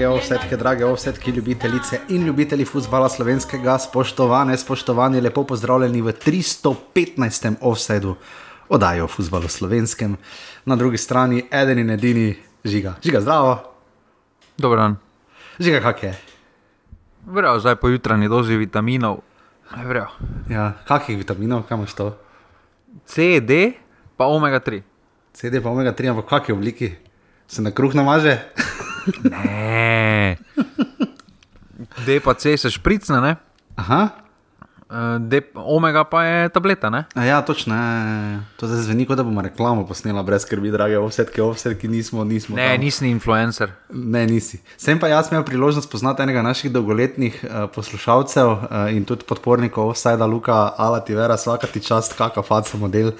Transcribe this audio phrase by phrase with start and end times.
[0.00, 7.54] Drage ovsetke, drage ovsetke, ljubitelice in ljubitelji futbola slovenskega, spoštovane, spoštovani, lepo pozdravljeni v 315.
[7.60, 8.14] offsetu
[8.68, 10.16] oddaje o futbalu slovenskem.
[10.64, 12.34] Na drugi strani eden in edini
[12.64, 12.94] žiga.
[13.04, 13.52] Žiga, zdravo.
[14.58, 14.96] Dober dan.
[15.58, 16.14] Žiga, kak je?
[17.26, 19.20] Vrejo, zdaj po jutranji dozi vitaminov.
[19.84, 20.08] Vrejo.
[20.48, 22.16] Ja, kakih vitaminov, kam imaš to?
[23.04, 23.72] C, D,
[24.16, 24.80] pa omega 3.
[25.32, 26.94] CD pa omega 3, ampak v kakšni obliki?
[27.48, 28.38] Se na kruh namaže?
[29.24, 30.36] Ne.
[32.06, 33.36] D pa C se špricne, ne?
[33.76, 34.20] Aha.
[34.90, 37.04] Eh, D, omega pa je tableta, ne?
[37.14, 37.74] A ja, točno.
[37.74, 38.42] ja.
[38.58, 42.56] To zdaj zveni, kot da bomo reklamo posnela, brez skrbi, drage ovsetke, ovsetke nismo, nismo.
[42.58, 42.80] Ne, tam.
[42.82, 43.70] nisi influencer.
[43.94, 44.58] Ne, nisi.
[44.76, 49.94] Sem pa jaz imel priložnost spoznati enega naših dolgoletnih uh, poslušalcev uh, in tudi podpornikov,
[49.94, 53.14] vsaj da Luka, Alati Vera, vsaka ti čast, kakšna faca model.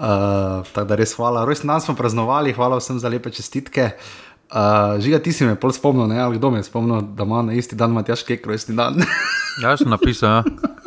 [0.00, 1.42] Uh, tako da res hvala.
[1.44, 3.90] Rojsten dan smo praznovali, hvala vsem za lepe čestitke.
[3.90, 4.29] Uh,
[4.98, 6.18] žiga, ti si me pol spomnil, ne?
[6.18, 8.98] ali kdo me je spomnil, da ima na isti dan Matjaš Kek rojstni dan.
[9.62, 10.42] Ja, sem napisal, ja.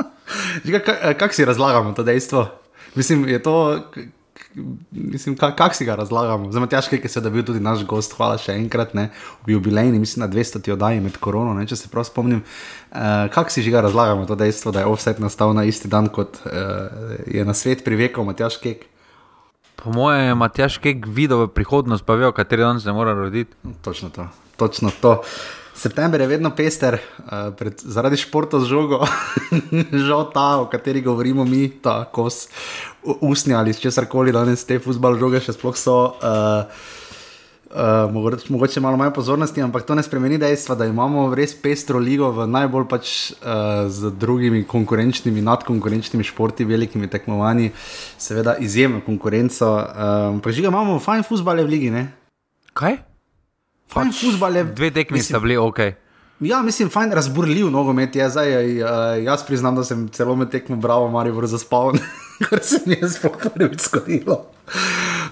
[0.65, 2.47] Žiga, ka- kako si razlagamo to dejstvo?
[2.95, 3.79] Mislim, je to.
[4.91, 6.51] Mislim, kako kak si ga razlagamo?
[6.51, 9.07] Zelo težko je, ker se da bil tudi naš gost, hvala še enkrat, ne,
[9.47, 12.43] v jubilejni, mislim, na 200 oddaji med korono, ne, če se prav spomnim.
[12.93, 16.09] Uh, kako si že ga razlagamo to dejstvo, da je offset nastal na isti dan,
[16.13, 16.51] kot uh,
[17.25, 18.85] je na svet privekal Matjaš Kek?
[19.83, 23.51] Po mojem je Matjaš Kek videl v prihodnost, pa ve, kateri dan se mora roditi.
[23.83, 25.21] Točno to, točno to.
[25.75, 29.01] September je vedno pester, uh, pred, zaradi športa z žogo,
[30.07, 32.47] žal ta, o kateri govorimo mi, ta kos
[33.03, 36.15] usnja ali česar koli, danes te futbal žoge še sploh so.
[36.23, 36.63] Uh,
[37.73, 41.97] Uh, mogoče, mogoče malo manj pozornosti, ampak to ne spremeni dejstva, da imamo res pestro
[41.97, 47.71] ligo v najbolj pač uh, z drugimi konkurenčnimi, nadkonkurenčnimi športi, velikimi tekmovanji,
[48.21, 49.71] seveda izjemno konkurenco.
[49.73, 52.05] Uh, pa že imamo fajn futbale v ligi, ne?
[52.77, 52.99] Kaj?
[53.89, 54.67] Fajn pač, futbale.
[54.69, 55.81] Dve tekmi sta bili ok.
[56.45, 58.53] Ja, mislim, fajn razburljiv nogomet je zdaj.
[58.69, 61.97] Uh, jaz priznam, da sem celo med tekmo bravo, Marijo, zaspal,
[62.45, 64.43] kar se mi je sploh prvič zgodilo.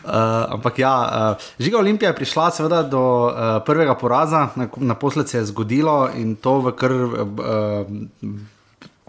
[0.02, 0.12] Uh,
[0.58, 0.94] ampak ja,
[1.38, 3.34] uh, žiga Olimpija je prišla seveda do uh,
[3.66, 7.12] prvega poraza, naposled se je zgodilo in to v kar uh,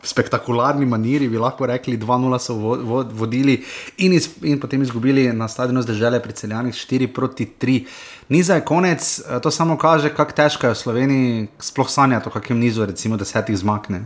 [0.02, 3.54] spektakularni maniri, bi lahko rekli, 2-0 so vo, vo, vodili
[3.98, 7.84] in, iz, in potem izgubili na stadionu zdržele pri celjanih 4 proti 3.
[8.28, 12.32] Niza je konec, eh, to samo kaže, kako težko je v Sloveniji sploh sanjati o
[12.32, 14.04] kakem nizu, recimo desetih zmakne.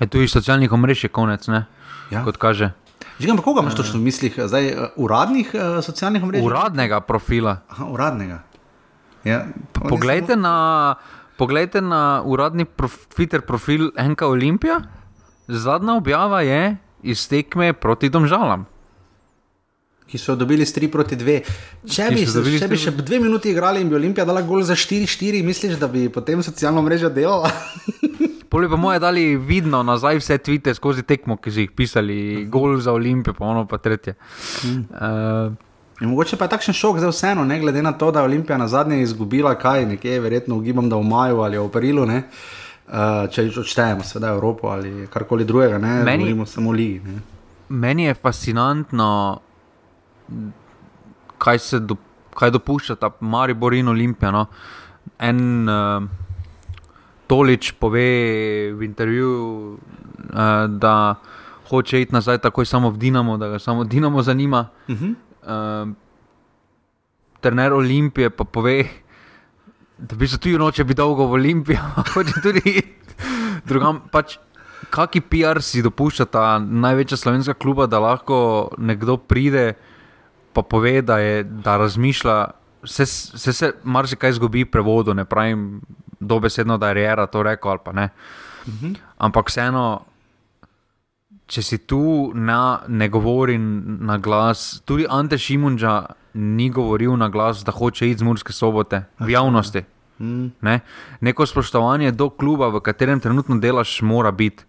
[0.00, 1.64] E, tu iz socialnih omrežij je konec, ne?
[2.10, 2.24] Ja.
[2.24, 2.72] Kot kaže.
[3.22, 4.34] Žigam, pa koga imaš točno v mislih?
[4.36, 6.42] Zdaj, eh, uradnih uh, socialnih mrež?
[6.42, 7.60] Uradnega profila.
[7.68, 8.42] Aha, uradnega.
[9.22, 10.96] Ja, Poglejte na,
[11.36, 14.80] poglejte na uradni prof, Twitter profil Enka Olimpija.
[15.46, 16.74] Zadnja objava je
[17.04, 18.66] iz tekme proti Domžalam.
[20.04, 21.38] ki so dobili s 3 proti 2.
[21.88, 24.42] Če bi, dobili če s bi tri- še dve minuti igrali in bi Olimpija dala
[24.42, 27.48] gol za 4-4, misliš, da bi potem socialno mrežo delala?
[28.52, 32.76] Poli pa moje dali vidno nazaj vse tvite skozi tekmo, ki so jih pisali, gol
[32.76, 34.12] za Olimpijo, pa ono pa tretje.
[34.64, 35.52] Uh,
[36.02, 38.56] In mogoče pa je takšen šok zdaj vseeno, ne glede na to, da je Olimpija
[38.58, 42.22] na zadnje izgubila kaj, nekje verjetno ugibam, da v maju ali v aprilu, ne.
[42.88, 47.00] Uh, če odštejemo, seveda Evropo ali karkoli drugega, ne Meni- govorimo samo ligi.
[47.06, 47.20] Ne.
[47.68, 49.40] meni je fascinantno,
[51.38, 51.96] kaj se do,
[52.34, 54.30] kaj dopušča ta Maribor in Olimpija.
[54.30, 54.46] No.
[55.18, 56.02] En uh,
[57.32, 58.04] Tolič pove
[58.76, 61.16] v intervjuju, uh, da
[61.70, 64.68] hoče iti nazaj takoj samo v Dinamo, da ga samo Dinamo zanima.
[64.88, 65.14] Uh -huh.
[65.42, 65.94] Uh,
[67.40, 68.84] trener Olimpije pa pove,
[69.98, 71.78] da bi se tudi noče biti dolgo v Olimpiji,
[72.14, 72.82] hoče tudi
[73.64, 74.02] drugam.
[74.12, 74.36] Pač,
[74.90, 79.72] Kaki PR si dopušča ta največja slovenska kluba, da lahko nekdo pride
[80.52, 82.36] pa pove, da, je, da razmišlja,
[82.82, 83.06] vse,
[83.38, 85.80] vse se marsikaj izgubi prevodu, ne pravim
[86.22, 88.08] dobesedno, da je Rera to rekel ali pa ne.
[88.66, 88.96] Uh -huh.
[89.18, 90.04] Ampak vseeno,
[91.46, 97.64] če si tu na, ne govori na glas, tudi Ante Šimunča ni govoril na glas,
[97.64, 99.84] da hoče iti z Murske sobote v javnosti.
[100.18, 100.46] mm.
[100.60, 100.80] Ne?
[101.20, 104.64] Neko spoštovanje do kluba, v katerem trenutno delaš, mora biti.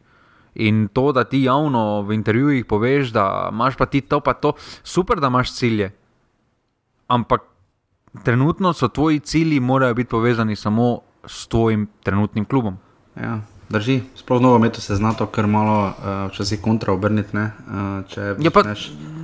[0.56, 4.54] In to, da ti javno v intervjujih poveš, da imaš pa ti to, pa to,
[4.84, 5.92] super, da imaš cilje.
[7.08, 7.42] Ampak
[8.24, 12.78] trenutno so tvoji cilji, morajo biti povezani samo s tvojim trenutnim klubom.
[13.16, 13.40] Ja,
[13.70, 15.94] drži, sploh v nogometu se zna to kar malo uh,
[16.28, 17.32] včasih kontra obrniti?
[17.32, 17.48] Uh,
[18.06, 18.64] če Ja, pa-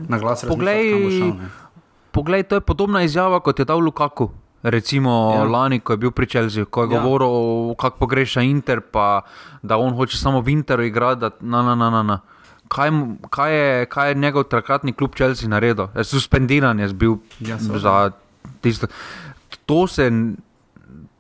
[0.07, 1.49] na glas Poglej- šel, ne.
[2.11, 4.29] Poglej, to je podobna izjava, kot je dal Lukaku.
[4.61, 5.37] Recimo Ja.
[5.37, 5.43] ja.
[5.45, 6.91] lani, ko je bil pri Čelziju, ko je Ja.
[6.91, 6.99] ja.
[6.99, 7.29] govoril,
[7.75, 9.21] kako pogreša Inter, pa
[9.61, 11.19] da on hoče samo v Interu igrati.
[11.19, 12.19] da Na, na, na, na, na.
[12.67, 12.89] Kaj,
[13.29, 15.87] kaj, je, kaj je njegov takratni klub Chelsea naredil?
[15.91, 18.11] Je suspendiran je bil Ja, ja, za
[18.61, 18.87] tisto.
[19.65, 20.11] To se,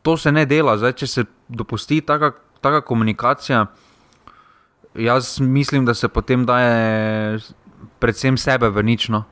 [0.01, 0.77] to se ne dela.
[0.77, 2.31] Zdaj, če se dopusti taka,
[2.61, 3.65] taka komunikacija,
[4.95, 7.39] jaz mislim, da se potem daje
[7.99, 9.23] predvsem sebe v nično.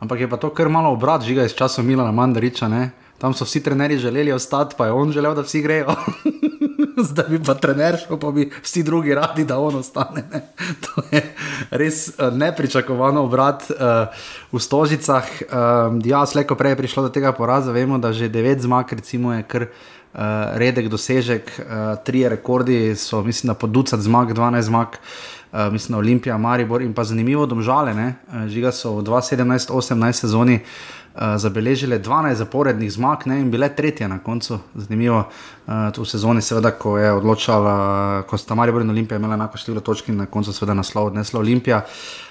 [0.00, 2.68] Ampak je pa to kar malo obrat, žiga iz časov Milana Mandariča.
[2.68, 2.90] Ne?
[3.16, 5.94] Tam so vsi trenerji želeli ostati, pa je on želel, da vsi grejo.
[7.08, 10.24] Zdaj bi pa trener šel, pa bi vsi drugi radi, da on ostane.
[10.32, 10.42] Ne?
[10.84, 11.22] To je
[11.70, 14.12] res uh, nepričakovano obrat uh,
[14.52, 15.24] v Stožicah.
[15.24, 19.32] Uh, ja, slejko prej je prišlo do tega poraza, vemo, da že devet zmag, recimo,
[19.32, 19.68] je kar.
[20.16, 20.22] Uh,
[20.56, 24.96] redek dosežek, uh, tri rekordi so, mislim, da po ducat zmag, 12 zmag,
[25.52, 28.14] uh, mislim, Olimpija, Maribor in pa zanimivo, domžale, ne?
[28.48, 30.95] žiga so v 2017-2018 sezoni uh, uh,
[31.36, 34.58] zabeležile 12 zaporednih zmag ne, in bile tretje na koncu.
[34.74, 35.22] Zanimivo,
[35.66, 39.80] uh, v sezoni, seveda, ko je odločala, ko sta Marijo in Olimpija imela enako število
[39.80, 41.82] točk in na koncu seveda naslov odnesla Olimpija.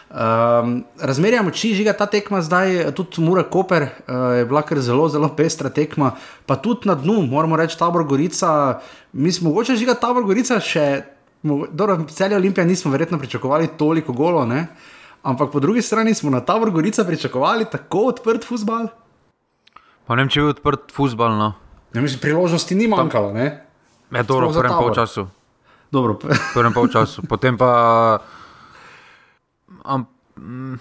[0.06, 5.10] Um, razmerja moči, žiga ta tekma zdaj, tudi Mura Koper uh, je bila kar zelo,
[5.10, 6.14] zelo pestra tekma,
[6.46, 8.80] pa tudi na dnu, moramo reči, Tabor Gorica.
[9.14, 11.02] Mi smo mogoče žiga Tabor Gorica še,
[11.44, 14.62] dobro, celje Olimpije nismo verjetno pričakovali toliko golo, ne?
[14.62, 14.95] Uh,
[15.26, 18.88] Ampak po drugi strani smo na Tabor Gorica pričakovali tako odprt futbal.
[20.06, 21.34] Pa ne vem, če je odprt futbal.
[21.34, 21.48] No.
[21.98, 23.34] Ja, mislim, priložnosti ni manjkalo.
[23.34, 23.48] Ne,
[24.14, 25.26] ne dobro, v prvem polčasu.
[25.90, 26.20] Dobro.
[26.22, 27.72] V prvem polčasu, potem pa.
[29.82, 30.06] Am,
[30.38, 30.78] mm,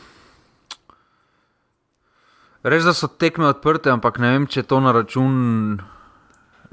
[2.68, 5.80] res, da so tekme odprte, ampak ne vem, če je to na račun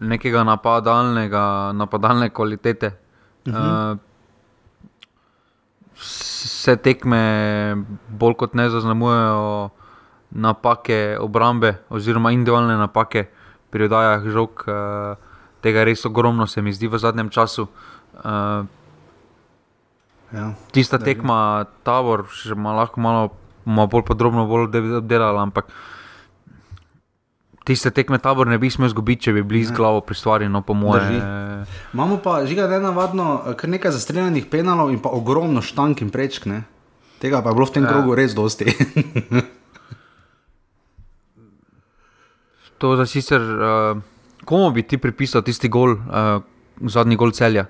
[0.01, 2.97] nekega napadalnega, napadalne kvalitete.
[3.47, 3.93] Uh -huh.
[3.95, 4.10] uh,
[6.01, 7.21] vse tekme
[8.09, 9.69] bolj kot ne zaznamujejo
[10.31, 13.27] napake obrambe oziroma individualne napake
[13.69, 14.65] pri oddajah žog.
[14.65, 15.29] Uh,
[15.61, 17.67] tega res ogromno se mi zdi v zadnjem času.
[18.17, 18.65] Uh,
[20.33, 23.29] ja, tista tekma, tabor, še malo, malo,
[23.65, 25.69] malo bolj podrobno bolj obdelala, ampak
[27.63, 30.61] tiste tekme tabor ne bi smel izgubiti, če bi bili z glavo pri stvari, no
[30.65, 31.21] po moje.
[31.93, 36.09] Imamo pa, žiga, da je navadno kar nekaj zastreljenih penalov in pa ogromno štank in
[36.13, 36.45] prečk.
[36.49, 36.63] Ne?
[37.21, 37.89] Tega pa je bilo v tem ja.
[37.93, 38.65] krogu res dosti.
[42.81, 44.01] to za sicer, uh,
[44.45, 46.41] komu bi ti pripisal tisti gol, uh,
[46.81, 47.69] zadnji gol celja?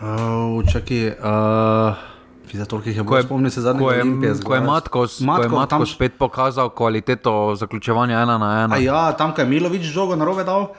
[0.00, 2.09] Uh, čakaj, uh...
[2.58, 4.34] Zato, je ko je, spomnil se zadnjega Olimpije.
[4.44, 5.86] Ko je Matkos, Matko, ko je Matko tam...
[5.86, 8.74] spet pokazal kvaliteto zaključevanja ena na ena.
[8.74, 10.72] A ja, tam, ko je Milovič žogo na robe dal.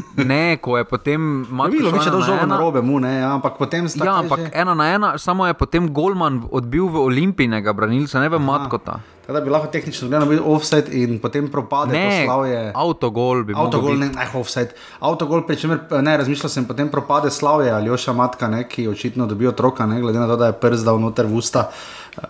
[0.30, 1.76] ne, ko je potem Matko.
[1.76, 4.04] Milovič je dal žogo na robe, mu ne, ja, ampak potem sta.
[4.04, 4.54] Ja, ampak že...
[4.56, 9.04] ena na ena, samo je potem Golman odbil v Olimpijnega branilca, ne v Matkota.
[9.22, 12.72] Teda bi lahko tehnično gledano bil offset in potem propade ne, slavje.
[12.74, 13.60] Avtogol bi bil.
[13.62, 14.74] Avtogol, ne, ne, offset.
[14.98, 19.28] Avtogol, pri čemer ne razmišljal sem, potem propade slavje ali oša matka, ne, ki očitno
[19.30, 21.68] dobi otroka, ne, glede na to, da je prst dal noter v usta.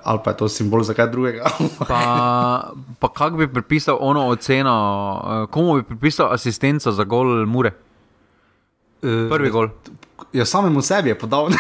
[0.03, 1.51] Ali pa je to simbol za kaj drugega.
[1.91, 4.75] pa pa kako bi pripisal ono oceno,
[5.25, 7.73] eh, komu bi pripisal asistenco za gol Mure?
[9.03, 9.69] Eh, Prvi gol.
[10.33, 11.49] Ja, samemu sebi je podal.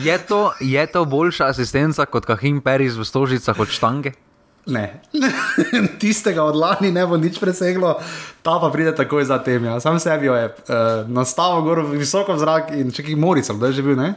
[0.00, 4.12] Je to, je to boljša asistenca kot Kahim Peris v Stožicah od štange?
[4.66, 5.00] Ne,
[6.00, 7.98] tistega od lani ne bo nič preseglo,
[8.42, 9.64] ta pa pride takoj za tem.
[9.64, 9.80] Ja.
[9.80, 13.80] Sam sebi je uh, nastavil gor visoko v zrak in če ki mori, da je
[13.80, 13.96] že bil.
[13.96, 14.14] Ne?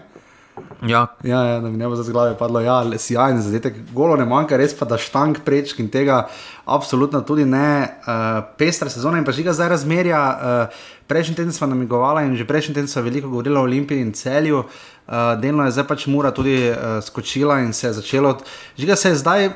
[0.88, 1.07] Ja.
[1.24, 3.75] Ja, ja, da mi ne bo za glave padlo, ja, sjajno zadetek.
[3.93, 6.27] Golo ne manjka, res pa da štang prečk in tega
[6.65, 7.88] absolutno tudi ne.
[8.03, 10.22] Uh, pestra sezona in pa žiga zdaj razmerja.
[10.22, 14.13] Uh, prejšnji teden smo namigovali in že prejšnji teden smo veliko govorili o Olimpiji in
[14.13, 14.63] celju.
[14.63, 18.38] Uh, delno je zdaj pač mura tudi uh, skočila in se je začelo.
[18.77, 19.50] Žiga se je zdaj.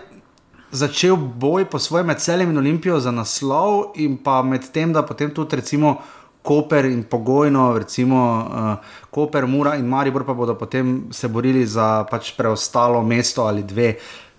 [0.71, 4.99] Začel boj po svojem med celjem in olimpijo za naslov, in pa med tem, da
[5.01, 6.01] potem tudi recimo
[6.47, 8.75] Koper in pogojno, recimo uh,
[9.11, 13.97] Koper, Mura in Maribor pa bodo potem se borili za pač preostalo mesto ali dve.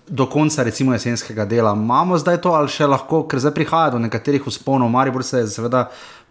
[0.09, 1.75] Do konca, recimo, jesenskega dela.
[1.77, 4.89] Imamo zdaj to, ali še lahko, ker zdaj prihaja do nekaterih usponov.
[4.89, 5.83] Maribor se je seveda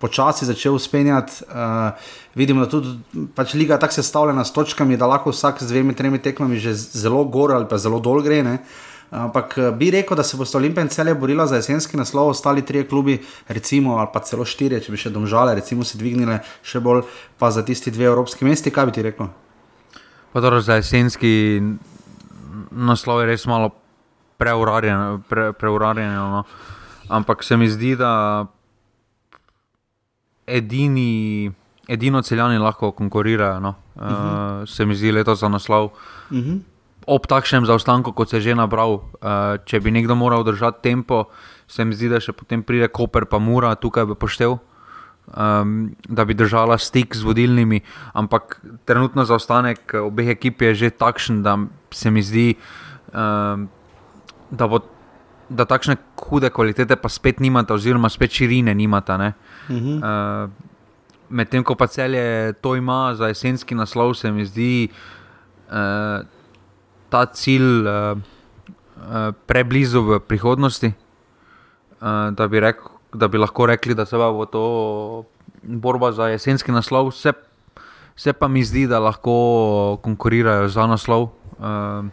[0.03, 1.47] počasi začel uspenjati.
[1.47, 5.95] Uh, vidimo, da tudi pač liga tako sestavljena s točkami, da lahko vsak z dvemi,
[5.95, 8.43] tremi tekmami že zelo gor ali pa zelo dol gre.
[8.43, 8.59] Uh,
[9.11, 12.65] Ampak eh, bi rekel, da se bo Olimpija in celje borila za jesenski naslov, ostali
[12.65, 16.81] trije klubi, recimo, ali pa celo štiri, če bi še domžale, recimo, se dvignile še
[16.81, 17.07] bolj,
[17.39, 19.31] pa za tisti dve evropski mesti, kaj bi ti rekel?
[20.33, 21.63] Pa dobro, za jesenski
[22.71, 23.73] naslov je res malo
[24.37, 26.45] preuranjeno, pre, preuranjeno no?
[27.09, 28.47] ampak se mi zdi, da
[30.47, 31.53] edini.
[31.89, 33.71] Edino celjani lahko konkurirajo, no.
[33.97, 34.63] uh -huh.
[34.63, 35.85] uh, se mi zdi letos za naslov.
[36.29, 36.51] Uh mhm.
[36.51, 36.78] -huh
[37.09, 41.25] ob takšnem zaostanku, kot se je že nabral, uh, če bi nekdo moral držati tempo,
[41.69, 44.59] se mi zdi, da še potem pride Koper, pa mora tukaj bi poštev,
[45.33, 45.73] um,
[46.09, 47.81] da bi držala stik z vodilnimi.
[48.13, 51.57] Ampak trenutno zaostanek obeh ekip je že takšen, da
[51.91, 52.55] se mi zdi,
[53.13, 53.69] um,
[54.51, 54.85] da bo
[55.49, 55.97] da takšne
[56.29, 59.17] hude kvalitete pa spet nimata, oziroma spet širine nimata.
[59.17, 59.89] Uh Mhm.
[59.89, 60.45] -huh.
[60.45, 60.51] uh,
[61.31, 64.89] Medtem ko pa celje to ima za jesenski naslov, se mi zdi
[65.69, 66.25] uh,
[67.09, 70.93] ta cilj uh, uh, preblizu v prihodnosti,
[72.01, 75.25] uh, da, bi rekel, da bi lahko rekli, da se bo to
[75.63, 77.11] borba za jesenski naslov.
[77.13, 77.33] Se,
[78.17, 81.31] se pa mi zdi, da lahko konkurirajo za naslov.
[81.59, 82.09] Uh,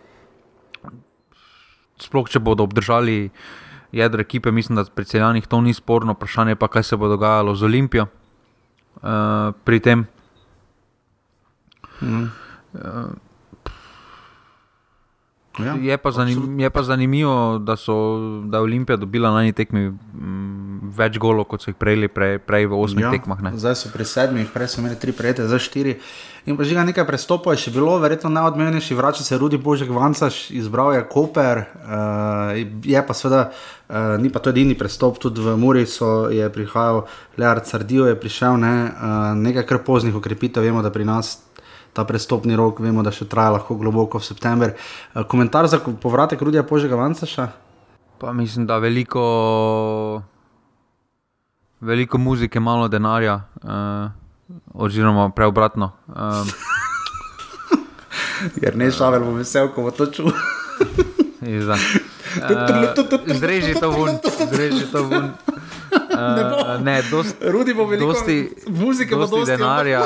[2.01, 3.29] sploh če bodo obdržali
[3.95, 7.55] jedro ekipe, mislim, da pri celjanih to ni sporno, vprašanje pa, kaj se bo dogajalo
[7.55, 10.07] z Olimpijo uh, pri tem.
[12.01, 12.25] Mhm.
[12.75, 13.25] Uh,
[15.59, 17.95] Ja, je, pa zanim, je pa zanimivo, da, so,
[18.45, 22.39] da je Olimpija dobila na eni tekmi mm, več golov, kot so jih prejeli prej,
[22.43, 23.12] prej v osmih ja.
[23.15, 23.43] tekmah.
[23.45, 23.53] Ne.
[23.59, 25.95] Zdaj so pri sedmih, prej so imeli tri prejete, zdaj štiri.
[26.45, 30.51] In pa že nekaj prestopov je še bilo, verjetno najodmevnejši vrača se Rudi Božek Vancaš,
[30.53, 32.53] izbral je Koper, uh,
[32.85, 37.07] je pa seveda, uh, ni pa to edini prestop, tudi v Muri so je prihajal
[37.41, 41.44] Leard Sardijo, je prišel ne, uh, nekaj kar poznih ukrepitev, vemo, da pri nas.
[41.95, 44.73] Ta prestopni rok, vemo, da še traja lahko globoko v september.
[45.13, 47.47] Uh, komentar za povratek Rudija Požega Vancaša?
[48.19, 49.23] Pa mislim, da veliko,
[51.79, 54.11] veliko muzike, malo denarja, uh,
[54.73, 55.91] oziroma preobratno.
[56.11, 56.43] Uh,
[58.63, 60.35] Jer ne šavel bo vesel, ko bo to čutil.
[62.42, 64.18] uh, Zreži to ven,
[64.51, 65.32] zreži to ven.
[65.96, 70.01] Uh, ne, dost, Rudi bo veliko dosti, muzike, pa dosti dosti denarja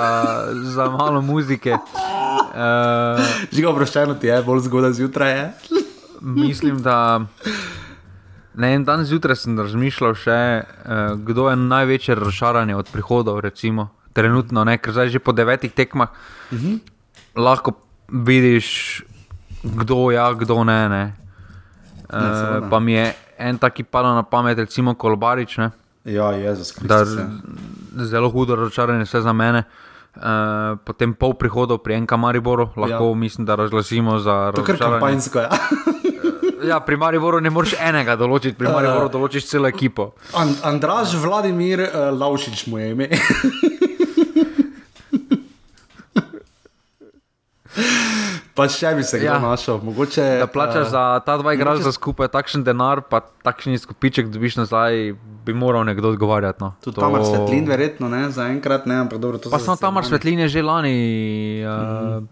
[0.63, 1.73] za malo muzike.
[1.73, 5.53] Uh, Žiga oproščeno ti je, bolj zgodaj zjutraj je.
[6.21, 7.21] mislim, da
[8.53, 13.89] ne, en dan zjutraj sem razmišljal še, uh, kdo je največje razšaranje od prihodov, recimo,
[14.13, 16.17] trenutno, ne, ker zdaj že po devetih tekmah uh
[16.51, 16.65] Mhm.
[16.65, 16.79] -huh.
[17.35, 17.71] lahko
[18.09, 19.01] vidiš,
[19.63, 20.89] kdo ja, kdo ne.
[20.89, 21.15] ne.
[22.11, 22.57] Seveda.
[22.57, 23.05] Uh, pa mi je
[23.39, 25.69] en taki padal na pamet, recimo Kolbarič, ne,
[26.05, 27.19] Ja, Jezus da Kristus.
[27.19, 28.05] ja.
[28.05, 29.63] zelo hudo razočaranje, vse za mene.
[30.11, 30.23] Uh,
[30.79, 33.15] potem pol prihodov pri NK Mariboru, lahko ja.
[33.15, 34.99] mislim, da razglasimo za To je kar razočaranje.
[34.99, 35.39] kampanjsko.
[35.39, 35.49] Ja.
[36.61, 40.11] Ja, pri Mariboru ne moreš enega določiti, pri Mariboru določiš celo ekipo.
[40.33, 43.07] And, Andraž Vladimir uh, Laušič mu je ime.
[48.59, 49.39] Pa še bi se ga Ja.
[49.39, 49.79] našel.
[49.79, 54.27] Mogoče, Da plačaš eh, za ta dva igralca mogoče- skupaj takšen denar, pa takšen izkupiček
[54.27, 56.59] dobiš nazaj, bi moral nekdo odgovarjati.
[56.59, 56.75] No.
[56.79, 59.37] Tudi tam je svetlin, verjetno ne, zaenkrat ne, ampak dobro.
[59.37, 60.07] to Pa so samo tam zasebani.
[60.09, 60.97] svetlin je že lani,
[61.61, 62.23] uh,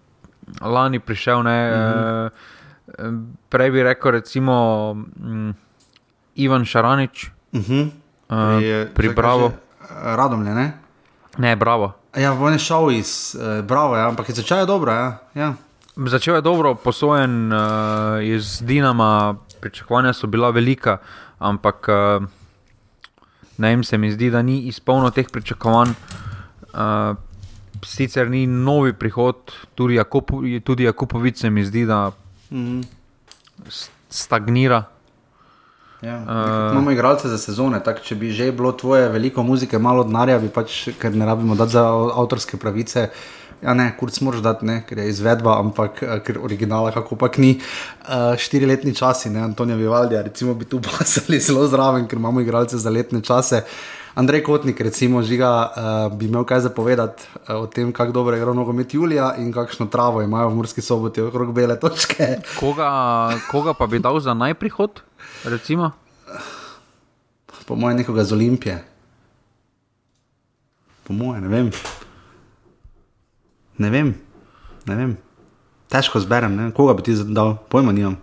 [0.61, 1.39] lani prišel.
[1.41, 2.29] Ne, uh,
[3.47, 4.53] prej bi rekel, recimo
[4.91, 5.55] um,
[6.35, 7.79] Ivan Šaranič, Mhm.
[8.29, 9.47] uh, Je- pri čakaj, Bravo.
[9.47, 10.67] že, eh, Radomlje, ne?
[11.37, 11.93] Ne, bravo.
[12.13, 14.91] Ja, on je šel iz uh, Bravo, ja, ampak je začel dobro.
[14.91, 15.17] Ja.
[15.33, 15.53] Ja.
[15.97, 17.59] Začel je dobro, posojen uh,
[18.23, 20.97] iz Dinama, pričakovanja so bila velika,
[21.39, 22.23] ampak uh,
[23.57, 25.89] ne vem, se mi zdi, da ni izpolnil teh pričakovanj.
[26.69, 27.15] Uh,
[27.83, 29.35] sicer ni novi prihod,
[29.75, 32.11] tudi, Jakopo, tudi Jakopovic se mi zdi, da
[33.67, 34.83] s- stagnira.
[36.01, 40.03] Ja, uh, imamo igralce za sezone, tako če bi že bilo tvoje veliko muzike, malo
[40.03, 43.09] denarja, bi pač, ker ne rabimo dati za avtorske pravice.
[43.61, 47.39] Ja, ne, kurc moraš dati, ne, ker je izvedba, ampak eh, ker originala kako pač
[47.41, 47.55] ni.
[48.05, 52.77] Uh, štiriletni časi, ne, Antonija Vivaldija, recimo bi tu pasali zelo zraven, ker imamo igralce
[52.77, 53.63] za letne čase.
[54.17, 58.41] Andrej Kotnik, recimo, žiga, uh, bi imel kaj zapovedati uh, o tem, kako dobro je
[58.41, 62.37] igral nogomet Julija in kakšno travo imajo v Murski soboti okrog bele točke.
[62.59, 62.89] Koga,
[63.51, 65.01] koga pa bi dal za najprihod?
[65.45, 65.91] Recimo?
[67.65, 68.83] Po mojem, nekoga z Olimpije.
[71.03, 71.71] Po mojem, ne vem.
[73.77, 74.15] Ne vem,
[74.85, 75.17] ne vem.
[75.91, 76.71] Težko zberem, ne?
[76.75, 78.17] koga bi ti dal, pojma nimam.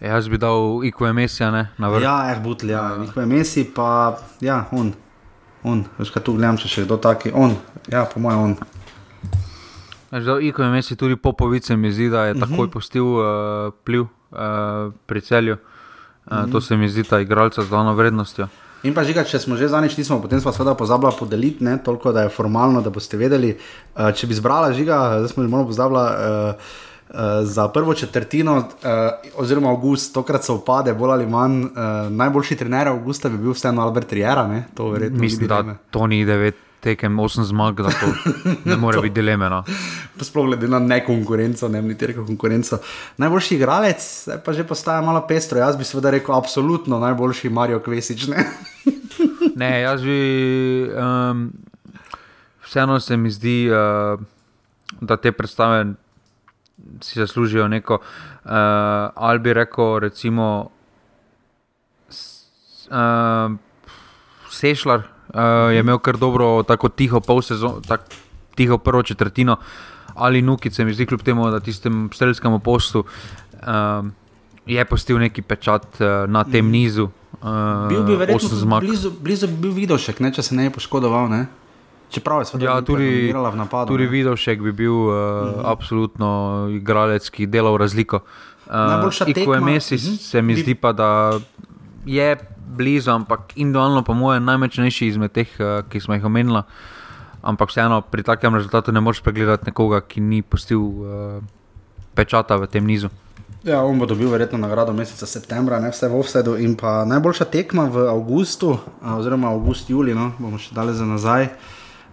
[0.00, 2.02] Jaz bi dal Iko Emesija ne, na vrh.
[2.04, 4.92] Ja, eh, butl, ja, njihove mesi, pa ja, on.
[5.64, 7.56] On, veš, kaj tu gledam, če še kdo taki, on,
[7.92, 8.56] ja, po mojem, on.
[10.12, 14.92] Zdaj, Iko je mesi tudi Popovice, mi zdi, da je takoj pustil uh, pliv uh,
[15.06, 15.56] pri celju.
[16.26, 18.48] Uh, to se mi zdi ta igralca z dano vrednostjo.
[18.86, 22.12] In pa žiga, če smo že zadnjič nismo, potem smo seveda pozabila podeliti, ne, toliko
[22.14, 23.56] da je formalno, da boste vedeli.
[23.56, 26.04] Uh, če bi zbrala žiga, zdaj smo že malo pozabila.
[26.10, 31.60] Uh, Uh, za prvo četrtino, uh, oziroma avgust, tokrat so upade, bolj ali manj.
[31.62, 34.64] Uh, najboljši trener avgusta bi bil vseeno Albert Riera, ne?
[34.74, 38.06] to verjetno Mislim, da to ni devet tekem, osem zmag, da to
[38.70, 39.48] ne more biti dileme.
[39.50, 39.62] No.
[40.20, 42.78] Sploh glede na nekonkurenco, ne niti reko konkurenco.
[43.16, 45.58] Najboljši igralec, pa že postaja malo pestro.
[45.58, 48.28] Jaz bi seveda rekel, absolutno najboljši Marijo Kvesič.
[48.32, 48.46] Ne?
[49.56, 50.20] Ne, jaz bi.
[50.92, 51.46] Um,
[52.60, 54.20] vseeno se mi zdi, uh,
[55.00, 55.94] da te predstave
[57.00, 57.94] si zaslužijo neko.
[57.94, 58.50] Uh,
[59.14, 60.68] ali bi rekel, recimo,
[62.90, 63.56] uh,
[64.50, 65.40] Sešljar uh,
[65.70, 68.04] je imel kar dobro, tako tiho pol sezono, tako
[68.54, 69.56] tiho prvo četrtino,
[70.16, 73.04] ali Nukice, mi zdi kljub temu, da tistem streljskem postu
[73.52, 74.06] uh,
[74.66, 77.08] je postil neki pečat uh, na tem nizu.
[77.34, 78.80] Uh, Bil bi verjetno tudi zmag.
[78.80, 81.28] blizu, blizu bi bil Vidošek, ne, če se ne je poškodoval.
[81.28, 81.46] Ne?
[82.08, 83.88] Čeprav je Ja, tudi, v napadu.
[83.88, 84.10] tudi ne.
[84.10, 85.62] Vidovšek bi bil uh, uh -huh.
[85.66, 86.28] absolutno
[86.70, 88.20] igralec, ki dela v razliko.
[88.66, 90.08] Najboljša Uh, Iko je tekma- Messi, uh Mhm.
[90.08, 90.18] -huh.
[90.20, 91.38] se mi Bi- zdi pa, da
[92.06, 92.36] je
[92.66, 96.62] blizu, ampak individualno pa mu je najmočnejši izmed teh, uh, ki smo jih omenili.
[97.46, 101.38] Ampak vseeno pri takem rezultatu ne moreš pregledati nekoga, ki ni pustil uh,
[102.14, 103.12] pečata v tem nizu.
[103.66, 106.54] Ja, on bo dobil verjetno nagrado meseca septembra, ne vse v offsetu.
[106.62, 111.50] In pa najboljša tekma v avgustu, a, oziroma avgust-juli, no, bomo še dali za nazaj.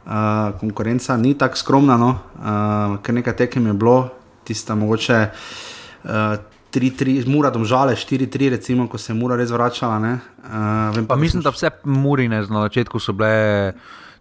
[0.03, 2.09] Uh, konkurenca ni tako skromna, no,
[2.41, 3.97] uh, ker nekaj tekem je bilo,
[4.43, 6.41] tista mogoče uh,
[6.73, 9.99] 3-3, mura domžale, 4-3, recimo, ko se je mura res vračala.
[9.99, 13.73] Ne, uh, vem Pa da mislim, da vse murine na začetku so bile,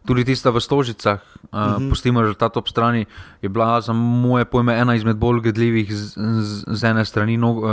[0.05, 1.89] tudi tista v Stožicah, uh, uh -huh.
[1.89, 3.07] pustimo rezultat ob strani,
[3.43, 7.53] je bila za moje pojme ena izmed bolj gledljivih z, z, z, ene, strani, no,
[7.53, 7.65] uh,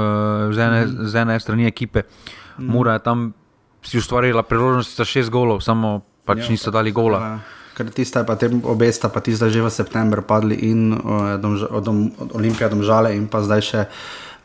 [0.54, 1.06] z, ene, uh -huh.
[1.06, 2.00] z ene strani ekipe.
[2.00, 2.72] Uh -huh.
[2.72, 3.34] Mura je tam
[3.82, 6.44] si ustvarila priložnost za šest golov, samo pač Ja.
[6.44, 7.20] ja, niso dali gola.
[7.20, 7.40] Ja,
[7.80, 11.40] Ker tista je pa te obe sta pa tista že v septembru padli in uh,
[11.40, 13.86] domža, od, dom, od Olimpija domžale in pa zdaj še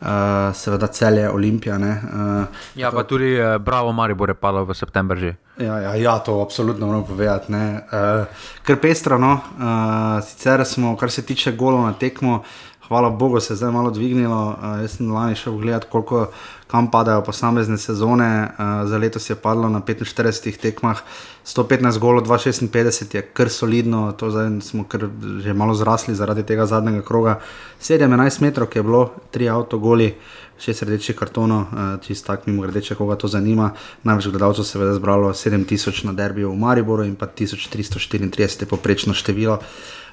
[0.05, 1.77] uh, seveda celje Olimpija.
[1.77, 2.45] Ne, uh,
[2.75, 5.35] Ja, pa tudi uh, Bravo Maribor je padal v septembru že.
[5.57, 7.51] Ja, ja, ja, to absolutno moramo povedati.
[7.51, 7.81] ne.
[7.91, 8.25] Uh,
[8.63, 12.43] Ker pestro, no, uh, sicer smo, kar se tiče golov na tekmo,
[12.87, 14.55] hvala Bogu, se je zdaj malo dvignilo.
[14.57, 16.27] Uh, jaz sem lani šel gledati, koliko
[16.67, 18.43] kam padajo posamezne sezone.
[18.43, 21.01] Uh, za letos je padlo na 45 tekmah
[21.45, 25.07] 115 golov, 256 je kar solidno, to zdaj smo kar
[25.39, 27.39] že malo zrasli zaradi tega zadnjega kroga.
[27.81, 30.15] 17 metrov je bilo, 3 avtogoli
[30.57, 33.71] šest rdečih kartonov, uh, čist tak mimo grede, če koga to zanima.
[34.03, 39.13] Največ gledalcev se je zbralo 7000 na derbiju v Mariboru in pa 1334 je poprečno
[39.13, 39.53] število.
[39.53, 40.04] Uh,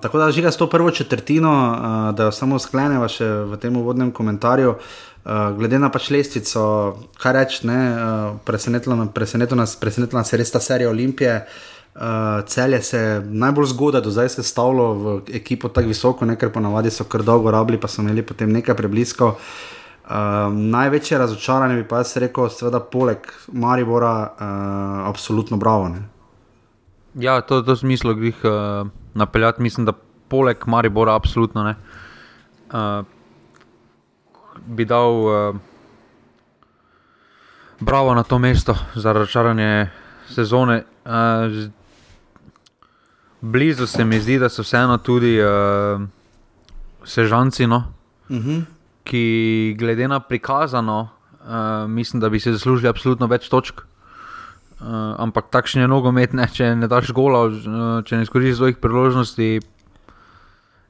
[0.00, 3.76] tako da žiga s to prvo četrtino, uh, da jo samo skleneva še v tem
[3.76, 4.74] uvodnem komentarju.
[5.24, 6.62] Uh, glede na pač lestvico,
[7.20, 11.44] kaj reči, uh, presenetila, na- presenetila nas, presenetila nas je res ta serija Olimpije.
[11.94, 12.48] Uh,
[12.80, 17.04] se je najbolj zgodaj do zdaj sestavilo v ekipo tako visoko, ne, ker ponavadi so
[17.04, 19.36] kar dolgo rabili, pa so imeli potem nekaj prebliskov.
[20.10, 23.18] Uh, največje razočaranje bi pa jaz rekel, seveda poleg
[23.52, 25.88] Maribora, uh, absolutno bravo.
[25.88, 26.19] Ne.
[27.14, 29.92] Ja, to, to smislo grih uh, napeljati, mislim, da
[30.28, 31.74] poleg Maribora absolutno ne.
[32.70, 33.04] Uh,
[34.66, 35.56] bi dal uh,
[37.80, 39.88] bravo na to mesto za razočaranje
[40.28, 40.84] sezone.
[41.04, 41.70] Uh,
[43.40, 46.00] blizu se mi zdi, da so vseeno tudi uh,
[47.04, 47.84] sežanci, no,
[48.30, 48.62] Uh -huh.
[49.04, 51.08] ki glede na prikazano,
[51.40, 53.80] uh, mislim, da bi se zaslužili absolutno več točk.
[54.80, 58.78] Uh, ampak takšen je nogomet, ne, če ne daš gola, uh, če ne izkoristiš svojih
[58.80, 59.60] priložnosti,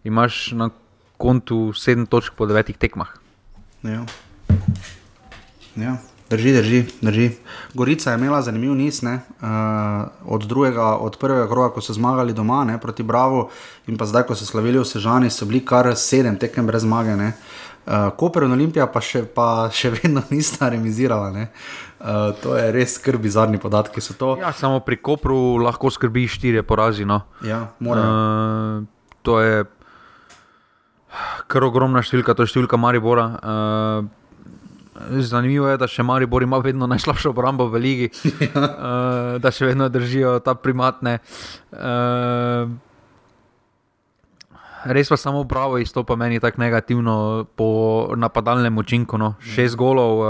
[0.07, 0.71] imaš na
[1.19, 3.11] kontu sedem točk po devetih tekmah.
[3.83, 4.07] Ja.
[5.75, 5.99] Ja.
[6.31, 7.31] Drži, drži, drži.
[7.75, 9.49] Gorica je imela zanimiv niz, ne, uh,
[10.27, 13.49] od, drugega, od prvega kroga, ko so zmagali doma ne, proti Bravo,
[13.91, 17.17] in pa zdaj, ko so slavili v Sežani, so bili kar sedem tekem brez zmage.
[17.19, 17.33] Ne.
[17.87, 21.33] Uh, Koper in Olimpija pa še, pa še vedno nista remisirala.
[21.35, 21.49] ne.
[21.99, 24.01] Uh, to je res skrb bizarni podatki.
[24.01, 27.05] so To, Ja, samo pri Kopru lahko skrbiš štiri porazi.
[27.05, 27.25] No.
[27.43, 28.07] ja, morajo.
[28.07, 28.87] Uh,
[29.27, 29.65] to je
[31.51, 33.27] kar ogromna številka, to je številka Maribora.
[33.43, 34.20] Uh,
[35.21, 39.89] zanimivo je, da še Maribor ima vedno najslabšo obrambo v ligi, uh, da še vedno
[39.89, 41.19] držijo ta primatne.
[41.73, 42.71] Uh,
[44.85, 47.17] res pa samo Bravo izstopa meni tako negativno
[47.57, 47.71] po
[48.17, 49.19] napadalnem učinku.
[49.21, 49.35] No.
[49.41, 50.29] Šest golov uh,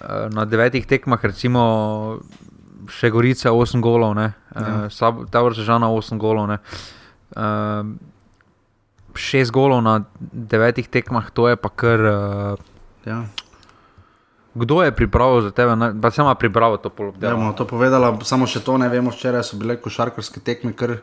[0.00, 1.62] uh, na devetih tekmah, recimo
[2.90, 4.32] še Gorica, osem golov, ne.
[4.54, 4.86] Ja.
[4.90, 6.50] uh, ta vržana osem golov.
[6.52, 6.60] Ne.
[7.34, 7.94] Uh,
[9.14, 12.00] šest golov na devetih tekmah, to je pa kar.
[12.02, 12.70] Uh,
[13.04, 13.24] Ja.
[14.54, 17.36] Kdo je pripravil za tebe, naj- pa sama pripravil to Ja, polobdelo?
[17.36, 19.10] bomo to povedala, samo še to ne vemo.
[19.10, 20.98] Včeraj so bile košarkarske tekme, kar uh,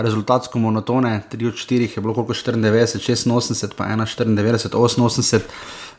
[0.00, 1.22] rezultatsko monotone.
[1.28, 5.40] 3 od 4 je bilo koliko 94, 86, pa 1, 94, 88.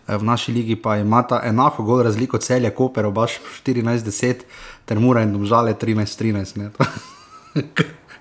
[0.07, 4.43] eh, V naši ligi pa imata enako gol razliko celje, Koper, oba 14-10,
[4.85, 6.57] ter Mura in Domžale 13-13.
[6.57, 6.71] ne.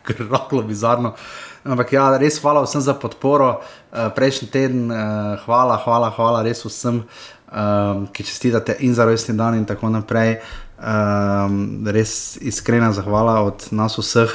[0.00, 1.14] Ker je rahlo bizarno.
[1.60, 3.60] Ampak ja, res hvala vsem za podporo.
[3.90, 4.96] Uh, prejšnji teden, uh,
[5.44, 7.02] hvala, hvala, hvala res vsem,
[7.52, 10.40] um, ki čestitate in za rojstni dan in tako naprej.
[10.80, 14.32] Um, res iskrena zahvala od nas vseh,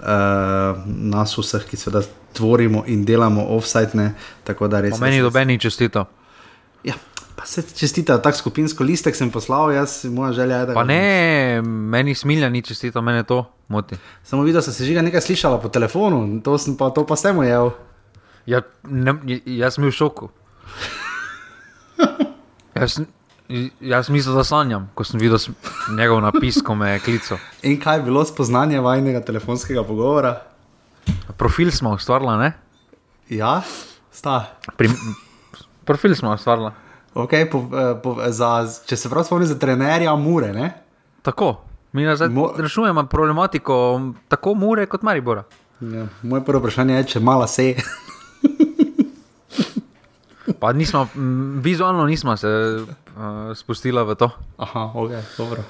[0.00, 3.90] uh, nas vseh, ki seveda tvorimo in delamo offside.
[3.94, 4.96] ne, Tako da res.
[4.96, 6.06] Po meni dobeni čestito.
[6.84, 6.94] Ja,
[7.36, 10.74] Pa se čestita, tako skupinsko listek sem poslal, jaz moja želja je, da.
[10.74, 13.96] Pa ne, meni smilja ni čestita, mene to moti.
[14.22, 17.38] Samo videl, da se žiga nekaj slišala po telefonu, to, sem pa, to pa sem
[17.38, 17.70] ujel.
[18.46, 19.14] Ja, ne,
[19.46, 20.30] jaz sem bil v šoku.
[22.74, 23.00] Jaz,
[23.80, 25.38] jaz mislim, da sanjam, ko sem videl
[25.96, 27.38] njegov napis, ko me je klical.
[27.62, 30.40] In kaj je bilo spoznanje vajnega telefonskega pogovora?
[31.36, 32.52] Profil smo ustvarili, ne?
[33.28, 33.62] Ja,
[34.12, 34.44] sta.
[34.76, 34.88] Pri,
[35.84, 36.70] profil smo ustvarili.
[37.14, 40.52] Okay, po, eh, po, za, če se prav spomnim, za trenerja Mure.
[40.52, 40.72] Ne?
[41.22, 41.56] Tako,
[41.92, 45.44] mi zdaj Mo- rešujemo problematiko tako Mure kot Maribora.
[45.80, 47.82] Ja, moje prvo vprašanje je, če mala se je.
[50.58, 52.86] Pa nismo, m, vizualno nismo se uh,
[53.54, 54.30] spustili v to.
[54.58, 55.62] Aha, ok, dobro.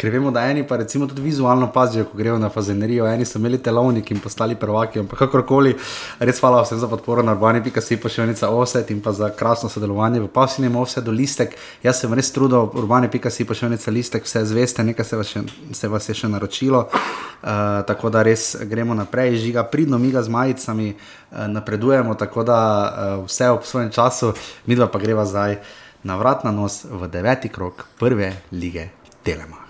[0.00, 3.04] Ker vemo, da eni pa recimo tudi vizualno pazijo, ko grejo na fazenerijo.
[3.06, 5.74] Eni so imeli telovnik in postali prvaki, ampak kakorkoli,
[6.18, 10.30] res hvala vsem za podporo na urbani.si pošiljnica offset in pa za krasno sodelovanje v
[10.32, 11.52] pasivnem offsetu listek.
[11.82, 15.44] Jaz sem res trudil, urbani.si pošiljnica listek, vse zveste, nekaj se vas, še,
[15.76, 16.86] se vas je še naročilo.
[16.88, 22.48] Uh, tako da res gremo naprej, žiga pridno, mi ga z majicami uh, napredujemo, tako
[22.48, 24.32] da uh, vse ob svojem času,
[24.64, 25.60] mi dva pa greva zdaj
[26.08, 28.88] na vrat na nos v deveti krok prve lige
[29.20, 29.69] Telema.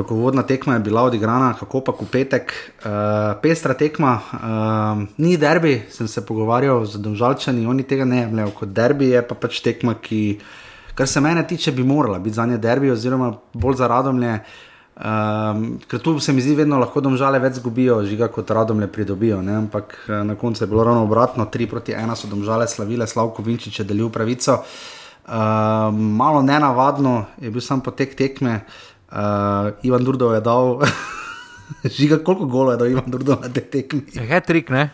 [0.00, 2.86] Kako vodna tekma je bila odigrana, kako pa kupetek, uh,
[3.42, 8.72] pestra tekma, uh, ni derbi, sem se pogovarjal z domžalčani, oni tega ne jemljajo kot
[8.72, 10.38] derbi, je pa pač tekma, ki,
[10.96, 14.38] kar se mene tiče, bi morala biti za nje derbi, oziroma bolj za radomlje.
[14.96, 19.42] Um, ker tu se mi zdi, vedno lahko domžale več zgubijo, žiga kot radomlje pridobijo.
[19.44, 19.58] Ne?
[19.66, 23.44] Ampak eh, na koncu je bilo ravno obratno, 3 proti 1 so domžale slavile, Slavko
[23.44, 24.62] Vinčič je delil pravico.
[25.30, 25.36] Uh,
[25.94, 28.54] malo nenavadno je bil sam potek tekme.
[28.64, 28.89] Uh,
[29.82, 30.78] Ivan Durdov je dal,
[31.98, 34.06] žiga koliko golo je dal Ivan Durdov na te tekmi.
[34.14, 34.90] Hetrik, ne?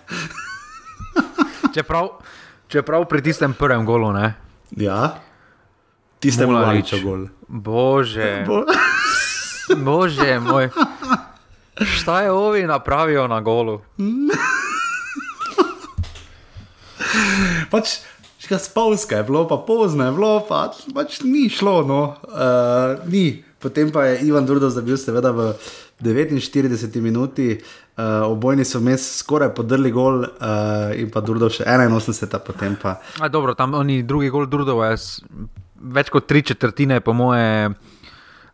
[1.76, 2.08] čeprav,
[2.68, 4.34] čeprav pri tistem prvem golu, ne?
[4.76, 5.20] Ja,
[6.18, 6.64] tiste Mulalić.
[6.64, 7.26] Mulaliča gol.
[7.48, 8.64] Bože, Bo-
[9.84, 10.70] bože moj.
[11.76, 13.80] Šta je ovi napravijo na golu?
[17.72, 18.00] pač,
[18.40, 22.00] ška spolska je bilo, pa pozno je bilo, pa, pač ni šlo, no,
[22.32, 23.44] uh, ni.
[23.56, 25.56] Potem pa je Ivan Durdov zabil, seveda v
[25.98, 32.36] 49 minuti, uh, obojni so vmes skoraj podrli gol uh, in pa Durdov še 81,
[32.44, 33.00] potem pa.
[33.16, 35.24] A, dobro, tam oni drugi gol Durdova je s-
[35.76, 37.72] več kot tri četrtine, po moje.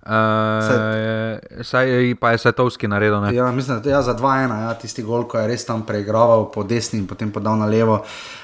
[0.02, 1.86] Uh, saj
[2.18, 3.22] pa je Svetovski naredil.
[3.22, 3.34] Ne?
[3.34, 6.50] Ja, mislim, da je ja, za 2-1, ja, tisti gol, ko je res tam preigraval
[6.50, 8.02] po desni in potem podal na levo.
[8.02, 8.41] Uh,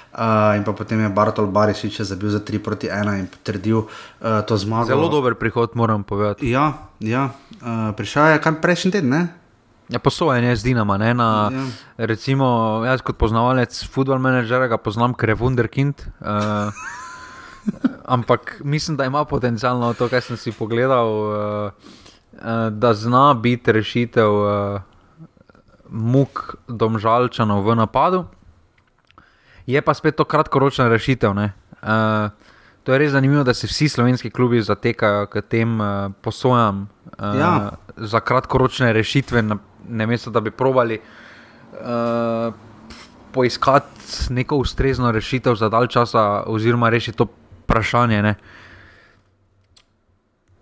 [0.56, 4.58] in pa potem je Bartol Barišič zabil za 3 proti 1 in potrdil uh, to
[4.58, 4.90] zmago.
[4.90, 6.50] Zelo dober prihod, moram povedati.
[6.50, 7.30] Ja, ja.
[7.62, 9.22] Uh, prišel je kar prejšnji teden, ne?
[9.88, 10.98] Ja, Posojanje z Dinama.
[10.98, 11.64] Ne, na, Ja.
[11.96, 15.96] Recimo, jaz kot poznavalec futbol menedžera ga poznam, ker je Wunderkind.
[16.20, 16.74] Uh,
[18.14, 21.72] ampak mislim, da ima potencialno to, kar sem si pogledal, uh,
[22.36, 24.82] uh, da zna biti rešitev uh,
[25.88, 28.26] muk domžalčanov v napadu.
[29.68, 31.34] Je pa spet to kratkoročna rešitev.
[31.34, 31.52] ne.
[31.78, 32.32] Uh,
[32.82, 35.86] to je res zanimivo, da se vsi slovenski klubi zatekajo k tem uh,
[36.20, 37.70] posojam uh, Ja.
[37.96, 42.54] za kratkoročne rešitve, na- namesto da bi probali uh,
[43.32, 43.88] poiskati
[44.30, 47.26] neko ustrezno rešitev za dalj časa, oziroma rešiti to
[47.62, 48.22] vprašanje.
[48.22, 48.34] Ne.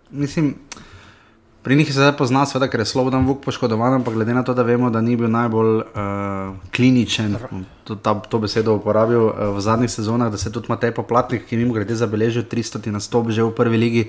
[0.09, 0.55] Mislim,
[1.67, 4.53] pri njih se zdaj pozna, seveda, ker je Slobodan Vuk poškodovan, ampak glede na to,
[4.55, 7.35] da vemo, da ni bil najbolj uh, kliničen,
[7.83, 11.59] to, ta, to besedo uporabil uh, v zadnjih sezonah, da se tudi Matej Poplatnik, ki
[11.59, 14.05] jim grede zabeležil 300 nastop že v prvi ligi.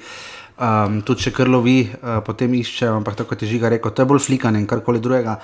[0.59, 4.09] Um, tudi če krlovi, uh, potem iščejo, ampak tako kot je žiga rekel, to je
[4.11, 5.37] bolj flikanje in karkoli drugega.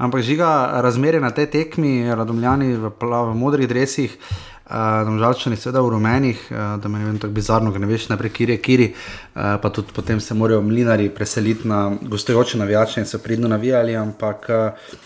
[0.00, 5.84] Ampak žiga razmere na tej tekmi, radomljani v, pla- v modrih dresih, uh, domžalčani seveda
[5.84, 8.58] v rumenih, uh, da me ne vem tako bizarno, ker ne veš naprej, kjer je
[8.64, 13.52] kiri, uh, pa tudi potem se morajo mlinari preseliti na gostujoče navijače in se pridno
[13.52, 14.96] navijali, ampak uh,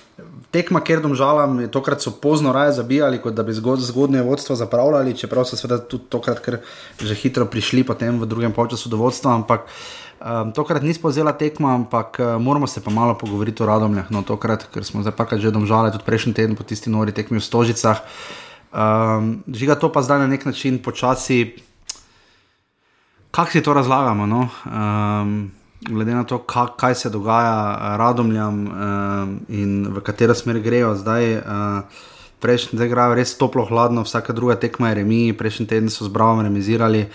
[0.57, 4.57] tekma, kjer domžalam, je tokrat so pozno raje zabijali, kot da bi zgod, zgodnje vodstvo
[4.57, 6.59] zapravljali, čeprav so seveda tudi tokrat kar
[6.97, 9.71] že hitro prišli potem v drugem polčasu do vodstva, ampak
[10.17, 14.09] Um, tokrat ni spozela tekma, ampak uh, moramo se pa malo pogovoriti o radomljah.
[14.11, 17.37] No, tokrat, ker smo zdaj parkrat že domžale, tudi prejšnji teden po tisti nori tekmi
[17.37, 18.01] v Stožicah.
[18.73, 21.61] Um, žiga to pa zdaj na nek način počasi.
[23.29, 24.25] Kako si to razlagamo?
[24.25, 24.49] No?
[24.65, 25.53] Um,
[25.89, 30.95] glede na to, ka, kaj se dogaja eh, radomljam um, in v katero smer grejo
[30.95, 31.37] zdaj.
[31.39, 32.05] Uh,
[32.37, 36.13] Prejšnji teden igrajo res toplo, hladno, vsaka druga tekma je remi, prejšnji teden so z
[36.13, 37.07] Bravom remizirali,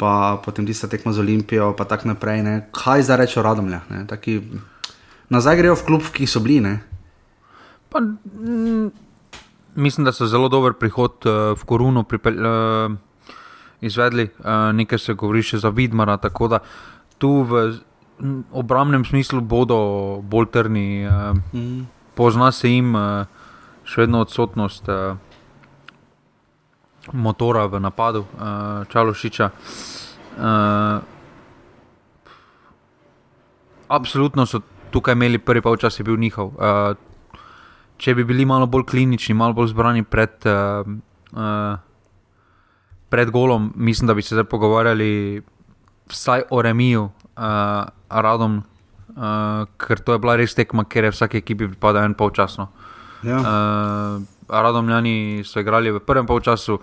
[0.00, 2.40] pa potem tista tekma z Olimpijo, pa tako naprej.
[2.42, 2.54] Ne.
[2.72, 3.84] Kaj zdaj reče o radomljah?
[3.90, 4.40] ne, Taki,
[5.28, 6.64] nazaj grejo v klub, ki so bili.
[6.64, 6.80] Ne.
[7.92, 8.88] Pa, mm,
[9.76, 12.96] mislim, da so zelo dober prihod uh, v Korunu pripel, uh,
[13.84, 16.16] izvedli, uh, nekaj se govori še za Vidmara.
[16.16, 16.64] Tako da
[17.20, 17.68] tu v
[18.52, 21.86] obramnem smislu bodo bolj trni, uh, Mm.
[22.14, 23.26] pozna se jim uh,
[23.84, 25.16] še vedno odsotnost uh,
[27.12, 29.50] motora v napadu uh, Čalošiča.
[30.36, 31.02] Uh,
[33.88, 36.52] absolutno so tukaj imeli prvi polčas, je bil njihov.
[36.54, 36.94] Uh,
[37.96, 40.86] če bi bili malo bolj klinični, malo bolj zbrani pred, uh,
[41.36, 41.78] uh,
[43.08, 45.42] pred golom, mislim, da bi se zdaj pogovarjali
[46.10, 48.60] vsaj o remiju, uh, radom,
[49.16, 52.68] uh, ker to je bila res tekma, ker je vsake ekipi pripada en polčasno.
[53.24, 53.40] Ja.
[53.40, 56.80] Uh, Radomljani so igrali v prvem polčasu,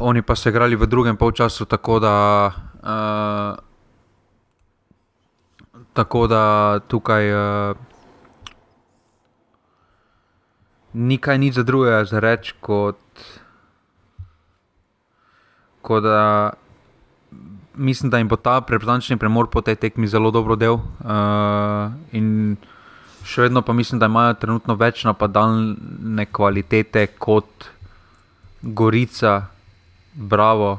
[0.00, 2.14] oni pa so igrali v drugem polčasu, tako da,
[2.82, 3.58] uh,
[5.92, 7.74] tako da tukaj uh,
[10.94, 13.02] ni kaj nič za drugega za reči, kot,
[15.82, 16.54] kot da
[17.78, 20.74] mislim, da jim bo ta reprezentančni premor po tej tekmi zelo dobro del.
[20.74, 22.56] Uh, in
[23.24, 27.70] še vedno pa mislim, da imajo trenutno več napadalne kvalitete kot
[28.62, 29.46] Gorica,
[30.14, 30.78] Bravo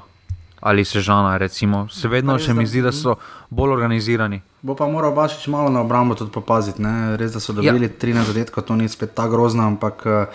[0.62, 1.38] ali Sežana.
[1.38, 1.88] Recimo.
[1.88, 3.16] Se vedno še mi zdi, da so
[3.50, 4.42] bolj organizirani.
[4.62, 6.84] Bo pa moral Bašič malo na obrambo tudi popaziti.
[6.84, 7.16] Ne?
[7.18, 7.96] Res, da so dobili ja.
[7.96, 10.26] 13 zadetkov, to ni spet tako grozno, ampak eh,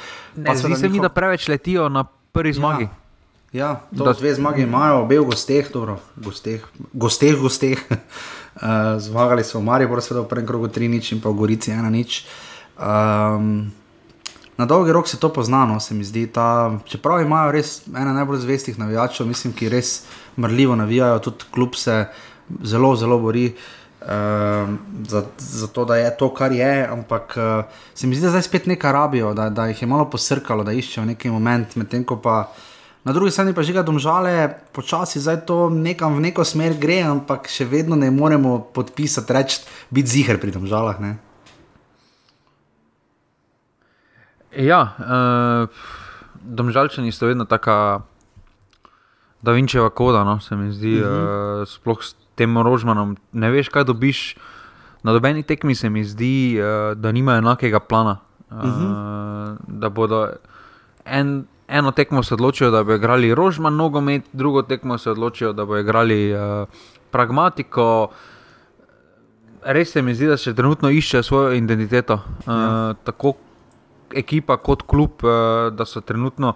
[0.40, 2.88] Ne, zdi se mi, njihov- da preveč letijo na prvi zmagi.
[3.54, 6.60] Ja, to Da- dve zmagi imajo, obe v gosteh, dobro, gosteh,
[6.92, 7.78] gosteh, gosteh.
[7.86, 11.70] uh, zmagali so v Mariboru, seveda v prvem krogu 3 nič in pa v Gorici
[11.70, 12.26] 1 nič.
[12.74, 13.70] Um,
[14.58, 16.26] na dolgi rok se to poznano, se mi zdi.
[16.26, 20.02] Ta, čeprav imajo res ene najbolj zvestih navijačev, mislim, ki res
[20.34, 22.10] mrljivo navijajo, tudi klub se
[22.66, 23.54] zelo, zelo bori.
[24.02, 28.34] Um, za, za to, da je to, kar je, ampak uh, se mi zdi, da
[28.34, 32.02] zdaj spet nekaj rabijo, da, da jih je malo posrkalo, da iščejo neki moment, medtem
[32.04, 32.50] ko pa
[33.04, 37.48] na drugi strani pa žiga domžale, počasi zdaj to nekam v neko smer gre, ampak
[37.52, 39.60] še vedno ne moremo podpisati, reči,
[39.92, 41.00] biti ziger pri domžalah.
[41.04, 41.12] Ne?
[44.56, 45.68] Ja, uh,
[46.40, 48.06] domžalčani so vedno taka
[49.44, 51.62] Da Vinčeva koda, no, se mi zdi, uh -huh.
[51.62, 53.16] uh, sploh s tem rožmanom.
[53.32, 54.36] Ne veš, kaj dobiš.
[55.02, 58.18] Na dobeni tekmi se mi zdi, uh, da nimajo enakega plana.
[58.50, 59.56] Uh, uh -huh.
[59.68, 60.32] Da bodo
[61.04, 65.64] en, eno tekmo se odločijo, da bo igrali rožman nogomet, drugo tekmo se odločijo, da
[65.64, 66.68] bo igrali uh,
[67.11, 68.11] pragmatiko.
[69.62, 72.20] Res se mi zdi, da še trenutno iščejo svojo identiteto.
[72.44, 72.94] Uh, ja.
[73.05, 73.35] Tako
[74.14, 76.55] ekipa kot klub, uh, da so trenutno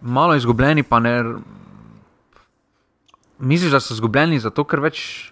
[0.00, 1.18] malo izgubljeni, pa ne.
[3.38, 5.30] Misliš, da so izgubljeni zato, ker več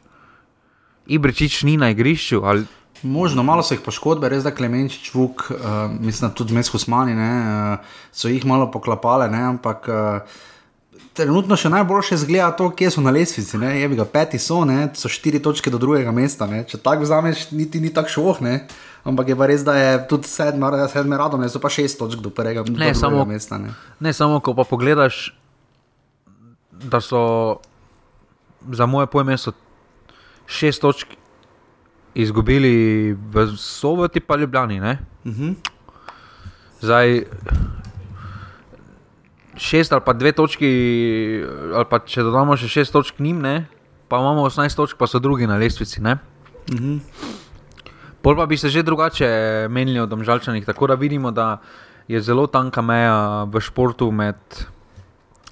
[1.06, 2.42] Ibričič ni na igrišču?
[2.44, 2.66] Ali...
[3.02, 7.30] Možno, malo so jih poškodbe, res da Klemenčič, Vuk, uh, mislim, tudi Mesko Smani, ne,
[7.42, 10.38] uh, so jih malo poklapale, ne, ampak uh,
[11.12, 13.58] trenutno še najboljše zgleda to, kje so na lesvici.
[13.60, 16.46] Ne, je bi ga peti so, ne, so štiri točke do drugega mesta.
[16.46, 18.54] Ne, če tako vzameš, niti ni tako šoh, ne,
[19.08, 22.22] ampak je pa res, da je tudi sedme, sedme radom, ne, so pa šest točk
[22.24, 23.58] do prvega do drugega samo- mesta.
[23.58, 23.74] Ne.
[24.00, 25.32] Ne samo, ko pa pogledaš,
[26.70, 27.58] da so
[28.70, 29.52] za moje pojme so
[30.46, 31.18] šest točk
[32.14, 34.80] izgubili v Sovoti pa Ljubljani.
[34.80, 34.98] ne.
[35.24, 35.54] Uh -huh.
[36.80, 37.24] Zdaj,
[39.56, 40.70] šest ali pa dve točki,
[41.74, 43.66] ali pa če dodamo še šest točk njim, ne,
[44.08, 46.02] pa imamo 18 točk, pa so drugi na lestvici.
[46.02, 46.18] Ne.
[46.72, 46.98] Uh -huh.
[48.22, 49.28] Pol pa bi se že drugače
[49.70, 51.58] menili o domžalčanih, tako da vidimo, da
[52.08, 54.36] je zelo tanka meja v športu med,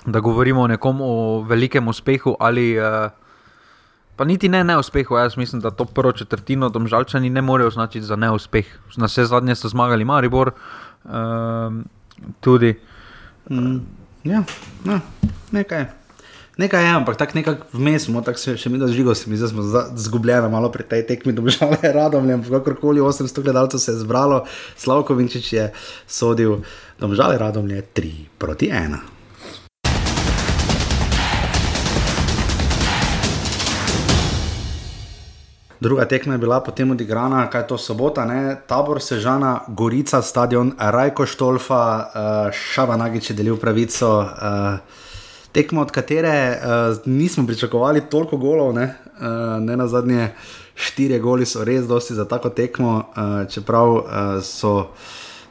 [0.07, 3.11] da govorimo o nekom o velikem uspehu ali eh,
[4.21, 5.17] pa niti ne neuspehu.
[5.17, 8.67] Jaz mislim, da to prvo četrtino domžalčani ne morejo označiti za neuspeh.
[8.97, 10.51] Na vse zadnje so zmagali Maribor,
[11.05, 11.85] um,
[12.41, 12.75] tudi.
[13.51, 13.79] Mm,
[14.25, 14.43] ja,
[14.85, 15.01] ja,
[15.51, 15.87] nekaj.
[16.57, 19.49] Nekaj je, ampak tako nekako vmes tako se še mi dožigo, se mi zdi, da
[19.49, 19.63] smo
[19.97, 24.43] zgubljeni malo pri tej tekmi, domžale radom, ampak kakorkoli 800 gledalcev se je zbralo,
[24.77, 25.73] Slavko Vinčič je
[26.07, 26.59] sodil,
[27.01, 29.20] domžale radom je 3 proti 1.
[35.81, 38.57] Druga tekma je bila potem odigrana, kaj je to sobota, ne?
[38.67, 44.11] tabor Sežana, Gorica, stadion Rajko Štolfa, uh, Šabanagič je delil pravico.
[44.21, 44.77] Uh,
[45.53, 50.29] tekmo, od katere uh, nismo pričakovali toliko golov, ne, uh, ne na zadnje
[50.75, 54.05] štiri goli so res dosti za tako tekmo, uh, čeprav uh,
[54.43, 54.87] so.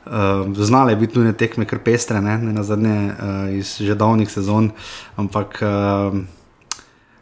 [0.06, 4.32] Uh, znale biti nujne tekme, kar pestre, ne, ne na zadnje uh, iz že davnih
[4.32, 4.72] sezon,
[5.18, 6.16] ampak uh,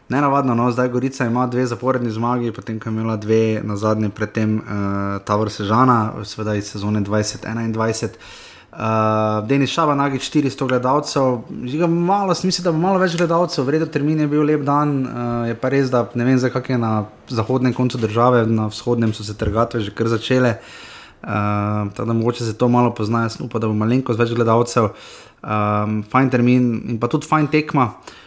[0.10, 3.76] Ne navadno, no, zdaj Gorica ima dve zaporedni zmagi, potem ko je imela dve na
[3.76, 4.64] zadnji, predtem uh,
[5.26, 8.08] Tavor Sežana, seveda iz sezone 2021.
[8.72, 8.80] Uh,
[9.48, 14.20] Denis Šaba, nagi 400 gledalcev, žiga malo, mislim, da bo malo več gledalcev, vredno termin
[14.20, 16.92] je bil lep dan, uh, je pa res, da ne vem, zakaj je na
[17.28, 20.54] zahodnem koncu države, na vzhodnem so se trgatve že kar začele.
[21.18, 24.94] Uh, tako da mogoče se to malo pozna, jaz upam, da bo malenkost več gledalcev,
[25.44, 27.90] um, fajn termin in pa tudi fajn tekma.
[27.92, 28.24] Uh,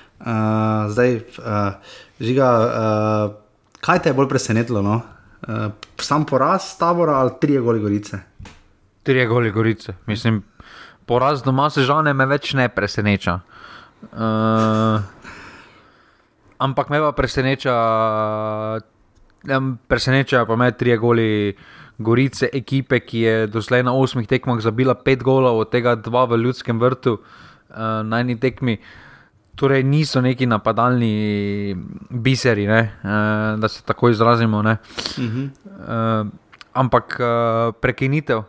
[0.90, 1.72] zdaj, uh,
[2.20, 3.32] žiga, uh,
[3.80, 4.82] kaj te je bolj presenetilo?
[4.82, 5.00] No?
[5.48, 8.20] Uh, sam poraz tabora ali tri goli gorice?
[9.02, 9.94] Tri goli gorice.
[10.06, 10.42] Mislim,
[11.06, 13.40] poraz doma se žene me več ne preseneča.
[14.12, 15.00] Uh,
[16.58, 17.74] ampak me pa preseneča,
[19.88, 21.56] preseneča pa me tri goli
[22.00, 26.40] gorice, ekipe, ki je doslej na osmih tekmah zabila pet golov, od tega dva v
[26.44, 28.78] ljudskem vrtu uh, na eni tekmi.
[29.60, 31.76] Torej, niso neki napadalni
[32.10, 32.78] biseri, uh,
[33.60, 34.58] da se tako izrazimo.
[34.58, 35.48] Uh -huh.
[36.24, 36.28] uh,
[36.72, 38.44] ampak uh, prekinitev uh,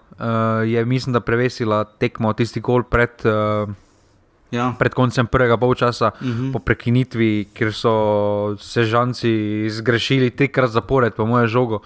[0.65, 3.69] je, mislim, da prevesila tekmo tisti gol pred, uh,
[4.51, 4.73] ja.
[4.79, 6.31] pred koncem prvega polčasa, uh mhm.
[6.31, 6.53] -huh.
[6.53, 11.81] po prekinitvi, ker so se žanci zgrešili trikrat zapored, po moje žogo.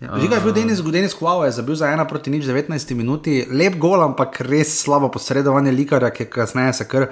[0.00, 0.16] Ja.
[0.16, 3.76] Že je bil Denis Gudenis Kvao, je zabil za 1 proti 0, 19 minuti, lep
[3.76, 7.10] gol, ampak res slabo posredovanje likarja, ki je kasneje se kar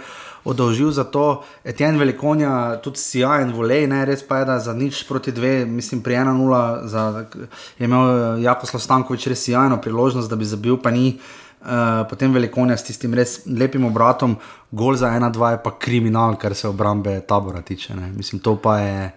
[0.49, 1.43] odolžil za to.
[1.65, 6.01] Etienne Velikonja, tudi Sijajen volej, ne res pa je, da za nič proti dve, mislim,
[6.01, 7.45] pri 1-0
[7.77, 11.19] je imel eh, Jakoslav Stankovič res Sijajno priložnost, da bi zabil, pa ni.
[11.59, 14.37] Uh, potem Velikonja s tistim res lepim obratom,
[14.71, 17.97] gol za 1-2 je pa kriminal, kar se obrambe tabora tiče.
[17.99, 18.13] Ne.
[18.15, 19.11] Mislim, to pa je.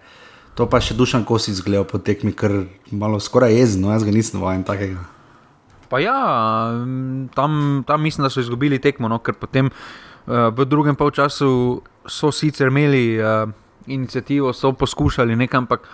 [0.58, 4.42] To pa še dušan kosi izgledal po tekmi, ker malo skoraj jezno, jaz ga nisem
[4.42, 5.00] vajen takega.
[5.88, 6.16] Pa ja,
[7.36, 12.32] tam, tam mislim, da so izgubili tekmo, no, ker potem uh, v drugem polčasu so
[12.32, 13.48] sicer imeli uh,
[13.86, 15.88] inicijativo, so poskušali nekaj, ampak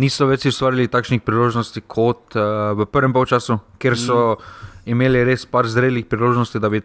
[0.00, 4.72] niso več ustvarili takšnih priložnosti kot uh, v prvem polčasu, ker so mm.
[4.94, 6.80] imeli res par zrelih priložnosti, da bi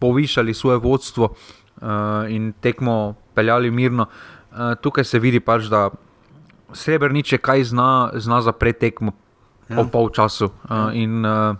[0.00, 4.08] povišali svoje vodstvo uh, in tekmo peljali mirno.
[4.52, 5.88] Uh, tukaj se vidi pač, da
[6.72, 9.12] Srebrniče kaj zna, zna zapreti tekmo
[9.68, 9.76] ja.
[9.76, 10.50] po polčasu.
[10.68, 11.56] Uh, in, uh,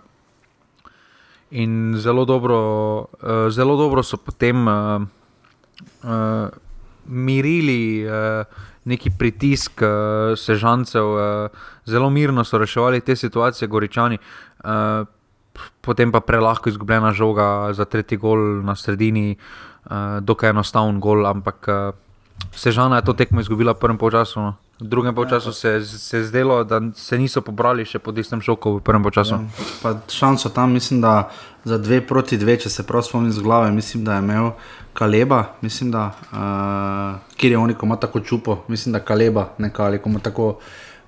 [1.50, 2.58] In zelo dobro,
[3.22, 5.02] uh, zelo dobro so potem uh,
[6.02, 6.48] uh,
[7.06, 8.42] mirili uh,
[8.84, 11.48] neki pritisk uh, sežancev, uh,
[11.86, 14.18] zelo mirno so reševali te situacije, goričani.
[14.64, 15.06] Uh,
[15.80, 19.36] potem pa prelahko izgubljena žoga za tretji gol na sredini,
[19.86, 21.94] uh, dokaj enostaven gol, ampak uh,
[22.52, 24.40] sežana je to tekmo izgubila v prvem času.
[24.40, 24.54] No.
[24.80, 28.74] V drugem času se, se je zdelo, da se niso pobrali še po tistem šoku
[28.76, 29.38] v prvem času.
[29.80, 31.30] Ja, šanso tam, mislim, da
[31.64, 34.50] za dve proti dve, če se prav spomnim z glave, mislim, da je imel
[34.92, 39.86] Kaleba, mislim, da, uh, kjer je on, ko ima tako čupo, mislim, da Kaleba, nekaj
[39.86, 40.58] ali komu tako.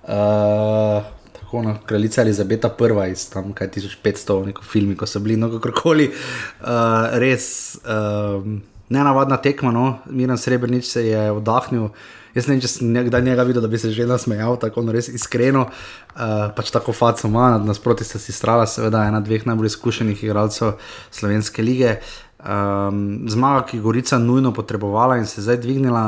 [0.09, 1.05] Uh,
[1.39, 5.49] Tako na kraljici Elizabeta I, iz tam, kaj 1500, neko film, ko so bili no
[5.49, 8.45] kakorkoli, uh, res uh,
[8.89, 13.25] nenavadna tekma, no, Miren Srebrenic se je vdahnil, uh, Jaz ne vem, če sem nekdaj
[13.27, 15.67] njega videl, da bi se že nasmejal, tako no, res iskreno.
[16.15, 20.77] Uh, pač tako faco ima, nasproti sta si strala, seveda ena dveh najbolj izkušenih igralcev
[21.11, 21.99] slovenske lige.
[22.39, 26.05] Um, zmaga, ki je Gorica nujno potrebovala in se zdaj dvignila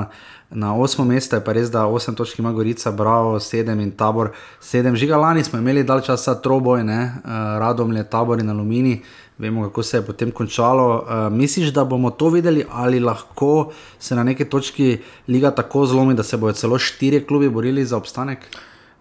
[0.50, 4.30] na osmo mesto, je pa res, da osem točk ima Gorica, Bravo, sedem in tabor.
[4.62, 7.26] Sedem žiga lani smo imeli dal časa troboj, uh,
[7.58, 9.02] radom je tabor in aluminij
[9.40, 10.86] vemo, kako se je potem končalo.
[11.00, 14.98] Uh, misliš, da bomo to videli, ali lahko se na neki točki
[15.28, 18.44] liga tako zlomi, da se bodo celo štiri klubi borili za obstanek?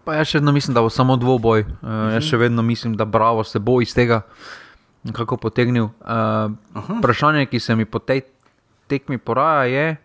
[0.04, 1.62] Pa jaz še vedno mislim, da bo samo dvoboj.
[1.62, 2.14] Uh, uh -huh.
[2.14, 4.22] Jaz še vedno mislim, da Bravo se bo iz tega
[5.04, 5.84] nekako potegnil.
[5.84, 6.52] Uh,
[7.00, 8.22] vprašanje, ki se mi po tej
[8.88, 9.96] tekmi poraja, je,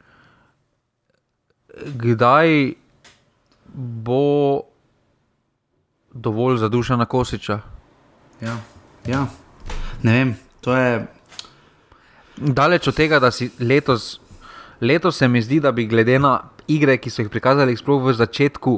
[1.94, 2.72] kdaj
[3.74, 4.60] bo
[6.12, 7.60] dovolj za duša na kosiča.
[8.40, 8.56] Ja,
[9.06, 9.26] ja
[10.04, 11.06] ne vem, to je.
[12.36, 14.20] Daleč od tega, da si letos,
[14.80, 16.38] letos se mi zdi, da bi glede na
[16.68, 18.74] igre, ki so jih prikazali, sploh v začetku,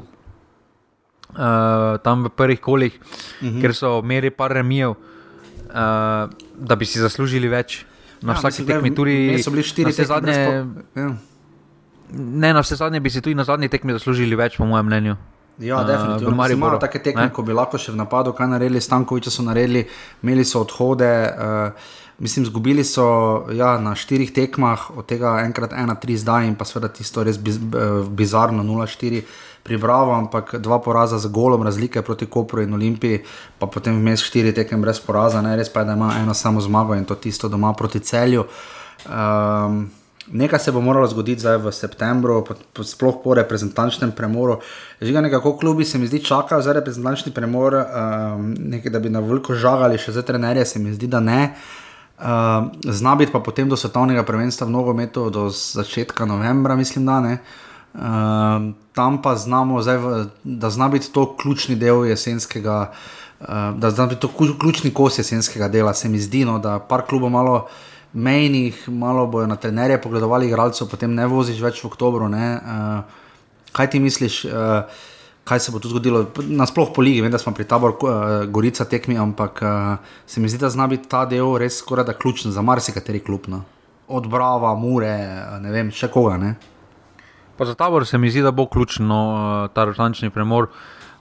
[1.35, 3.03] uh, tam v prvih kolih, uh
[3.43, 3.57] mhm.
[3.57, 3.61] -huh.
[3.61, 4.97] ker so imeli par remijev, uh,
[6.57, 7.85] da bi si zaslužili več.
[8.23, 10.65] Na ja, vsaki tekmi tudi so bili štiri zadnje.
[10.97, 11.17] Ja.
[12.13, 15.17] Ne, na vse zadnje bi si tudi na zadnji tekmi zaslužili več, po mojem mnenju.
[15.59, 16.43] Ja, definitivno.
[16.43, 19.87] Uh, Imajo take tekme, ko bi lahko še v napadu kaj naredili, Stankoviče so naredili,
[20.23, 21.13] imeli so odhode.
[21.37, 23.05] Uh, Mislim, izgubili so
[23.53, 27.37] ja, na štirih tekmah, od tega enkrat ena, tri zdaj in pa seveda tisto res
[27.37, 27.59] biz,
[28.09, 29.21] bizarno 0-4
[29.63, 33.21] pri Bravo, ampak dva poraza z golom razlike proti Kopru in Olimpiji,
[33.59, 36.61] pa potem vmes štiri tekem brez poraza, ne res pa je, da ima eno samo
[36.61, 38.47] zmago in to tisto doma proti celju.
[39.05, 39.91] Um,
[40.33, 44.59] Nekaj se bo moralo zgoditi zdaj v septembru, po, po, sploh po reprezentančnem premoru.
[45.01, 49.23] Žiga nekako klubi se mi zdi čakajo za reprezentančni premor, um, nekaj, da bi na
[49.23, 51.55] veliko žagali še za trenerje, se mi zdi, da ne.
[52.19, 57.21] Uh, zna biti pa potem do svetovnega prvenstva v nogometu, do začetka novembra, mislim, da
[57.21, 57.39] ne.
[57.95, 64.11] Uh, tam pa znamo, zdaj, da zna biti to ključni del jesenskega, uh, da zna
[64.11, 67.69] biti to ključni kos jesenskega dela, se mi zdi, no, da par klubov malo
[68.13, 72.29] mejnih, malo bojo na trenerje pogledovali, igralcev, potem ne voziš več v oktobru.
[72.31, 73.03] Uh,
[73.77, 74.85] kaj ti misliš, uh,
[75.45, 76.27] kaj se bo tu zgodilo?
[76.43, 80.49] Nasploh po ligi, vem, da smo pri taboru uh, Gorica tekmi, ampak uh, se mi
[80.49, 83.51] zdi, da zna biti ta del res skoraj da ključen za marsikateri klub.
[83.53, 83.65] No?
[84.09, 85.17] Od Brava, Mure,
[85.61, 86.39] ne vem, še koga.
[86.41, 86.55] Ne?
[87.57, 90.69] Pa za tabor se mi zdi, da bo ključno ta ročni premor,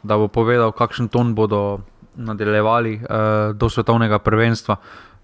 [0.04, 1.82] da bo povedal, kakšen ton bodo
[2.16, 4.78] nadaljevali uh, do svetovnega prvenstva.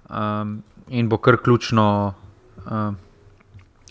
[0.09, 2.13] Um, in bo kar ključno,
[2.65, 2.93] uh,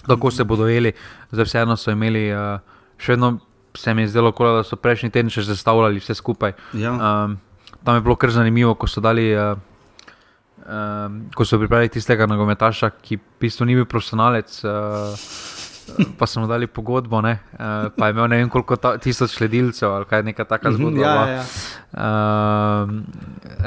[0.06, 0.92] kako se bodo jeli.
[1.30, 2.60] Zdaj, vseeno so imeli, uh,
[3.00, 3.38] še vedno
[3.76, 6.56] se mi je zdelo, kola, da so prejšnji teden še zastavljali vse skupaj.
[6.74, 6.92] Ja.
[6.92, 7.38] Um,
[7.84, 9.32] tam je bilo kar zanimivo, ko so dali.
[9.34, 9.56] Uh,
[10.70, 15.16] Um, ko so pripravili tistega nogometaša, ki v bistvu ni bil profesionalec, uh,
[16.18, 20.22] pa smo dali pogodbo, uh, pa je imel ne vem koliko tisoč sledilcev ali kaj
[20.22, 21.00] neka taka mhm, zgodba.
[21.00, 21.42] Ja, ja.
[21.96, 22.92] Uh,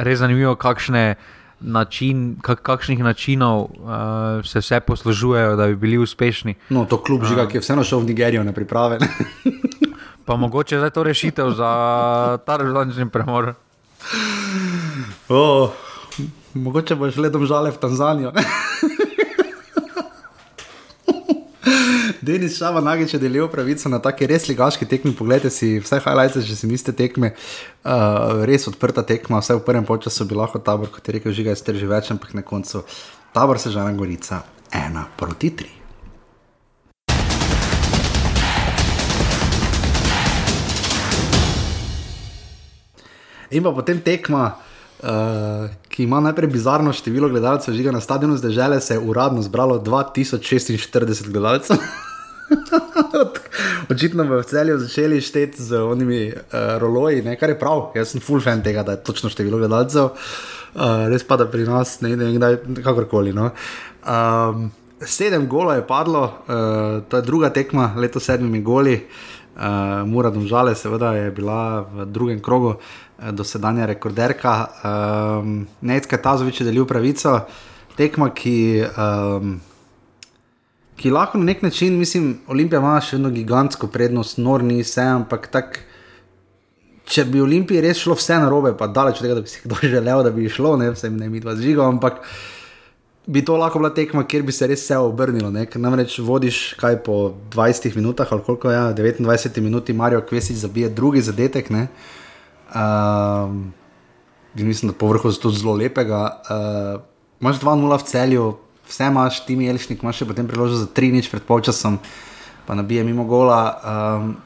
[0.05, 1.17] res zanimivo, kakšne
[1.59, 6.55] način, kak, kakšnih načinov uh, se vse poslužujejo, da bi bili uspešni.
[6.69, 8.99] No, to kljub žiga, uh, ki je vseeno šel v Nigerijo, ne priprave.
[10.25, 11.71] pa mogoče je to rešitev za
[12.45, 13.53] ta rezultatni premor.
[15.29, 15.69] Oh,
[16.53, 18.31] mogoče boš gledal žale v Tanzanijo.
[22.21, 25.13] Denis Šava Nagič je delil pravico na taki res ligaški tekmi.
[25.15, 27.33] Poglejte si vse highlights, če si mislite tekme.
[27.83, 31.55] Uh, res odprta tekma, vse v prvem času bi lahko tabor, kot je rekel, žiga
[31.55, 32.83] je strži več, ampak na koncu
[33.33, 35.71] tabor se žena Gorica ena proti tri.
[43.53, 44.47] In pa potem tekma,
[45.05, 49.41] uh, ki ima najprej bizarno število gledalcev, žiga na stadionu zdaj žele, se je uradno
[49.41, 51.77] zbralo 2046 gledalcev.
[53.91, 56.33] Očitno bomo v celju začeli šteti z onimi uh,
[56.81, 57.91] roloji, ne, kar je prav.
[57.95, 60.09] Jaz sem full fan tega, da je točno število gledalcev.
[60.73, 63.33] Uh, res pa da pri nas ne vem, kdaj kakorkoli.
[63.33, 63.51] No.
[64.01, 68.97] Um, sedem golov je padlo, uh, to je druga tekma, leto sedmimi goli.
[69.53, 74.55] Uh, Mura Domžale, seveda, je bila v drugem krogu uh, dosedanja rekorderka.
[74.83, 77.39] Um, Necka Tazovič je delil pravico,
[77.97, 78.57] tekma, ki.
[78.97, 79.61] Um,
[80.95, 85.03] ki lahko na nek način, mislim, Olimpija ima še eno gigantsko prednost, nor ni vse,
[85.17, 85.79] ampak tak,
[87.09, 89.63] če bi Olimpiji res šlo vse na robe, pa daleč od tega, da bi si
[89.65, 92.21] kdo želel, da bi šlo, ne vem, ne mi dva zžiga, ampak
[93.25, 95.51] bi to lahko bila tekma, kjer bi se res vse obrnilo.
[95.51, 95.65] Ne?
[95.79, 100.89] Namreč vodiš kaj po 20 minutah, ali koliko je, ja, 29 minuti, Marijo Kvesič zabije
[100.89, 101.71] drugi zadetek.
[102.73, 103.73] Um,
[104.53, 106.41] mislim, da povrhu je to zelo lepega.
[106.49, 107.01] Uh,
[107.41, 108.57] Imáš 2-0 v celju,
[108.87, 111.99] vse imaš, ti mi jelišnik, imaš še potem priložnost za tri nič pred polčasom,
[112.63, 113.59] pa nabije mimo gola.
[113.83, 114.37] Um,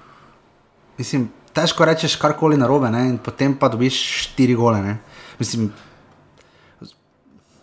[0.97, 4.82] mislim, težko rečeš karkoli na robe, in potem pa dobiš štiri gole.
[4.82, 4.97] Ne?
[5.38, 5.69] Mislim,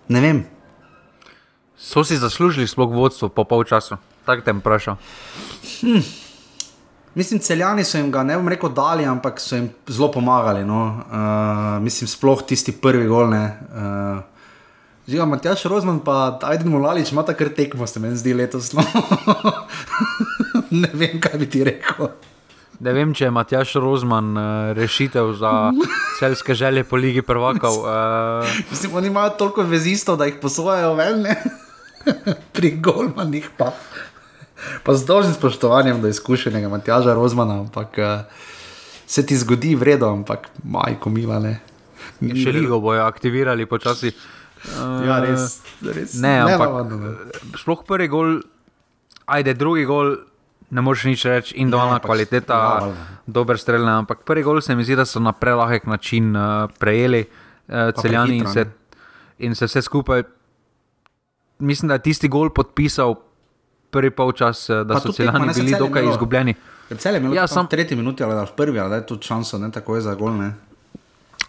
[0.08, 0.44] ne vem.
[1.74, 4.96] So si zaslužili sploh vodstvo po polčasu, tako te vprašam.
[5.82, 6.23] Hm.
[7.14, 10.64] Mislim, celjani so jim ga ne bom rekel dali, ampak so jim zelo pomagali.
[10.64, 10.80] No.
[11.06, 13.30] Uh, mislim, sploh tisti prvi gol.
[13.30, 14.22] Uh,
[15.08, 18.72] Žiga, Matjaš Rozman pa Aiden Mulalič ima tako tekmo, se meni zdi letos.
[18.72, 18.82] No.
[20.82, 22.08] ne vem, kaj bi ti rekel.
[22.80, 25.52] Ne vem, če je Matjaš Rozman uh, rešitev za
[26.18, 27.78] celske želje po Ligi prvakov.
[27.84, 28.56] Uh...
[28.70, 31.28] Mislim, oni imajo toliko vezistov, da jih posvojajo ven,
[32.56, 33.70] pri Golmanih pa.
[34.84, 38.24] Pa z dolžnim spoštovanjem do izkušenega Matjaža Rozmana, ampak uh,
[39.06, 41.58] se ti zgodi vredno, ampak majko mila ne.
[42.20, 44.12] Še ligo bojo aktivirali počasi.
[44.64, 46.14] Uh, ja, res, res.
[46.20, 47.12] Ne, ne ampak ne.
[47.60, 48.38] sploh prvi gol,
[49.28, 50.16] ajde, drugi gol,
[50.72, 52.92] ne moreš nič reči, individualna pač kvaliteta, ja,
[53.28, 53.84] dober strelj.
[53.84, 58.40] Ampak prvi gol se mi zdi, da so na prelahek način uh, prejeli uh, celjani
[58.40, 58.64] in se,
[59.44, 60.24] in se vse skupaj.
[61.60, 63.14] Mislim, da je tisti gol podpisal
[63.94, 66.54] prvi polčas, da pa so celjani bili dokaj izgubljeni.
[66.98, 69.18] Cel je imel ja, samo tretji minuti, ali da v prvi, ali da je to
[69.22, 70.34] šanso, ne tako je za gol.
[70.36, 70.52] Ne.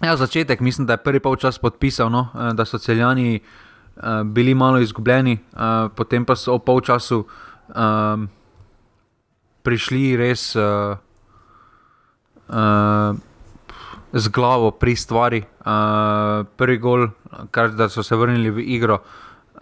[0.03, 4.53] Ja, začetek, mislim, da je prvi polčas podpisal, no, eh, da so celjani uh, bili
[4.53, 8.27] malo izgubljeni, uh, potem pa so v polčasu um,
[9.63, 10.97] prišli res uh,
[12.49, 13.15] uh,
[14.13, 15.43] z glavo pri stvari.
[15.65, 17.07] Uh, prvi gol,
[17.51, 18.99] kar da so se vrnili v igro,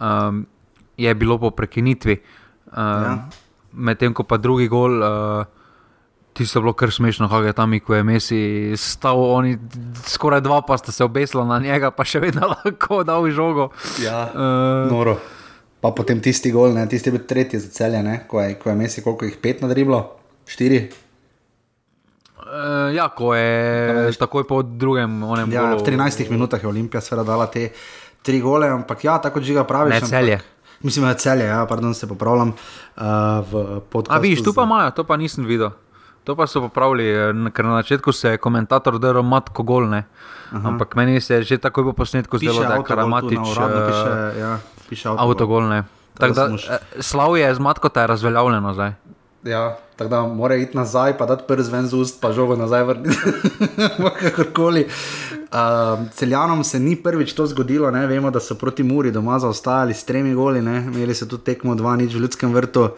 [0.00, 0.46] um,
[0.96, 2.20] je bilo po prekinitvi.
[2.80, 3.28] Ja.
[3.72, 5.02] medtem ko pa drugi gol.
[5.02, 5.62] Uh,
[6.34, 8.38] Ti so bilo kar smešno, kako je tam, ko je Messi
[8.74, 9.54] stal, oni
[10.02, 13.68] skoraj dva, pa sta se obesila na njega, pa še vedno lahko dal žogo.
[14.02, 15.14] Ja, uh, noro.
[15.78, 18.72] Pa potem tisti gol, ne, tisti je bil tretji za celje, ne, ko je, ko
[18.72, 20.00] je Messi, koliko jih pet nadriblo,
[20.50, 20.80] štiri.
[22.40, 25.54] Uh, ja, ko je takoj po drugem, onem.
[25.54, 27.68] Ja, golu, v 13 minutah je Olimpija seveda dala te
[28.26, 29.94] tri gole, ampak ja, tako že ga pravi.
[29.94, 30.40] Ne, celje.
[30.82, 32.52] Mislim, da je celje, ja, pardon, se popravljam.
[32.96, 33.02] Uh,
[34.08, 35.70] A vidiš, tu pa imajo, to pa nisem videl.
[36.24, 37.04] To pa so popravili,
[37.52, 40.04] ker na začetku se je komentator delal matko golne.
[40.52, 43.48] Ampak meni se je že takoj po posnetku zdelo, da je karamatič
[44.38, 44.58] ja,
[45.16, 45.84] avtogolne.
[47.00, 48.92] Slav je z matko, ta je razveljavljeno zdaj.
[49.44, 52.84] Ja, tako da mora iti nazaj, pa da prvi zven z ust, pa žogo nazaj
[52.84, 53.16] vrniti.
[54.20, 54.86] Kakorkoli.
[55.52, 58.06] Uh, celjanom se ni prvič to zgodilo, ne?
[58.06, 60.78] vemo, da so proti Muri doma zaostajali s tremi goli, ne?
[60.86, 62.88] imeli so tudi tekmo 2-0 v ljudskem vrtu.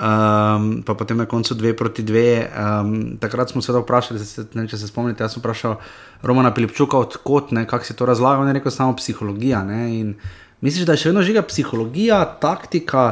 [0.00, 2.46] Um, pa potem na koncu dve proti dve.
[2.46, 5.74] Um, takrat smo se vprašali, se, ne, če se spomnite, jaz sem vprašal
[6.22, 9.64] Romana Pilipčuka, odkot, kako si to razlagal, on je rekel samo psihologija.
[9.64, 10.14] Ne,
[10.60, 13.10] misliš, da je še vedno žiga psihologija, taktika.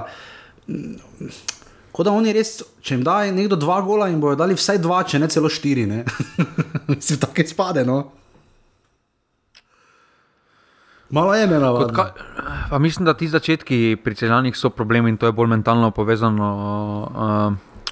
[1.99, 5.01] Kot da oni res, če jim da nekdo dva gola, jim bodo dali vsaj dva,
[5.03, 5.82] če ne celo štiri.
[6.92, 7.82] Mislim, tako je spade.
[7.88, 7.96] No?
[11.11, 12.07] Malo je ena ka,
[12.70, 16.55] pa Mislim, da ti začetki pri celjanih so problemi in to je bolj mentalno povezano.
[17.11, 17.90] Uh,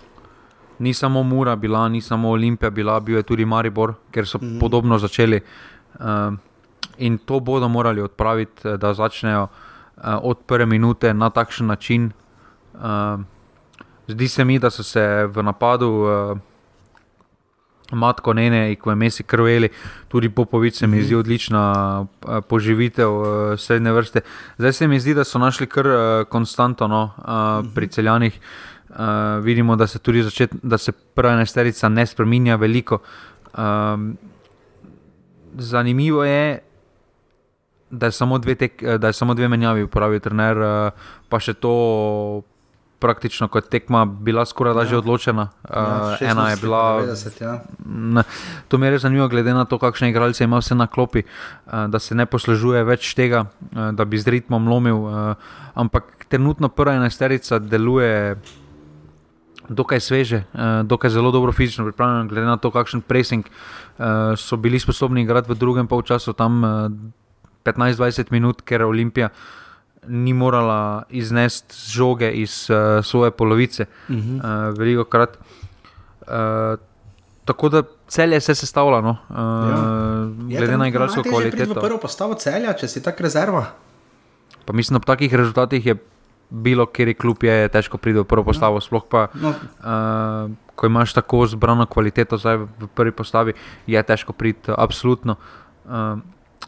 [0.78, 4.60] ni samo Mura, bila, ni samo Olimpija, bila, bil je tudi Maribor, ker so mm.
[4.62, 5.42] podobno začeli.
[5.98, 6.30] Uh,
[6.98, 12.12] in to bodo morali odpraviti, da začnejo uh, od prve minute na takšen način.
[12.74, 13.26] Uh,
[14.08, 15.90] zdi se mi, da so se v napadu.
[15.90, 16.38] Uh,
[17.92, 19.68] Matko Nene, ko je Messi krveli,
[20.08, 21.20] tudi Popovič se mi zdi mhm.
[21.20, 23.26] odlična uh, poživitev uh,
[23.58, 24.20] srednje vrste.
[24.58, 28.40] Zdaj se mi zdi, da so našli kar uh, konstantno no, uh, pri celjanih.
[28.88, 28.96] Uh,
[29.42, 32.98] vidimo, da se tudi začet, da se prva enesterica ne spremenja veliko.
[33.58, 34.16] Um,
[35.54, 36.58] zanimivo je,
[37.90, 41.54] da je samo dve, tek, da je samo dve menjavi uporabil trener, uh, pa še
[41.54, 42.42] to
[42.98, 44.86] praktično kot tekma bila skoraj da ja.
[44.86, 45.48] že odločena.
[45.70, 46.82] Ja, uh, ena je bila.
[47.02, 47.60] 90, ja.
[47.86, 48.22] ne,
[48.68, 51.98] to me res zanimivo, glede na to, kakšne igralce ima vse na klopi, uh, da
[51.98, 54.96] se ne poslužuje več tega, uh, da bi z ritmom lomil.
[54.96, 55.34] Uh,
[55.74, 58.36] ampak trenutno prva enesterica deluje.
[59.66, 60.38] Dokaj sveže,
[60.86, 63.48] dokaj zelo dobro fizično pripravljeno, glede na to, kakšen pressing
[64.38, 66.62] so bili sposobni igrati v drugem polčasu, tam
[67.66, 69.32] 15-20 minut, ker Olimpija
[70.08, 74.70] ni morala iznesti žoge iz uh, svoje polovice, uh -huh.
[74.70, 75.38] uh, veliko krat.
[76.20, 76.78] Uh,
[77.44, 79.16] tako da cel je se sestavljalo, no?
[79.28, 80.58] uh, ja.
[80.58, 81.74] glede na igralsko kvaliteto.
[81.74, 83.64] Prvo postavo celja, če si tak rezerva.
[84.64, 85.96] Pa mislim, da po takih rezultatih je
[86.50, 88.78] bilo, kjer je klub, je težko priti v prvo postavo.
[88.78, 88.80] No.
[88.80, 89.50] Sploh pa, no.
[89.50, 93.54] uh, ko imaš tako zbrano kvaliteto zdaj v prvi postavi,
[93.86, 95.36] je težko priti, absolutno.
[95.84, 96.18] Uh,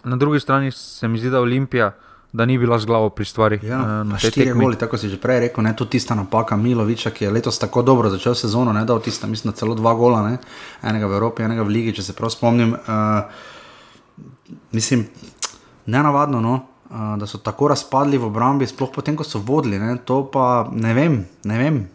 [0.05, 1.93] na drugi strani se mi zdi, da Olimpija
[2.33, 3.59] da ni bila z glavo pri stvari.
[3.63, 7.25] Ja, uh, štiri goli, tako si že prej rekel, ne, tudi tista napaka Miloviča, ki
[7.25, 10.39] je letos tako dobro začel sezono, ne, da je tista, mislim, celo dva gola, ne,
[10.83, 12.77] enega v Evropi, enega v Ligi, če se prav spomnim.
[12.77, 13.25] Uh,
[14.73, 15.07] mislim,
[15.87, 16.55] ne navadno, no,
[16.91, 20.69] uh, da so tako razpadli v obrambi, sploh potem, ko so vodili, ne, to pa
[20.73, 21.87] ne vem, ne vem.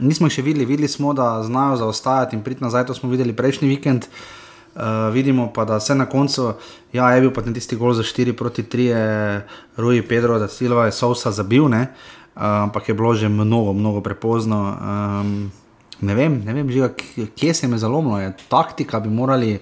[0.00, 3.36] Nismo jih še videli, videli smo, da znajo zaostajati in priti nazaj, to smo videli
[3.36, 4.08] prejšnji vikend.
[4.08, 4.41] Uh,
[4.74, 6.54] Uh, vidimo pa, da se na koncu,
[6.92, 9.40] ja, je bil pa tisti gol za 4 proti 3,
[9.76, 11.84] Rui Pedro, da Silva je Sousa zabil, uh,
[12.36, 14.76] ampak je bilo že mnogo, mnogo prepozno.
[14.80, 15.52] Um,
[16.00, 16.88] ne vem, ne vem žiga,
[17.36, 19.60] kje se je zalomilo, je taktika, bi morali,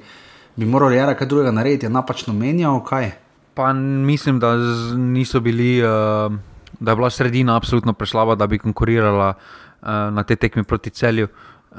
[0.56, 3.10] bi morali jara kaj drugega narediti, je napačno menjal, kaj.
[3.54, 4.54] Pa mislim, da
[4.96, 6.32] niso bili, uh,
[6.80, 11.28] da je bila sredina absolutno preslaba, da bi konkurirala uh, na te tekmi proti celju.
[11.72, 11.78] Uh,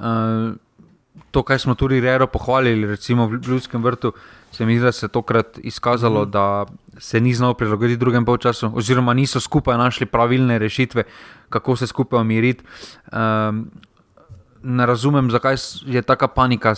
[1.32, 4.14] to, kar smo tudi rero pohvalili, recimo v Ljudskem vrtu,
[4.52, 6.32] se mi zdi, da se je tokrat izkazalo, mm.
[6.32, 6.66] da
[6.98, 11.04] se ni znal prilagoditi drugemu polčasu, oziroma niso skupaj našli pravilne rešitve,
[11.50, 12.64] kako se skupaj umiriti.
[13.12, 13.72] Um,
[14.64, 15.56] ne razumem, zakaj
[15.86, 16.76] je taka panika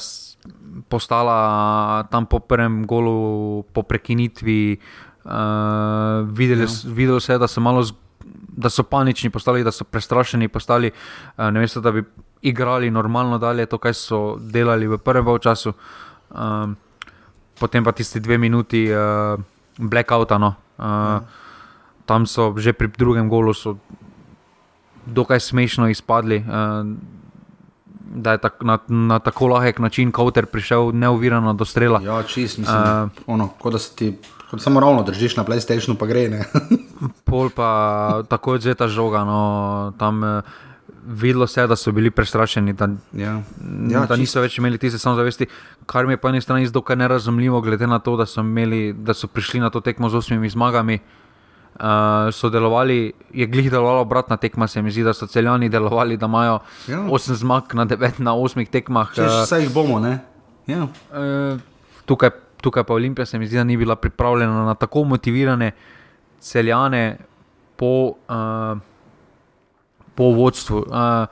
[0.90, 4.78] postala tam po prvem golu, po prekinitvi.
[5.24, 5.32] Uh,
[6.30, 6.68] videli, ja.
[6.86, 7.86] videli se je, da so malo.
[8.54, 12.04] Da so panični postali, da so prestrašeni postali, uh, ne veste, da bi
[12.44, 15.74] igrali normalno dalje, to, kar so delali v prvem času,
[16.30, 16.76] um,
[17.60, 19.39] potem pa tisti dve minuti uh,
[19.80, 20.38] blackouta.
[20.38, 20.56] No.
[20.78, 21.26] Uh, mm.
[22.06, 23.54] Tam so že pri drugem golu
[25.06, 26.44] dokaj smešno izpadli.
[26.44, 26.86] Uh,
[28.14, 31.98] Da je tak, na, na tako lahek način kauter prišel neuvirano do strela.
[32.04, 34.14] Ja, čist, mislim, uh, ono, kot da se ti
[34.54, 36.46] kot samo ravno držiš na PlayStationu, pa gre.
[37.26, 39.24] Pol pa tako je ta žoga.
[39.26, 40.41] No, tam eh,
[41.08, 43.41] videlo se je, da so bili prestrašeni, da, Ja.
[43.89, 45.45] ja, da niso več imeli tiste samozavesti.
[45.86, 49.14] Kar mi je po eni strani zelo nerazumljivo, glede na to, da so, imeli, da
[49.14, 50.99] so prišli na to tekmo z osmimi zmagami.
[51.74, 56.18] Uh, so delovali, je glih delovalo obratna tekma, se mi zdi, da so celjani delovali,
[56.18, 56.99] da imajo Ja.
[56.99, 59.10] 8 zmag na 9 na 8 tekmah.
[59.16, 60.20] Češ, eh, Vse jih bomo, ne?
[60.68, 60.88] Ja.
[61.14, 61.58] Eh,
[62.06, 62.30] tukaj,
[62.62, 65.72] tukaj pa Olimpija se mi zdi, da ni bila pripravljena na tako motivirane
[66.39, 67.18] celjane
[67.76, 68.78] po, uh,
[70.16, 70.86] po vodstvu.
[70.88, 71.26] Uh,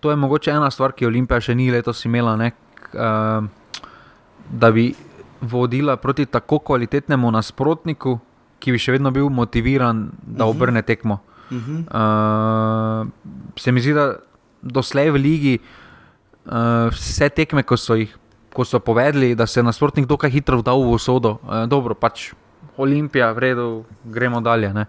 [0.00, 2.52] to je mogoče ena stvar, ki Olimpija še ni letos imela, ne,
[2.94, 3.44] uh,
[4.48, 4.92] da bi
[5.40, 8.18] vodila proti tako kvalitetnemu nasprotniku,
[8.58, 11.20] ki bi še vedno bil motiviran, da obrne tekmo.
[11.50, 13.04] Uh -huh.
[13.04, 13.08] Uh,
[13.56, 14.16] se mi zdi, da
[14.62, 15.58] doslej v ligi
[16.46, 18.16] uh, vse tekme, ko so, jih,
[18.52, 21.38] ko so povedali, da se je nasprotnik dokaj hitro vdal v usodo.
[21.42, 22.32] Uh, dobro, pač
[22.76, 24.74] Olimpija, v redu, gremo dalje.
[24.74, 24.86] ne.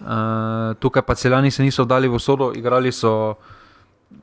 [0.00, 3.34] Uh, tukaj pa celjani se niso vdali v usodo, igrali so.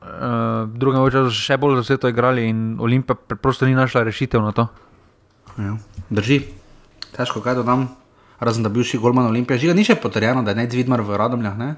[0.00, 4.40] Uh, v drugem času so še bolj zaseto igrali in Olimpija preprosto ni našla rešitev
[4.40, 4.68] na to.
[5.58, 5.76] Ja.
[6.10, 6.40] Drži.
[7.12, 7.88] Težko kaj dodam.
[8.40, 9.58] Razen da bivši golman Olimpije.
[9.58, 11.74] Žiga ni še potrjeno, da je ne Dvidmar v Radomljah, ne?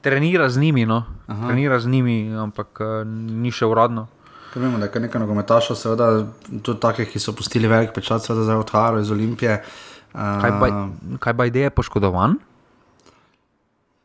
[0.00, 1.04] Trenira z njimi, no.
[1.26, 1.48] Aha.
[1.48, 4.08] trenira z njimi, ampak uh, ni še uradno.
[4.50, 6.26] Ker vemo, da je nekaj nogometašov, seveda
[6.64, 9.60] tudi takih, ki so pustili velik pečat, seveda zdaj odhajajo iz Olimpije.
[10.10, 10.70] Uh, Kaj pa,
[11.22, 12.40] kaj pa ideje poškodovan?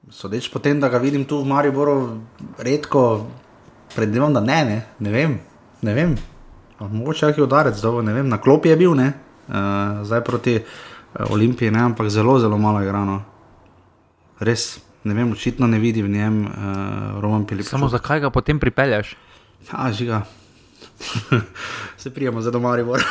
[0.09, 2.21] Sodeč po tem, da ga vidim tu v Mariboru,
[2.61, 3.25] redko
[3.95, 5.39] predvidevam, da ne, ne, ne vem.
[5.81, 6.17] Ne vem.
[6.79, 8.29] Mogoče je udarec, dobro, ne vem.
[8.29, 9.13] Na klopi je bil, ne,
[9.47, 10.65] uh, zdaj proti uh,
[11.31, 13.23] Olimpiji, ne, ampak zelo, zelo malo igrano.
[14.39, 16.51] Res, ne vem, očitno ne vidi v njem uh,
[17.23, 17.65] Roman Pilip.
[17.65, 19.15] Samo zakaj ga potem pripelješ?
[19.71, 20.21] A, žiga.
[22.01, 23.01] Se prijemo za Maribor.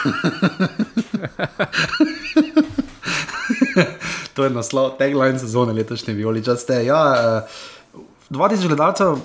[4.34, 6.84] to je naslov, tagline sezone letošnje Violičaste.
[6.84, 7.02] Ja,
[7.44, 7.98] uh,
[8.30, 9.18] 2000 gledalcev,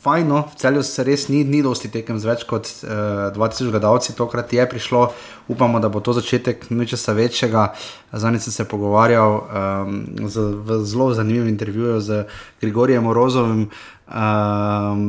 [0.00, 3.72] fajn, no, v celju se res ni, ni dosti tekem z več kot uh, 2000
[3.72, 5.06] gledalci, tokrat je prišlo,
[5.52, 7.70] upamo, da bo to začetek nečesa večjega.
[8.12, 12.24] Zadnjič sem se pogovarjal um, z, v zelo zanimivem intervjuju z
[12.60, 13.68] Grigorijem Morozovim.
[14.10, 15.02] Um,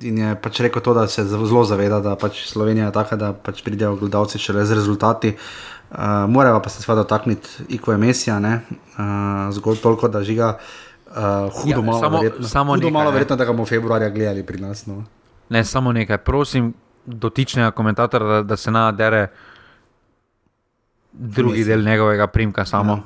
[0.00, 3.34] in je pač rekel to, da se zelo zaveda, da pač Slovenija je taka, da
[3.34, 5.34] pač pridejo gledalci šele z rezultati.
[5.34, 5.77] Uh,
[6.28, 8.52] Morajo pa se seveda dotakniti Iko Emesija, uh,
[9.50, 10.58] zgolj toliko, da žiga
[11.06, 11.14] uh,
[11.52, 13.12] hudo Ja, malo, samo- verjetno, samo hudo nekaj, malo ne.
[13.12, 14.86] verjetno, da ga bomo februarja gledali pri nas.
[14.86, 15.04] No.
[15.48, 16.74] Ne, samo nekaj, prosim,
[17.06, 19.26] dotičnega komentatorja, da, da se nadere
[21.12, 21.64] drugi Messi.
[21.64, 22.64] del njegovega primka.
[22.64, 22.92] Samo.
[22.92, 22.98] Ja.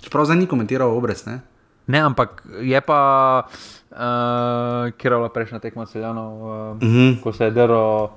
[0.00, 1.40] Čeprav zdaj ni komentiral obrez, ne?
[1.86, 3.42] Ne, ampak je pa,
[3.90, 3.96] uh,
[4.92, 6.42] kjer je bila prejšnja tekma celjanov, uh,
[6.72, 7.20] Uh -huh.
[7.20, 8.10] ko se je dero uh,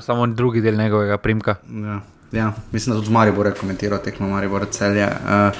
[0.00, 1.54] samo drugi del njegovega primka.
[1.66, 2.00] ja.
[2.32, 5.06] Ja, mislim, da tudi Maribor je komentiral tekmo Maribor celje.
[5.06, 5.56] Uh,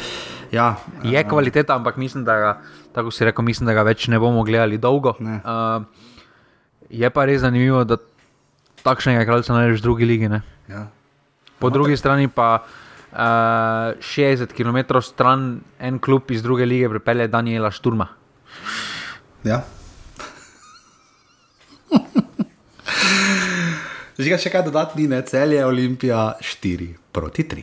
[0.52, 2.60] ja, Je kvaliteta, ampak mislim, da ga,
[2.92, 5.14] tako si rekel, mislim, da ga več ne bomo gledali dolgo.
[5.20, 5.40] Ne.
[5.44, 5.82] Uh,
[6.90, 7.96] je pa res zanimivo, da
[8.82, 10.28] takšnega igralca najdeš v drugi ligi.
[10.28, 10.42] Ne?
[10.68, 10.86] ja.
[11.58, 13.18] Po drugi strani pa uh,
[13.98, 18.06] 60 km stran en klub iz druge lige pripelje Daniela Šturma.
[19.44, 19.64] Ja.
[24.18, 27.62] Žiga še kaj dodatni, ne celje, Olimpija 4 proti 3.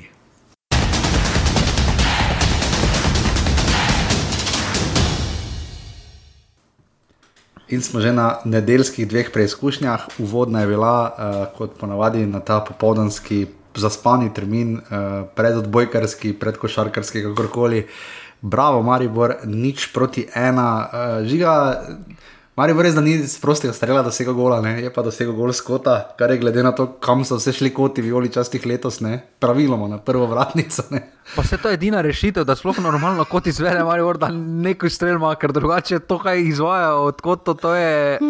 [7.76, 10.08] In smo že na nedeljskih dveh preizkušnjah.
[10.24, 17.84] Uvodna je bila, uh, kot ponavadi, na ta popoldanski zaspani termin, uh, predodbojkarski, predkošarkarski, kakorkoli.
[18.40, 20.70] Bravo, Maribor, nič proti ena.
[20.88, 21.84] Uh, žiga,
[22.56, 24.78] Maribor res, da ni z prostega strela dosegel gola, ne?
[24.80, 28.00] je pa dosegel gol skota, kar je glede na to, kam so vse šli koti,
[28.06, 29.18] violi častih letos, ne?
[29.44, 30.86] praviloma na prvo vratnico.
[30.96, 31.02] Ne?
[31.36, 35.20] Pa se to je edina rešitev, da sploh normalno kot izvede Marijo, da neko strel
[35.20, 38.20] ima, ker drugače to, kaj izvaja, odkot to, to je.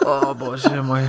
[0.00, 1.04] O bože moj.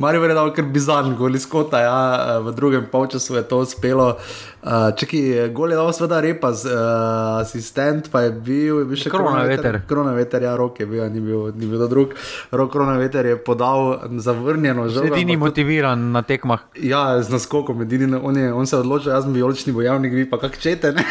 [0.00, 4.14] Marijo je dal kar bizarni gol iz kota, ja, v drugem polčasu je to uspelo.
[4.60, 9.00] Uh, Čekaj, gol je dal seveda repa, z, uh, asistent pa je bil, je bil
[9.00, 9.78] še Kronaveter.
[9.88, 12.12] Kronaveter, ja, rok je bil, ni bil, ni bil drug.
[12.52, 15.12] Rok Kronaveter je podal zavrnjeno žogo.
[15.12, 16.64] Edini motiviran na tekmah.
[16.80, 20.26] Ja, z naskokom, edini, on, je, on se je odločil, jaz sem vijolični bojevnik, vi
[20.30, 20.92] pa kak čete.
[20.96, 21.04] Ne?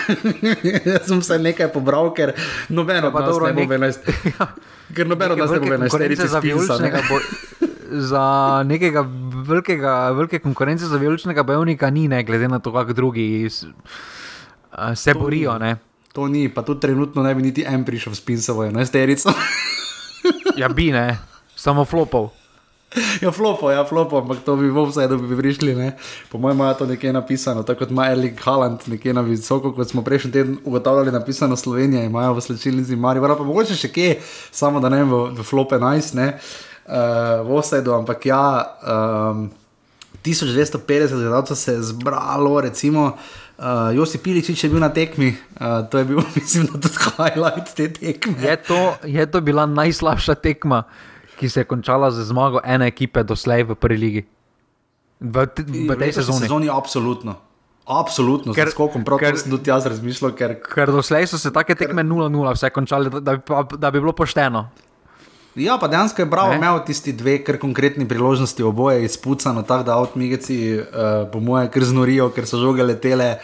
[0.94, 2.34] jaz sem se nekaj pobral, ker
[2.70, 4.02] nobeno Ja, pa dobro, ne bo nek- venajst.
[4.96, 7.18] Ker nobeno od nas ne bo Velike venajst, konkurence za vijoličnega bo.
[7.92, 8.24] Za
[8.64, 9.06] nekega
[9.42, 13.66] velikega, velike konkurence za vijoličnega bojevnika ni, ne, glede na to, kako drugi s-
[14.96, 15.58] se borijo.
[15.58, 15.78] Ne.
[16.14, 19.30] To ni, pa tudi trenutno ne bi niti en prišel s Pinsovo enajsterico.
[20.56, 21.18] Ja, bi ne,
[21.56, 22.30] samo flopov.
[23.22, 25.76] Ja, flopo, ja, flopo, ampak to bi v vsej dobi prišli.
[25.76, 25.94] Ne?
[26.26, 29.88] Po mojem imajo to nekje napisano, tako kot ima Erling Haaland, nekje na visoko, kot
[29.88, 34.18] smo prejšnji teden ugotavljali, napisano Slovenija, imajo v slčilnici Mari, pa mogoče še kje,
[34.52, 36.28] samo da ne vem, v, v flope 11, ne,
[36.90, 39.52] uh, v dobi, ampak ja, um,
[40.24, 43.14] 1250 gledalcev se je zbralo, recimo.
[43.60, 47.92] Uh, Josi Piličič je bil na tekmi, uh, to je bil, mislim, tudi highlight te
[47.92, 48.40] tekme.
[48.40, 50.84] Je to, je to bila najslabša tekma,
[51.40, 54.22] ki se je končala z zmago ene ekipe doslej v prvi ligi.
[55.20, 55.36] V,
[55.88, 56.48] v tej sezoni.
[56.48, 57.36] sezoni absolutno.
[57.90, 61.74] Absolutno, ker, skokom, prav ker- sem tudi jaz razmišljal, ker Ker doslej so se take
[61.74, 64.70] tekme 0-0 vse končale, da, da, bi, da bi bilo pošteno.
[65.56, 66.58] Ja, pa dejansko je Bravo Ne?
[66.58, 71.84] imel tisti dve kar konkretni priložnosti, oboje izpucano, tako da avtomigeci, uh, po moje, kar
[71.84, 73.38] znorijo, ker so žoge letele.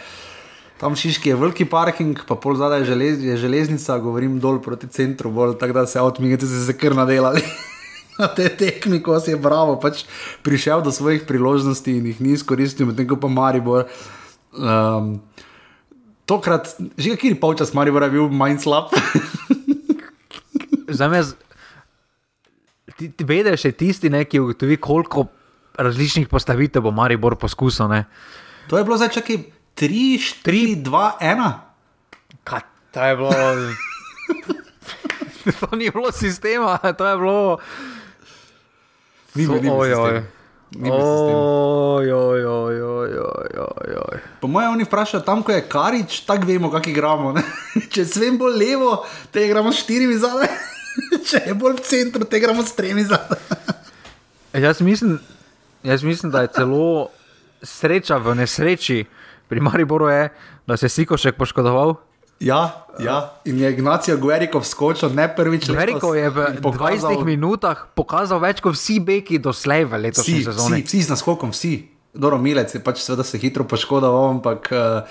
[0.78, 4.88] Tam Šiški je veliki parking, pa pol zadaj je, želez, je železnica, govorim dol proti
[4.88, 7.42] centru, bolj, tako da se avtomigeci se kar nadelali.
[8.18, 10.04] Na te tekmi, ko si je Bravo pač
[10.42, 13.88] prišel do svojih priložnosti in jih ni izkoristil, medtem ko pa Maribor.
[14.56, 15.18] Um,
[16.24, 18.92] tokrat, že kjer polčas Maribor je bil manj slab.
[20.98, 21.20] Za me,
[22.96, 25.26] ti, ti vedeš, je tisti, ne, ki ugotovi, koliko
[25.78, 27.88] različnih postavitev bo Maribor poskusil.
[27.88, 28.04] Ne.
[28.68, 29.36] To je bilo zdaj, čakaj,
[29.76, 31.52] 3, 4, 2, 1.
[32.44, 33.30] Kaj, to je bilo.
[35.60, 37.58] to ni bilo sistema, to je bilo.
[39.34, 40.04] Ni bil, ni bil Oj, sistem.
[40.04, 40.22] oj.
[40.70, 41.36] Ni bil sistem.
[41.36, 44.18] Oj, oj, oj, oj, oj, oj, oj.
[44.40, 47.32] Po mojem, oni vprašajo, tam ko je karič, tako vemo, kako igramo.
[47.32, 47.44] Ne?
[47.92, 50.48] Če svem bolj levo, te igramo s štirimi zadaj.
[51.28, 53.38] Če je bolj v centru, te igramo s tremi zadaj.
[54.56, 55.18] Jaz mislim,
[55.82, 57.08] jaz mislim, da je celo
[57.62, 59.04] sreča v nesreči
[59.48, 60.28] pri Mariboru, je,
[60.66, 61.94] da se je Sikošek poškodoval.
[62.40, 63.32] Ja, ja.
[63.48, 68.40] In je Ignacio Guerikov skočil, ne prvič letos Veriko je v pokazal- 20 minutah pokazal
[68.40, 70.82] več kot vsi beki doslej v letošnji sezoni.
[70.84, 71.74] vsi, vsi z naskokom, vsi.
[72.12, 75.04] Doro Milec je pač seveda se hitro poškodoval, ampak uh,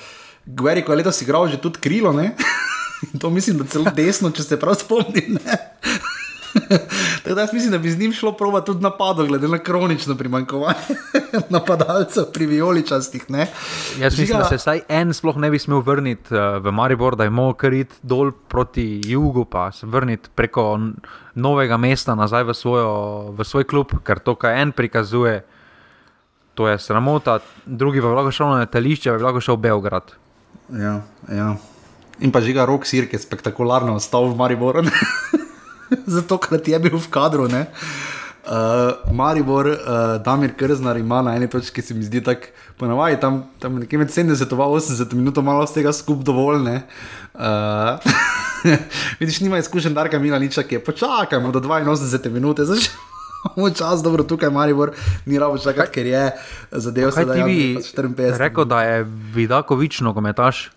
[0.45, 2.33] Gueriko je letos igral že tudi krilo, ne?
[3.21, 5.37] To mislim, da celo desno, če se prav spomnim.
[5.37, 5.57] ne.
[7.23, 10.15] Tako da jaz mislim, da bi z njim šlo prova tudi napadov, glede na kronično
[10.15, 10.95] primankovanje
[11.49, 13.29] napadalcev pri vijoličastih.
[13.29, 13.47] ne.
[13.99, 17.15] Jaz mislim, Žiga- da se vsaj en sploh ne bi smel vrniti uh, v Maribor,
[17.15, 20.79] da je mogel kar iti dol proti jugu, pa se vrniti preko
[21.35, 22.91] novega mesta nazaj v, svojo,
[23.31, 25.43] v svoj klub, ker to, kar en prikazuje,
[26.53, 29.59] to je sramota, drugi pa bi lahko šel na letališče, pa bi lahko šel v
[29.67, 30.15] Beograd.
[30.71, 31.55] Ja, ja.
[32.19, 34.85] In pa žiga rok sir, ki je spektakularno ostal v Mariboru.
[36.15, 37.47] Zato, ker je bil v kadru.
[37.51, 37.67] ne.
[38.45, 43.39] Uh, Maribor, uh, Damir Krznar ima na eni točki, se mi zdi tako, ponavadi tam,
[43.59, 46.61] tam nekje med 70 in 80 minut, malo z tega skup dovolj.
[46.61, 46.83] ne.
[47.33, 47.97] Uh,
[49.19, 54.49] vidiš, nima izkušen Darka Milaniča, ki je počakajmo do 82 minut, začnemo čas, dobro, tukaj
[54.49, 54.93] Maribor
[55.25, 56.31] ni rabo čakati, ker je
[56.71, 58.37] zadev Kaj ti bi 54.
[58.37, 59.03] rekel, da je
[59.33, 60.69] Vidakovič nogometaš?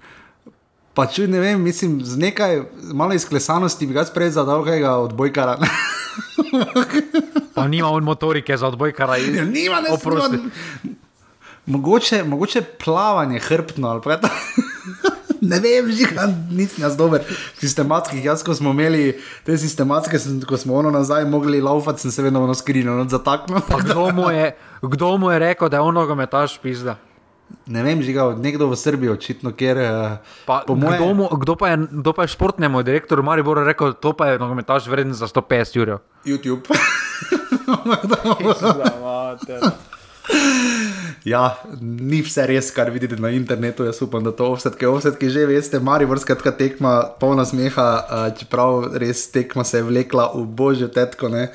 [0.98, 2.56] Pa če ne vem, mislim, z nekaj
[2.90, 5.54] malo izklesanosti bi ga sprej za dolgega odbojkara.
[7.54, 9.16] Pa nima on motorike za odbojkara.
[9.22, 10.40] Ja, nima, ne Oprosti.
[11.66, 14.28] Mogoče, mogoče plavanje hrbtno ali pa to.
[15.40, 17.22] Ne vem, žiga, nisem jaz dober.
[17.60, 19.12] Sistematskih, jaz ko smo imeli
[19.46, 23.06] te sistematske, sem, ko smo ono nazaj mogli laufati, sem se vedno ono skrinil, no,
[23.06, 23.62] zataknil.
[23.84, 26.98] Kdo mu, je, kdo mu je rekel, da je on nogometaš, pizda?
[27.68, 30.16] Ne vem, žiga, nekdo v Srbiji očitno, ker eh,
[30.48, 31.00] Pa, po moje...
[31.00, 31.00] mojem.
[31.00, 34.40] kdo, mu, kdo, pa je, kdo pa je športnemu direktorju Maribora rekel, to pa je
[34.40, 35.98] nogometaš vreden za 150 jurjev?
[36.24, 36.64] YouTube.
[41.24, 43.84] Ja, ni vse res, kar vidite na internetu.
[43.84, 47.88] Jaz upam, da to offset, ki offset, ki že veste, Mariborska taka tekma, polna smeha,
[48.00, 51.48] uh, čeprav res tekma se je vlekla v božjo tetko, ne.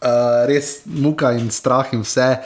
[0.00, 2.40] uh, res muka in strah in vse.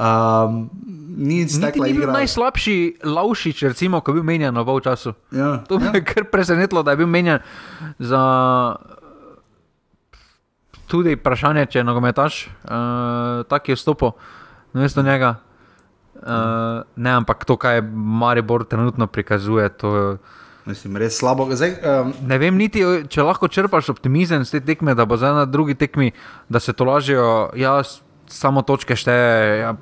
[0.00, 0.70] Um,
[1.12, 2.12] ni Niti stekla ni bil igra.
[2.14, 5.12] najslabši Laušič, recimo, ko je bil menjan v pol času.
[5.28, 7.44] Ja, To me je kar presenetilo, da je bil menjan
[7.98, 8.22] za
[10.86, 12.34] tudi vprašanje, če je nogometaš,
[12.64, 12.72] uh,
[13.44, 14.10] tako je vstopil
[14.72, 15.36] na mesto njega.
[16.16, 16.26] Uh,
[16.96, 20.06] ne, ampak to, kar je Maribor trenutno prikazuje, to je.
[20.66, 21.46] Mislim, res slabo.
[21.48, 25.32] Zdaj, um, Ne vem niti, če lahko črpaš optimizem z te tekme, da bo zdaj
[25.34, 26.10] na drugi tekmi,
[26.46, 27.24] da se to lažijo,
[27.54, 29.58] ja, s- samo točke šteje.
[29.58, 29.74] Ja,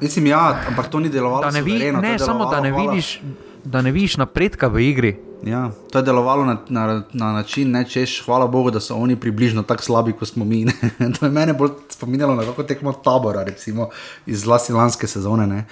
[0.00, 1.42] mislim, ja, ampak to ni delovalo.
[1.42, 3.20] da ne, vi, suvereno, ne samo da ne, malo- vidiš,
[3.64, 5.16] da ne vidiš napredka v igri.
[5.46, 9.16] Ja, to je delovalo na, na, na način, ne češ, hvala Bogu, da so oni
[9.16, 10.64] približno tako slabi, kot smo mi.
[10.64, 10.72] ne.
[11.20, 13.88] to je mene bolj spominjalo na kako tekmo tabora, recimo
[14.26, 15.64] iz zlasti lanske sezone, ne,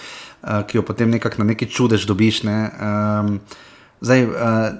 [0.42, 2.42] uh, ki jo potem nekako na neki čudež dobiš.
[2.42, 2.70] Ne.
[2.80, 3.40] Um,
[4.00, 4.30] zdaj, uh,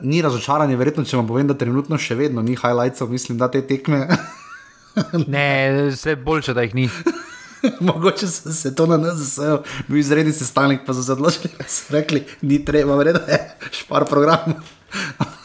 [0.03, 3.67] ni razočaranje, verjetno, če vam povem, da trenutno še vedno ni highlightsov, mislim, da te
[3.67, 4.07] tekme.
[5.27, 6.91] Ne, vse boljše, da jih ni.
[7.81, 11.93] Mogoče so se to na zasejo, bil izredni sestanek, pa so se odločili, da so
[11.95, 13.41] rekli, ni treba, vreda je,
[13.71, 14.55] špar program.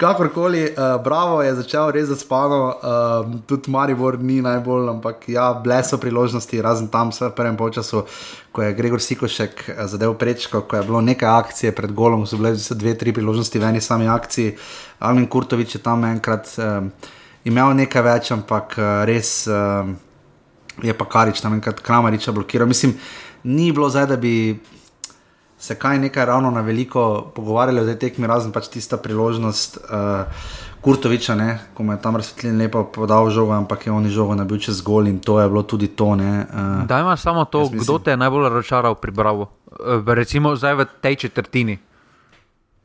[0.00, 5.98] Kakorkoli, uh, bravo je začel res zaspano, uh, tudi Maribor ni najbolj, ampak ja, bleso
[6.00, 8.06] priložnosti, razen tam v prvem času,
[8.52, 12.40] ko je Gregor Sikošek uh, zadev prečko, ko je bilo nekaj akcije pred golom, so
[12.40, 14.56] bile dve, tri priložnosti v eni sami akciji.
[15.00, 16.88] Almin Kurtovič je tam enkrat uh,
[17.44, 19.44] imel nekaj več, ampak uh, res.
[19.48, 19.90] Uh,
[20.82, 22.68] je pa karič tam enkrat kramariča blokiral.
[22.68, 22.94] Mislim,
[23.44, 24.58] ni bilo zdaj, da bi
[25.58, 30.24] se kaj nekaj ravno na veliko pogovarjali o tej tekmi, razen pač tista priložnost uh,
[30.80, 34.58] Kurtoviča, ne, ko mu je tam razsvetljen lepo podal žogo, ampak je on žogo nabil
[34.58, 36.16] čez gol in to je bilo tudi to.
[36.16, 40.56] Uh, da imaš samo to, mislim, kdo te je najbolj razočaral pri Bravo, uh, recimo
[40.56, 41.78] zdaj v tej četrtini.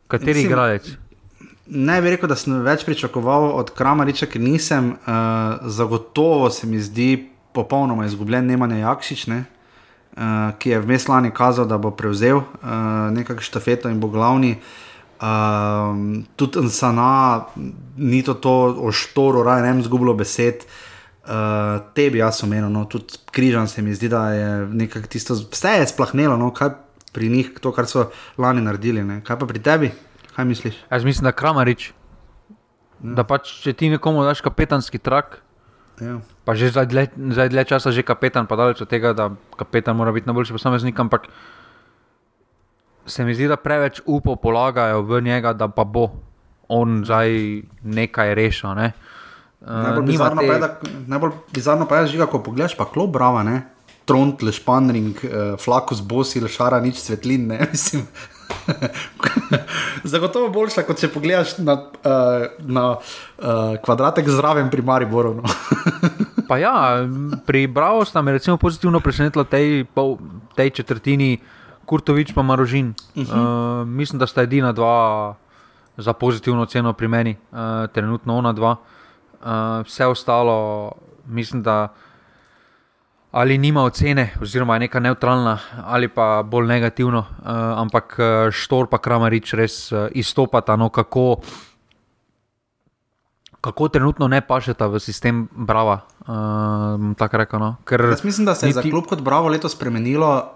[0.07, 1.04] Kateri igralec?
[1.66, 4.93] Ne bi rekel, da sem več pričakoval od Kramariča, ker nisem.
[5.01, 7.16] Uh, zagotovo se mi zdi
[7.57, 9.39] popolnoma izgubljen, ne manj Jakšič, ne,
[10.13, 12.45] uh, ki je vmes lani kazal, da bo prevzel uh,
[13.16, 14.57] nekakšno štafeto in bo glavni.
[15.16, 17.47] Uh, tudi Sana,
[17.97, 18.55] ni to, to
[18.86, 20.68] o štoru, raj ne vem, zgubilo besed.
[21.26, 25.34] Uh, te bi jaz omenil, no, tudi križan se mi zdi, da je nekako tisto,
[25.34, 26.76] vse je splahnelo, no, kaj
[27.16, 29.01] pri njih, to, kar so lani naredili.
[29.01, 29.24] Ne.
[29.26, 29.89] Kaj pa pri tebi,
[30.36, 30.77] kaj misliš?
[30.91, 31.89] Jaz mislim, da kramarič.
[33.01, 33.15] Ja.
[33.19, 35.41] Da pač, če ti nekomu daš kapetanski trak,
[36.01, 36.19] Ja.
[36.43, 39.95] Pa že zdaj dlje, zdaj dlje časa že kapetan, pa daleč od tega, da kapetan
[39.95, 41.31] mora biti najboljši posameznik, ampak
[43.05, 46.11] se mi zdi, da preveč upo polagajo v njega, da pa bo
[46.67, 48.75] on zdaj nekaj rešil.
[48.75, 48.91] Ne?
[49.61, 49.88] Uh,
[51.07, 53.63] najbolj bizarno pa je, že ko pogledaš, pa klo brava, ne?
[54.05, 58.03] Tront, lešpanring, uh, flakus, bosi, lešara, nič svetlin, ne, mislim.
[60.13, 65.35] Zagotovo boljša, kot če pogledaš na, uh, na uh, kvadratek zraven pri Mariboru.
[65.39, 65.43] No.
[66.49, 67.05] pa ja,
[67.45, 70.17] pri Bravo sta me recimo pozitivno presenetila tej, pol,
[70.55, 71.37] tej četrtini,
[71.85, 72.93] Kurtovič pa Marožin.
[73.15, 73.81] Uh -huh.
[73.81, 75.35] uh, mislim, da sta edina dva
[75.97, 77.57] za pozitivno ceno pri meni, uh,
[77.93, 78.75] trenutno ona dva.
[79.41, 80.91] Uh, vse ostalo,
[81.25, 81.93] mislim, da
[83.36, 87.45] ali nima ocene, oziroma je neka neutralna, ali pa bolj negativno, uh,
[87.83, 91.41] ampak eh, Štor pa Kramarič res uh, izstopata, no kako,
[93.61, 95.99] kako trenutno ne pašeta v sistem Brava.
[96.23, 97.75] Uh, rekel, no.
[97.83, 98.88] Ker, Jaz mislim, da se je niti...
[98.88, 100.47] za klub kot Bravo leto spremenilo,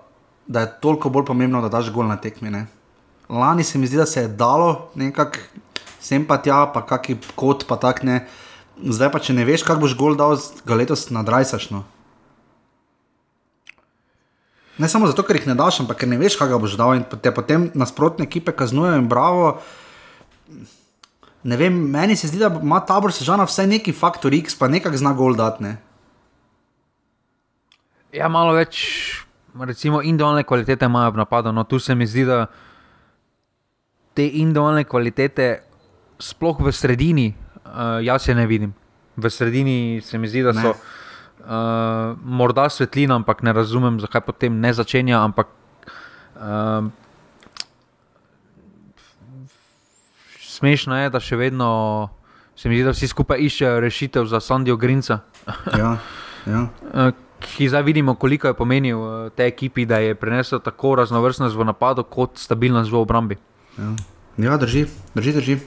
[0.48, 2.66] da je toliko bolj pomembno, da daš gol na tekmine.
[3.30, 5.38] Lani se mi zdi, da se je dalo nekako
[6.00, 8.24] sem pa tja, pa kakšen kot pa tak ne.
[8.80, 11.70] Zdaj pa, če ne veš, kako boš gol dal, ga letos nadrajsaš.
[11.76, 11.84] No.
[14.80, 17.04] Ne samo zato, ker jih ne daš, ampak ker ne veš, kaj boš dal in
[17.04, 19.58] te potem nasprotne ekipe kaznujejo in bravo.
[21.44, 24.96] Ne vem, meni se zdi, da ima tabor sežana vsaj neki faktor X, pa nekaj
[25.02, 25.66] zna gol dati.
[25.68, 25.74] Ne?
[28.16, 28.80] Ja, malo več,
[29.54, 31.52] recimo, individualne kvalitete imajo v napadu.
[31.56, 32.46] No, tu se mi zdi, da
[34.16, 35.50] te individualne kvalitete,
[36.24, 37.28] sploh v sredini,
[37.68, 38.72] uh, jaz je ne vidim.
[39.20, 40.72] V sredini se mi zdi, da so.
[40.72, 40.99] Ne
[41.40, 45.24] uh, morda svetlina, ampak ne razumem, zakaj potem ne začenja.
[45.24, 45.48] Ampak,
[46.36, 46.88] uh,
[50.40, 51.70] smešno je, da še vedno
[52.56, 55.22] se mi zdi, da vsi skupaj iščejo rešitev za Sandijo Grinca.
[55.80, 55.98] ja,
[56.46, 56.68] ja.
[56.92, 59.00] Uh, ki zdaj vidimo, koliko je pomenil
[59.36, 63.38] tej ekipi, da je prenesel tako raznovrstnost v napadu, kot stabilnost v obrambi.
[63.78, 63.96] Ja,
[64.38, 65.34] ja drži, drži.
[65.34, 65.60] drži.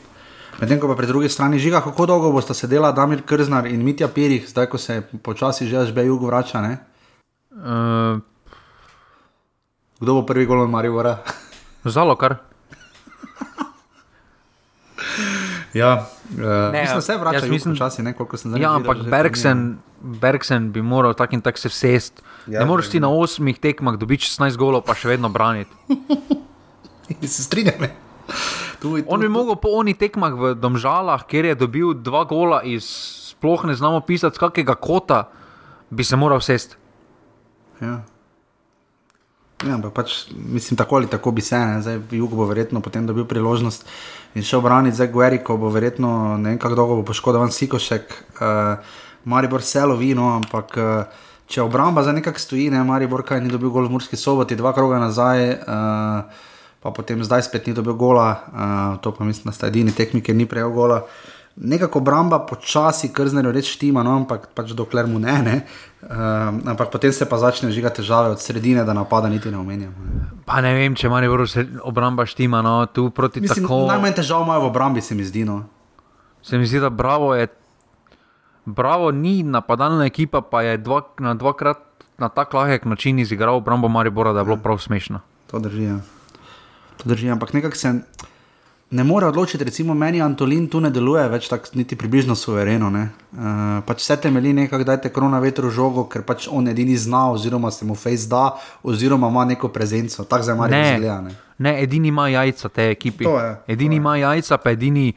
[0.60, 4.08] Medtem ko pa pri drugi strani žiga, kako dolgo boste sedela Damir Krznar in Mitja
[4.08, 6.76] Pirih, zdaj ko se počasi že žbe jug vrača.
[7.50, 8.20] Uh,
[10.00, 11.18] Kdo bo prvi golem Marivora?
[11.84, 12.36] Zalo kar.
[15.80, 18.62] ja, uh, ne, mislim, se vrača mislim, počasi, ne koliko sem zdaj.
[18.62, 22.22] Ja, ampak Bergsen, Bergsen bi moral tak in tak se vsest.
[22.46, 25.70] Ja, ne moreš ti na osmih tekmah dobiti 16 golov, pa še vedno braniti.
[27.34, 27.88] se strinjam.
[28.82, 32.64] Tu, tu, on bi mogel po onih tekmah v Domžalah, kjer je dobil dva gola
[32.66, 32.82] iz
[33.30, 35.28] sploh ne znamo pisati, kakega kota,
[35.90, 36.74] bi se moral sest.
[37.80, 38.02] Ja.
[39.62, 41.78] Ja, pač, mislim, tako ali tako bi se, ne?
[41.82, 43.86] zdaj Jug bo verjetno potem dobil priložnost
[44.34, 48.82] in šel braniti za Gueriko, bo verjetno ne vem, kako dolgo bo poškodovan Sikošek, uh,
[49.24, 53.54] Maribor se lovi, no, ampak uh, če obramba za nekak stoji, ne, Maribor kaj ni
[53.54, 55.50] dobil gol v Murski soboti, dva kroga nazaj.
[55.62, 56.50] Uh,
[56.82, 60.22] pa potem zdaj spet ni dobil gola, uh, to pa mislim, da sta edini tekmi,
[60.22, 61.02] ki ni prejel gola.
[61.56, 65.56] Nekako obramba počasi, kar znano reči, štima, no, ampak pač dokler mu ne, ne.
[66.02, 69.92] Uh, ampak potem se pa začne žiga težave od sredine, da napada niti ne omenjam.
[70.48, 71.46] Pa ne vem, če ima vrlo
[71.84, 73.84] obramba štima, no, tu proti mislim, tako.
[73.92, 75.44] Najmanj težav imajo v obrambi, se mi zdi.
[75.44, 75.62] No.
[76.42, 77.46] Se mi zdi, da bravo je.
[78.64, 81.82] Bravo ni napadalna ekipa, pa je dva, na dvakrat
[82.18, 85.20] na tak lahek način izigral obrambo Maribora, da je bilo prav smešno.
[85.50, 85.82] To drži.
[85.82, 85.98] Ja.
[86.96, 87.92] To drži, ampak nekako se
[88.92, 92.90] ne more odločiti, recimo meni Antolin tu ne deluje več tako niti približno suvereno.
[92.92, 97.30] Uh, pač vse temelji nekako, da je korona vetro žogo, ker pač on edini zna,
[97.32, 98.50] oziroma se mu face da,
[98.84, 100.24] oziroma ima neko prezenco.
[100.24, 101.20] Tako za Marijo zgleda.
[101.20, 101.34] Ne.
[101.58, 103.24] ne, edini ima jajca te ekipi.
[103.66, 105.12] Edini ima jajca, pa edini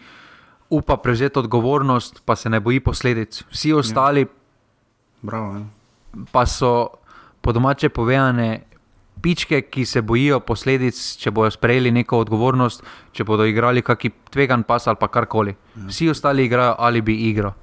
[0.70, 3.44] upa prevzeti odgovornost, pa se ne boji posledic.
[3.52, 4.28] Vsi ostali ja.
[5.22, 5.66] Bravo, ja.
[6.32, 6.88] pa so
[7.42, 8.64] po domače povedane
[9.26, 12.86] pičke, ki se bojijo posledic, če bodo sprejeli neko odgovornost,
[13.18, 15.56] če bodo igrali kakšen tvegan pas ali karkoli.
[15.76, 15.86] Ja.
[15.90, 17.56] Vsi ostali igrajo ali bi igro.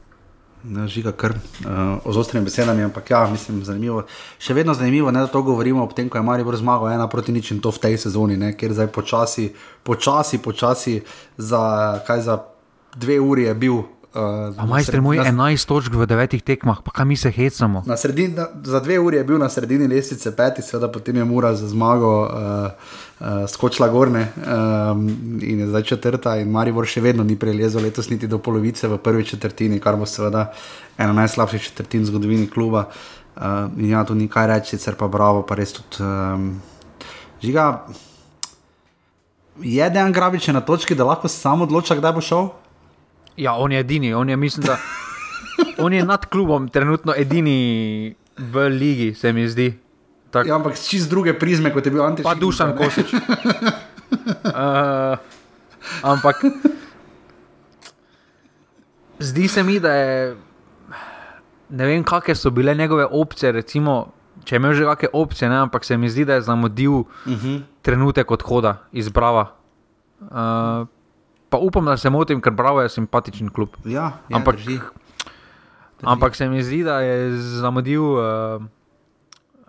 [0.62, 4.04] Ne, žiga kar uh, z ostrimi besedami, ampak ja, mislim, zanimivo.
[4.38, 7.34] Še vedno zanimivo, ne, da to govorimo ob tem, ko je Marijo zmagal ena proti
[7.34, 9.48] nič in to v tej sezoni, ne, ker zdaj počasi,
[9.82, 11.00] počasi, počasi
[11.36, 11.62] za,
[12.06, 12.38] za
[12.94, 13.82] dve uri je bil
[14.12, 17.80] Uh, Majster moj 11 točk v 9 tekmah, pa kam mi se hecamo.
[17.96, 21.54] Sredin, na, za dve uri je bil na sredini lestvice, peti, seveda potem je mura
[21.56, 25.08] za zmago uh, uh, skočila gorne um,
[25.40, 26.36] in je zdaj četrta.
[26.36, 30.04] In Maribor še vedno ni prelezel letos niti do polovice v prvi četrtini, kar bo
[30.04, 30.50] seveda
[31.00, 32.90] ena najslabših četrtin v zgodovini kluba.
[33.32, 36.50] Uh, in ja, tu ni kaj reči, sicer pa bravo, pa res tudi um,
[37.40, 37.86] žiga.
[39.56, 42.52] Je dejan grabič na točki, da lahko sam odloča, kdaj bo šel?
[43.36, 44.76] Ja, on je edini, on je, mislim, da
[45.84, 49.78] on je nad klubom, trenutno edini v ligi, se mi zdi.
[50.30, 50.46] Tak.
[50.46, 52.24] Ja, ampak čist druge prizme, kot je bil Antiš.
[52.24, 53.12] Pa dušan kosič.
[53.12, 53.20] uh,
[56.12, 56.40] ampak
[59.20, 60.36] zdi se mi, da je.
[61.72, 63.52] Ne vem, kakšne so bile njegove opcije.
[63.52, 64.12] Recimo,
[64.44, 67.06] če je imel že kakšne opcije, ne, ampak se mi zdi, da je zamudil uh
[67.26, 67.36] mhm.
[67.36, 67.60] -huh.
[67.82, 69.52] trenutek odhoda iz Brava.
[70.20, 70.88] Uh,
[71.52, 73.68] pa upam, da se motim, ker Bravo je simpatičen klub.
[73.84, 74.78] Ja, je, ampak, drži.
[74.78, 74.80] Drži.
[76.02, 78.62] ampak se mi zdi, da je zamudil uh,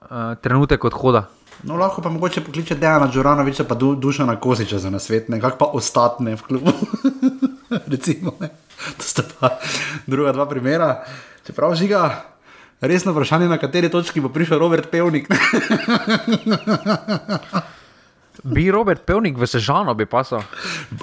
[0.07, 1.27] uh, trenutek odhoda.
[1.63, 5.57] No, lahko pa mogoče pokliče Dejana Džoranoviča, pa du, duša na Koziča za nasvet, nekako
[5.59, 6.71] pa ostatne v klubu.
[7.91, 8.31] Recimo,
[8.97, 9.49] to sta pa
[10.07, 11.03] druga dva primera.
[11.45, 12.23] Čeprav žiga,
[12.81, 15.27] resno vprašanje, na kateri točki bo prišel Robert Pevnik.
[18.43, 20.43] Bi Robert Pevnik v Sežano bi pasal.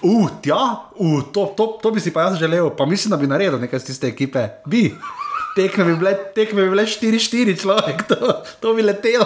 [0.04, 3.16] Uf, uh, ja, uh, to, to, to bi si pa jaz želel, pa mislim, da
[3.16, 4.44] bi naredil nekaj iz tiste ekipe.
[4.68, 4.90] Bi,
[5.56, 8.16] tekme bi bile, tekme bi bile 4-4 človek, to,
[8.60, 9.24] to bi letelo.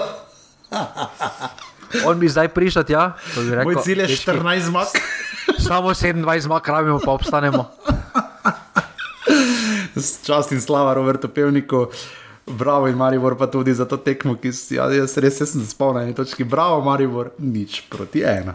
[2.07, 3.19] On bi zdaj prišel, ja.
[3.35, 4.95] Bi rekel, Moj cilj je 14 zmag.
[5.59, 7.67] Samo 27 zmag, rabimo pa obstanemo.
[10.27, 11.91] Čast in slava Robertu Pevniku.
[12.47, 15.95] Bravo in Maribor pa tudi za to tekmo, ki si ja, jaz res sem spal
[15.97, 16.45] na eni točki.
[16.45, 18.53] Bravo, Maribor, nič proti ena.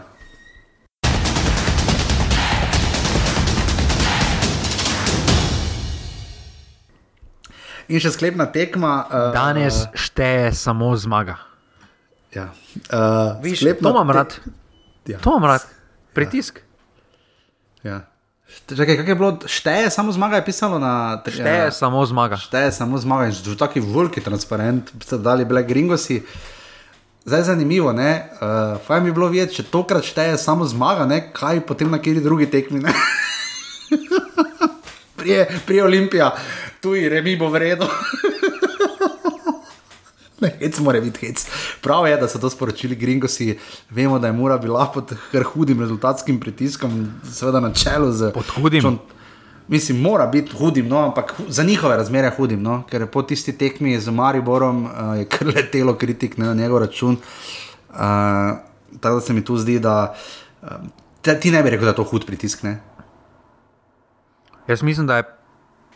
[7.90, 8.92] In še sklepna tekma.
[9.10, 11.40] Uh, Danes šteje samo zmaga.
[12.30, 12.54] Ja.
[12.94, 14.38] Uh, Viš, to imam rad.
[15.10, 15.18] Ja.
[15.18, 15.66] To imam rad.
[16.14, 16.62] Pritisk.
[17.82, 17.90] Ja.
[17.90, 18.09] ja.
[18.50, 21.42] Čakaj, kaj je bilo, šteje samo zmaga, je pisalo na terenu.
[21.42, 22.36] Šteje ja, samo zmaga.
[22.36, 26.22] Šteje samo zmaga in že taki veliki transparent, ste dali bile gringosi.
[27.24, 31.20] Zdaj je zanimivo, uh, fajn bi bilo videti, če tokrat šteje samo zmaga, ne?
[31.32, 32.80] kaj potem na kjeri drugi tekmi.
[35.18, 36.34] prije, prije Olimpija,
[36.80, 37.86] tu je remi bo vredno.
[40.60, 41.46] Hec mora biti hec.
[41.82, 43.58] Prav je, da so to sporočili gringosi.
[43.90, 45.14] Vemo, da je mora bila pod
[45.52, 48.32] hudim rezultatskim pritiskom, seveda na čelu z.
[48.34, 48.82] Pod hudim.
[48.82, 48.98] Čon,
[49.68, 54.00] mislim, mora biti hudim, no, ampak za njihove razmere hudim, no, ker po tisti tekmi
[54.00, 57.16] z Mariborom uh, je kar letelo kritik na njegov račun.
[57.90, 57.96] Uh,
[59.00, 60.14] tako da se mi tu zdi, da
[60.62, 60.68] uh,
[61.40, 62.62] ti ne bi rekel, da je to hud pritisk.
[62.62, 62.80] Ne?
[64.68, 65.24] Jaz mislim, da je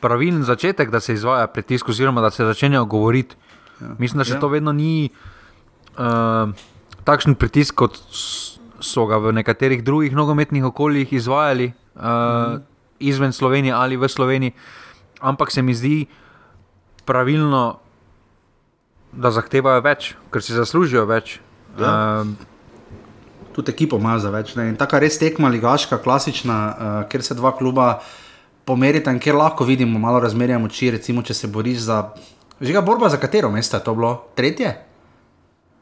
[0.00, 3.36] pravilen začetek, da se izvaja pritisk, oziroma da se začenjajo govoriti.
[3.84, 3.94] Ja.
[3.98, 4.40] Mislim, da še ja.
[4.40, 5.10] to vedno ni
[6.00, 6.50] uh,
[7.04, 8.00] takšen pritisk, kot
[8.84, 12.62] so ga v nekaterih drugih nogometnih okoljih izvajali uh, mm.
[12.98, 14.56] izven Slovenije ali v Sloveniji.
[15.20, 16.06] Ampak se mi zdi
[17.04, 17.78] pravilno,
[19.12, 21.38] da zahtevajo več, ker si zaslužijo več.
[21.78, 22.24] Ja.
[22.24, 22.52] Uh,
[23.54, 24.56] Tudi ekipo ima za več.
[24.78, 28.00] Tako res tekma, ligaška, klasična, uh, ker se dva kluba
[28.66, 30.90] pomerita in kjer lahko vidimo malo razmerja moči.
[30.90, 32.00] Recimo, če se boriš za
[32.64, 34.24] Žiga borba za katero mesto je to bilo?
[34.34, 34.74] Tretje?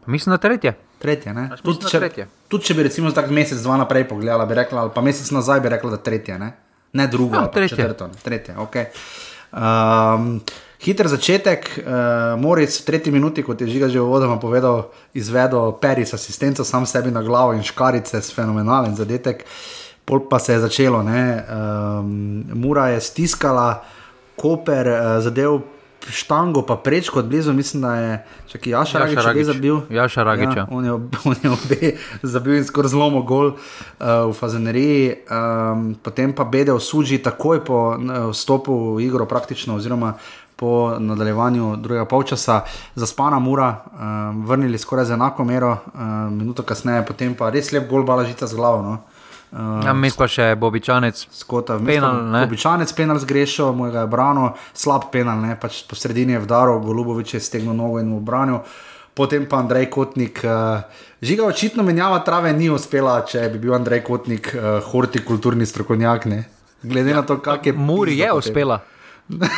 [0.07, 0.75] Mislim, da tretje.
[0.99, 1.49] Tretje, ne?
[1.63, 5.03] Tudi če, tud, če bi recimo tak mesec, dva naprej pogledala, bi rekla, ali pa
[5.03, 6.53] mesec nazaj bi rekla, da tretje, ne?
[6.99, 7.77] Ne drugo, ja, tretje.
[7.77, 8.77] Četrto, tretje, ok.
[9.53, 10.41] Um,
[10.83, 11.95] hiter začetek, uh,
[12.41, 16.87] Moritz v tretji minuti, kot je Žiga že v vodama povedal, izvedel Peris asistenco sam
[16.87, 19.47] sebi na glavo in škarice fenomenalen zadetek.
[20.05, 23.85] Pol pa se je začelo, um, Mura je stiskala,
[24.37, 25.63] Koper uh, zadev
[26.11, 29.47] štango, pa prečko od blizu, mislim, da je čakaj, Jaša Ragič Jaša Ragič.
[29.47, 29.81] zabil.
[29.91, 30.67] Jaša Ragič, ja.
[30.71, 30.93] on, je,
[31.31, 31.93] on je obe
[32.23, 33.57] zabil in skoraj zlomo gol uh,
[34.29, 39.77] v Fazeneriji, um, potem pa Bede v Suđi takoj po uh, vstopu v igro praktično,
[39.77, 40.15] oziroma
[40.57, 42.61] po nadaljevanju drugega polčasa,
[42.95, 47.91] zaspana mura, um, vrnili skoraj z enako mero, um, minuto kasneje, potem pa res lep
[47.91, 48.83] gol balažica z glavo.
[48.83, 48.99] No.
[49.53, 51.27] Uh, Ja, Mes pa še Bobičanec.
[51.29, 52.47] Skota, Penal, ne?
[52.49, 57.35] Običajnec penal zgrešil, mojega je branil, slab penal, ne, pač po sredini je vdaril, Golubovič
[57.37, 58.63] je stegnil nogo in mu branil.
[59.13, 60.81] Potem pa Andrej Kotnik, uh,
[61.21, 66.25] žiga očitno menjava trave ni uspela, če bi bil Andrej Kotnik uh, hortikulturni strokovnjak.
[66.33, 66.41] Ne?
[66.81, 67.77] Glede na to, kak je.
[67.77, 68.41] Muri je potem.
[68.41, 68.81] uspela.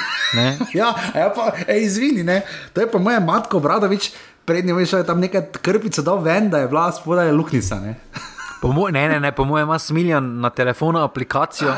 [0.75, 2.43] Ja, ja pa, ej, izvini, ne.
[2.75, 4.11] To je pa moja matka, Bradovič,
[4.43, 7.79] prednji veš, da je tam nekaj krpice dal ven, da je bila spodaj luknjica.
[8.65, 11.75] Po moj, ne, ne, ne, po mojem ima smiljan na telefonu aplikacijo,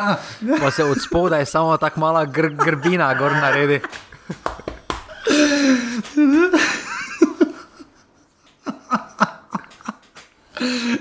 [0.60, 3.80] pa se od spodaj samo tako mala gr, grbina gor naredi.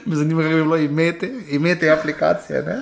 [0.05, 2.81] Me zanima, kako bi bilo imeti, imeti aplikacije.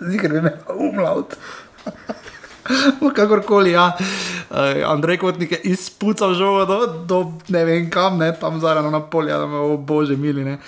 [0.00, 1.36] Zdi se, da je umlaut.
[3.16, 3.92] Kakorkoli, ja.
[4.50, 9.00] Uh, Andrej Kotnik je izpucal žogo do, do ne vem kam, ne, tam zaradi na
[9.00, 10.44] polja, da me o bože mili.
[10.44, 10.58] Ne.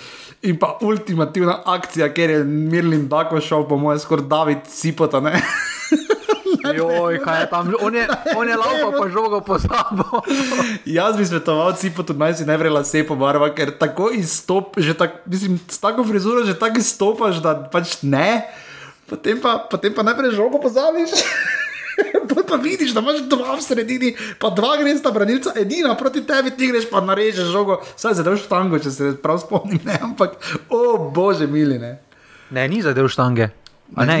[0.41, 5.19] In pa ultimativna akcija, ker je Mirlin Dako šel, po mojem, skoraj David Sipota.
[5.19, 5.41] Ne.
[6.75, 10.21] Joj, kaj je tam, on je, on je laupa pa žogo pozabo.
[10.97, 15.59] Jaz bi svetoval Cipotu, naj si najprej lase pobarva, ker tako izstop, že tak, mislim,
[15.69, 18.43] s tako frizuro že tako izstopaš, da pač ne.
[19.07, 21.15] Potem pa, potem pa najprej žogo pozabiš.
[22.29, 26.23] Potem pa vidiš, da imaš dva v sredini, pa dva greš ta branilca, edina proti
[26.27, 30.37] tebi, ti greš pa narežeš žogo, saj zadev štango, če se prav spomnim, ne, ampak,
[30.69, 31.97] o bože, mili, ne.
[32.51, 33.49] Ne, ni zadev štange.
[33.95, 34.17] A ne,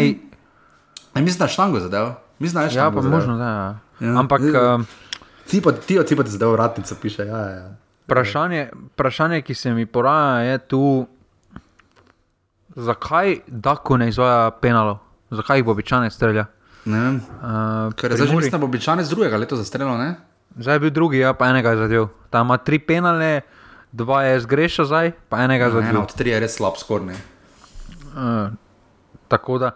[1.15, 2.95] ne mislim, da je štango zadev, mislim, da je ja, štango.
[2.95, 3.19] pa zadev.
[3.19, 3.51] možno, da.
[3.51, 3.67] Ja.
[3.99, 4.19] Ja.
[4.19, 4.75] Ampak Ja.
[4.75, 4.87] um,
[5.47, 7.49] Cipot, ti od cipota zadev vratnico piše, ja, ja.
[7.49, 7.75] ja.
[8.03, 11.07] vprašanje, vprašanje, ki se mi poraja, je tu,
[12.75, 14.97] zakaj Dako ne izvaja penalov,
[15.31, 16.45] zakaj jih Bobičanec strelja.
[16.87, 20.15] Ne Uh, ker zdaj že mislim, da bo običajno z drugega leta zastrelil, ne?
[20.57, 22.07] Zdaj je bil drugi, ja, pa enega je zadev.
[22.31, 23.41] Tam ima tri penale,
[23.91, 26.01] dva je zgrešil zdaj, pa enega je Ena zadev.
[26.01, 27.13] od tri je res slab skorne.
[28.15, 28.55] Uh,
[29.27, 29.71] tako da,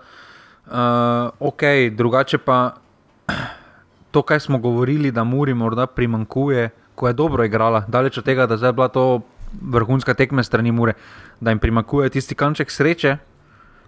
[0.72, 2.80] uh, ok, drugače pa
[4.12, 8.47] to, kaj smo govorili, da Muri morda primankuje, ko je dobro igrala, daleč od tega,
[8.47, 9.22] da je bila to
[9.62, 10.93] vrhunska tekme strani Mure,
[11.39, 13.18] da jim primankuje tisti kanček sreče,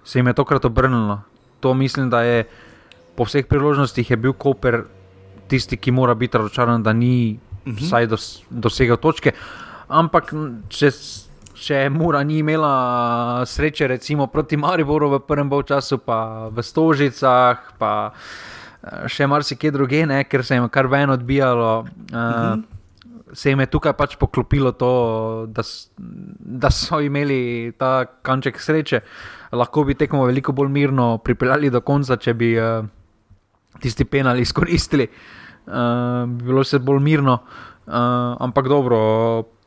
[0.04, 1.22] se jim je tokrat obrnilo.
[1.60, 2.46] To mislim, da je
[3.16, 4.84] po vseh priložnostih je bil Koper
[5.48, 9.34] tisti, ki mora biti razočaran, da ni vsaj dos, dosegel točke.
[9.94, 10.32] Ampak
[10.74, 10.90] če,
[11.54, 18.12] če Mura ni imela sreče, recimo proti Mariboru v prvem času, pa v Stožicah, pa
[18.12, 21.86] eh, še marsikje druge, ne, ker se jim kar ven odbijalo.
[22.12, 22.62] Uh,
[23.34, 25.64] Se jim je tukaj pač poklopilo to, da,
[26.62, 29.00] da so imeli ta kanček sreče.
[29.58, 32.86] Lahko bi tekmo veliko bolj mirno pripeljali do konca, če bi uh,
[33.82, 35.74] tisti penal izkoristili, uh,
[36.28, 37.40] bi bilo vse bolj mirno.
[37.88, 37.94] Uh,
[38.40, 39.00] ampak dobro,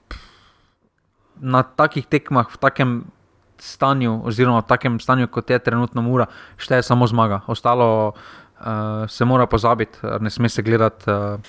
[0.08, 0.20] pff,
[1.40, 2.90] na takih tekmah, v takem
[3.58, 6.26] stanju, oziroma v takem stanju, kot je trenutno Mura,
[6.56, 7.40] šteje samo zmaga.
[7.46, 11.40] Ostalo uh, se mora pozabiti, ne sme se gledati uh,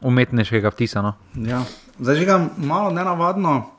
[0.00, 1.02] umetniškega vtisa.
[1.02, 1.14] No.
[1.34, 1.62] Ja.
[2.00, 3.70] Zdaj že ga malo nenavadno.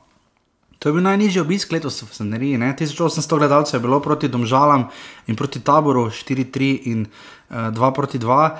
[0.78, 2.58] To je bil najnižji obisk letos v Sceneriji.
[2.58, 4.90] 1800 gledalcev je bilo proti Domžalam
[5.26, 7.06] in proti Taboru, 4-3 in
[7.54, 8.50] 2 proti 2, uh,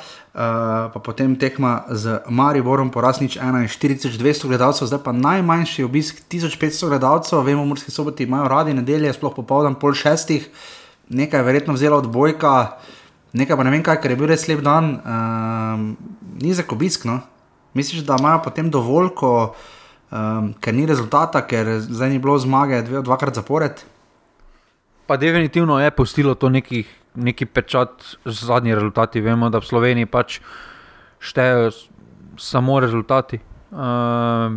[0.94, 6.22] pa potem tekma z Mariborom, poraz nič 1 in 4200 gledalcev, zdaj pa najmanjši obisk
[6.30, 7.42] 1500 gledalcev.
[7.42, 10.46] Vemo, morski soboti imajo radi nedelje, sploh popoldan pol šestih,
[11.10, 12.78] nekaj je verjetno vzela od bojka,
[13.34, 15.88] nekaj pa ne vem kaj, ker je bil res lep dan, um,
[16.38, 17.08] nizek obisk.
[17.10, 17.18] No?
[17.74, 19.54] Misliš, da imajo potem dovolj, ko,
[20.14, 23.82] um, ker ni rezultata, ker zdaj ni bilo zmage dve, dvakrat zapored?
[25.06, 29.20] Pa definitivno je postilo to nekih, neki pečat zadnji rezultati.
[29.20, 30.40] Vemo, da v Sloveniji pač
[31.22, 31.70] štejejo
[32.38, 33.40] samo rezultati.
[33.74, 34.54] Uh,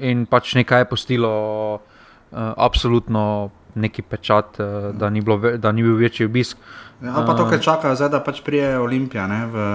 [0.00, 1.32] in pač nekaj je postilo,
[1.76, 6.56] uh, absolutno neki pečat, uh, da, ni bilo, da ni bil večji obisk.
[7.02, 9.66] Ja, pa to, kar čakajo zdaj, da pač prije Olimpija ne, v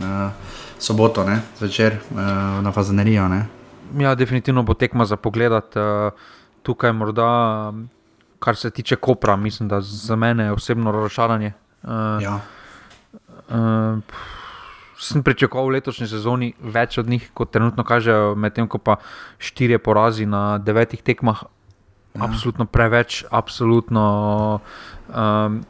[0.00, 2.20] uh, soboto, ne, zvečer uh,
[2.62, 3.28] na Fazenerijo.
[3.28, 3.46] Ne.
[3.98, 5.52] Ja, definitivno bo tekma za pogled.
[5.74, 6.12] Uh,
[6.62, 7.30] tukaj morda,
[7.72, 7.88] um,
[8.40, 11.52] kar se tiče Kopra, mislim, da za mene je osebno razočaranje.
[11.82, 11.90] Uh,
[12.22, 12.40] Ja.
[13.50, 13.98] Uh,
[15.00, 18.98] sem pričakoval v letošnji sezoni več od njih, kot trenutno kažejo, medtem ko pa
[19.40, 21.42] štirje porazi na devetih tekmah,
[22.14, 22.20] ja.
[22.28, 24.60] absolutno preveč, absolutno.
[25.08, 25.62] Um,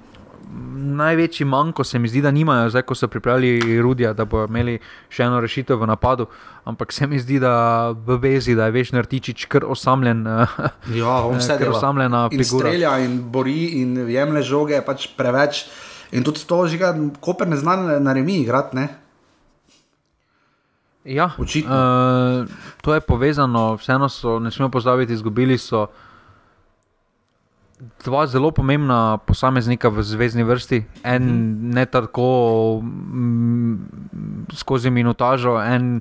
[0.92, 3.50] največji manjko se mi zdi, da nimajo, zdaj ko so pripravili
[3.80, 4.78] Rudija, da bodo imeli
[5.08, 6.26] še eno rešitev v napadu.
[6.64, 7.52] Ampak se mi zdi, da
[7.90, 10.24] v vezi, da je veš nartičič kar osamljen.
[10.94, 11.76] Ja, on kar dela.
[11.76, 12.66] osamljena In figura.
[12.66, 15.64] strelja in bori in jemlje žoge, pač preveč.
[16.12, 16.90] In tudi to, že ga
[17.20, 18.88] Koper ne zna na- remi igrati, ne?
[21.04, 21.70] Ja, Očitno.
[22.42, 22.48] Uh,
[22.82, 25.86] to je povezano, vseeno so, ne smemo pozabiti, izgubili so
[28.04, 30.84] dva zelo pomembna posameznika v zvezdni vrsti.
[31.04, 31.70] En mm.
[31.74, 32.28] ne tako
[32.82, 33.74] mm,
[34.56, 36.00] skozi minutažo, en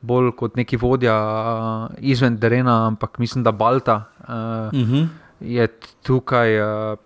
[0.00, 4.28] bolj kot neki vodja uh, izven terena, ampak mislim, da Balta uh,
[4.72, 5.06] Uh -huh.
[5.40, 5.68] je
[6.02, 6.60] tukaj.
[6.60, 6.98] Uh,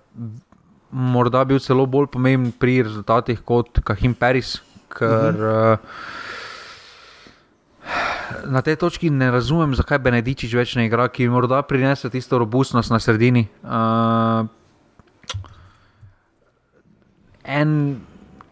[0.93, 5.79] Morda bil celo bolj pomemben pri rezultatih kot Kahim Peris, ker uh,
[8.47, 12.91] na tej točki ne razumem, zakaj Benedičič več ne igra, ki morda prinese tisto robustnost
[12.91, 13.47] na sredini.
[13.63, 14.47] Uh,
[17.45, 18.01] en,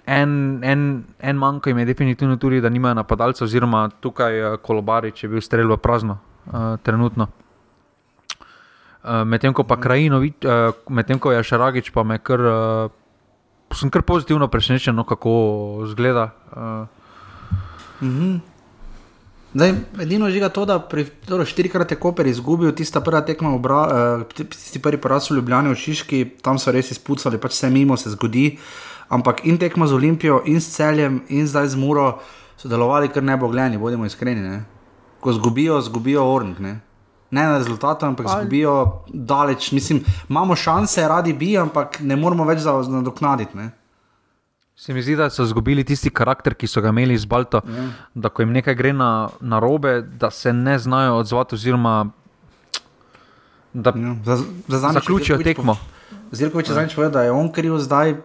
[0.07, 0.31] en,
[0.65, 0.87] en,
[1.19, 5.45] en manjko jim je definitivno tudi, da nimajo napadalcev, oziroma tukaj uh, Kolobarič je bil
[5.45, 6.19] strel v prazno,
[6.51, 7.31] uh, trenutno.
[9.01, 12.93] Uh, medtem ko pa Krajinovič, uh, medtem ko je Šaragič, pa me kar, uh,
[13.73, 16.31] sem kar pozitivno presenečen, no, kako zgleda.
[16.53, 18.50] Uh,
[19.55, 19.73] Zdaj,
[20.03, 23.81] edino žiga to, da pri dobro, štirikrat je Koper izgubil, tista prva tekma, obra,
[24.21, 27.97] uh, tisti prvi poraz v Ljubljani, v Šiški, tam so res izpucali, pač vse mimo
[27.97, 28.59] se zgodi.
[29.11, 32.21] Ampak in tekma z Olimpijo, in s celjem, in zdaj z Muro
[32.57, 34.41] so delovali kar nebogljeni, bodimo iskreni.
[34.41, 34.63] Ne?
[35.21, 36.63] Ko zgubijo, zgubijo Ornik.
[36.63, 36.79] Ne?
[37.31, 39.73] ne na rezultatu, ampak Ali- zgubijo daleč.
[39.73, 43.57] Mislim, imamo šanse, radi bi, ampak ne moramo več nadoknaditi.
[43.57, 43.71] ne.
[44.81, 47.83] Se mi zdi, da so izgubili tisti karakter, ki so ga imeli z Balto, ja.
[48.15, 52.07] da ko jim nekaj gre na, na robe, da se ne znajo odzvati, oziroma
[53.73, 54.39] da Ja, za,
[54.69, 55.77] za zaključijo tekmo.
[56.33, 58.17] Zelkovič je zadnjič povedal, da je on kriv zdaj.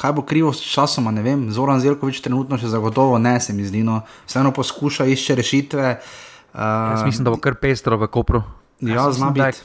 [0.00, 1.46] Kaj bo krivo s časom, ne vem.
[1.52, 3.84] Zoran Zelkovič trenutno še zagotovo ne, se mi zdi.
[3.86, 4.00] No.
[4.26, 5.90] Vseeno poskuša išče rešitve.
[5.94, 6.60] Uh,
[6.96, 8.42] Jaz mislim, da bo kar pestro v Kopru.
[8.80, 9.62] Ja, Jaz zna biti.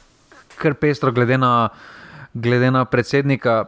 [0.61, 1.69] Kar pestro, glede na,
[2.33, 3.63] glede na predsednika,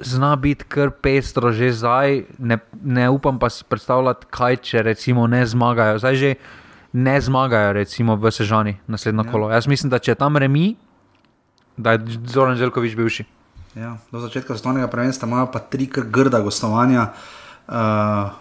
[0.00, 2.24] zna biti kar pestro že zdaj.
[2.38, 5.98] Ne, ne upam pa si predstavljati, kaj če recimo ne zmagajo.
[5.98, 6.34] Zdaj že
[6.92, 9.32] ne zmagajo, recimo v Sežani naslednjo ja.
[9.32, 9.50] kolo.
[9.50, 10.74] Jaz mislim, da če je tam remi,
[11.76, 13.24] da je Zoran Željkovič bivši.
[13.78, 17.12] Ja, do začetka svetovnega prvenstva imajo pa tri grda gostovanja,
[17.68, 17.74] uh,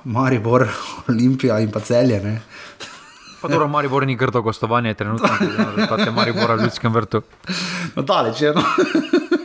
[0.04, 0.66] Maribor,
[1.10, 2.22] Olimpija in pa celje.
[2.24, 2.42] Ne.
[3.42, 5.30] Pa dobro, Maribor ni grdo gostovanje, trenutno
[6.06, 7.22] je Maribor v ljudskem vrtu.
[7.96, 8.54] No, daleč je.
[8.54, 8.64] No.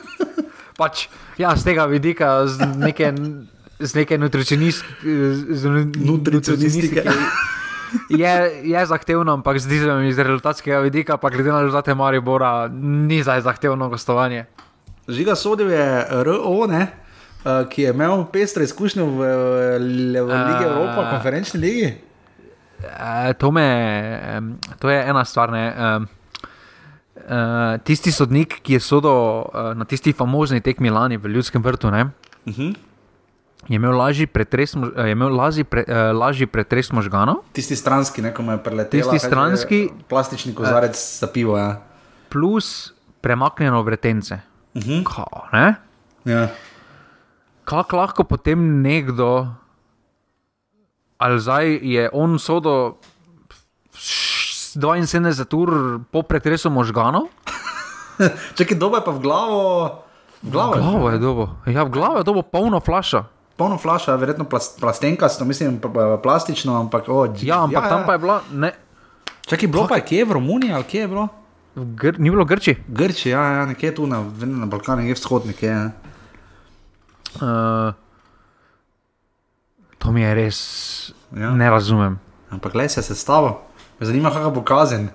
[0.79, 3.15] Pač, ja, z tega vidika, z neke,
[3.79, 7.05] z neke Nutricionistike.
[8.11, 8.35] Je,
[8.67, 13.23] je zahtevno, ampak zdi se mi iz rezultatskega vidika, pa glede na rezultate Maribora, ni
[13.23, 14.45] zdaj zahtevno gostovanje.
[15.09, 16.91] Žiga sodil je RO, ne,
[17.45, 19.21] uh, ki je imel pestre izkušnje v, v,
[20.27, 20.65] v Ligi.
[20.65, 21.95] Evropa, konferenčni ligi.
[22.83, 23.67] E, to, me,
[24.37, 25.53] em, to je ena stvar.
[25.53, 26.09] Ne, em,
[27.16, 31.91] e, tisti sodnik, ki je sodel e, na tisti famozni tekmi lani v Ljudskem vrtu,
[31.91, 32.11] ne,
[32.47, 32.74] Uh -huh.
[33.69, 37.36] je imel lažji pretres, e, je imel lažji, pre, e, lažji pretres možganov.
[37.53, 39.01] Tisti stranski, ne, ko mu je preletel.
[39.01, 41.59] Tisti stranski- Plastični kozarec za pivo.
[41.59, 41.81] Ja.
[42.28, 44.39] plus premaknjeno vretence.
[44.74, 45.05] Uh -huh.
[45.05, 45.74] Kao, ne?
[46.24, 46.49] ja.
[47.65, 49.47] Kako lahko potem nekdo,
[51.19, 52.97] ali zdaj je on sodo
[54.75, 55.71] 72 ur
[56.05, 57.31] po pretresu možganov?
[58.57, 59.59] Čakaj, doba je pa v glavo.
[60.41, 60.83] V glavo, V je.
[60.83, 61.45] glavo je dobo.
[61.65, 63.25] Ja, v glavo je dobo polno flaša.
[63.55, 68.03] Polno flaša, verjetno plas, plastenkasto, mislim, pa- pa- plastično, ampak o, Ja, ampak ja, tam
[68.03, 68.71] pa je bila, ne,
[69.43, 71.29] Čakaj, bilo pa je kje v Romuniji ali kje je bilo?
[71.75, 72.75] Gr ni bilo Grči.
[72.85, 75.69] Grči, ja, ja nekje tu na, na Balkanu, nekje vzhod, nekje.
[75.69, 75.91] Ja.
[77.37, 77.91] Uh,
[79.99, 80.59] to mi je res,
[81.31, 81.41] Ja.
[81.41, 81.51] ja.
[81.53, 82.19] ne razumem.
[82.49, 83.63] Ampak le se je sestavo.
[84.05, 85.09] Me zanima, kakšen bo kazen.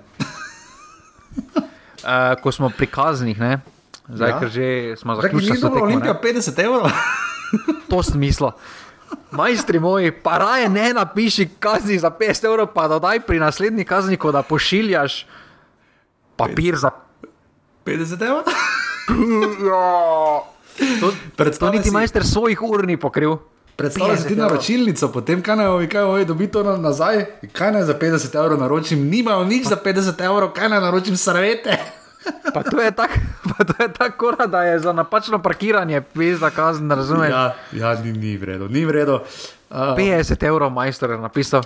[2.02, 3.60] Uh, ko smo pri kaznih, ne?
[4.08, 4.28] zdaj, Ja.
[4.28, 4.36] ja.
[4.36, 6.20] ker že smo zaključili s to dobro, tekmo, Olimpija ne?
[6.20, 6.90] 50 evrov.
[7.86, 8.52] to smisla.
[9.30, 14.28] Majstri moji, pa raje ne napiši kazni za 50 evrov, pa dodaj pri naslednji kazniku,
[14.28, 15.26] da pošiljaš
[16.36, 16.90] papir za.
[17.86, 18.44] 50 evrov?
[21.00, 23.36] To, to Predstavljaj niti si- majster svojih ur ni pokril.
[23.76, 27.24] Predstavljaj si 50 ti naročilnico, potem kaj naj ovi, kaj ovi, dobi to na- nazaj,
[27.52, 31.78] kaj naj za 50 evrov naročim, nimajo nič za 50 evrov, kaj naj naročim sarvete.
[32.54, 33.14] Pa to je tako,
[33.66, 37.30] to je tako, da je za napačno parkiranje, pizda kazen, razumeš?
[37.30, 37.54] Ja.
[37.72, 39.20] Ja, ni, ni v redu, ni v redu.
[39.70, 41.62] Uh, 50 evrov majster je napisal.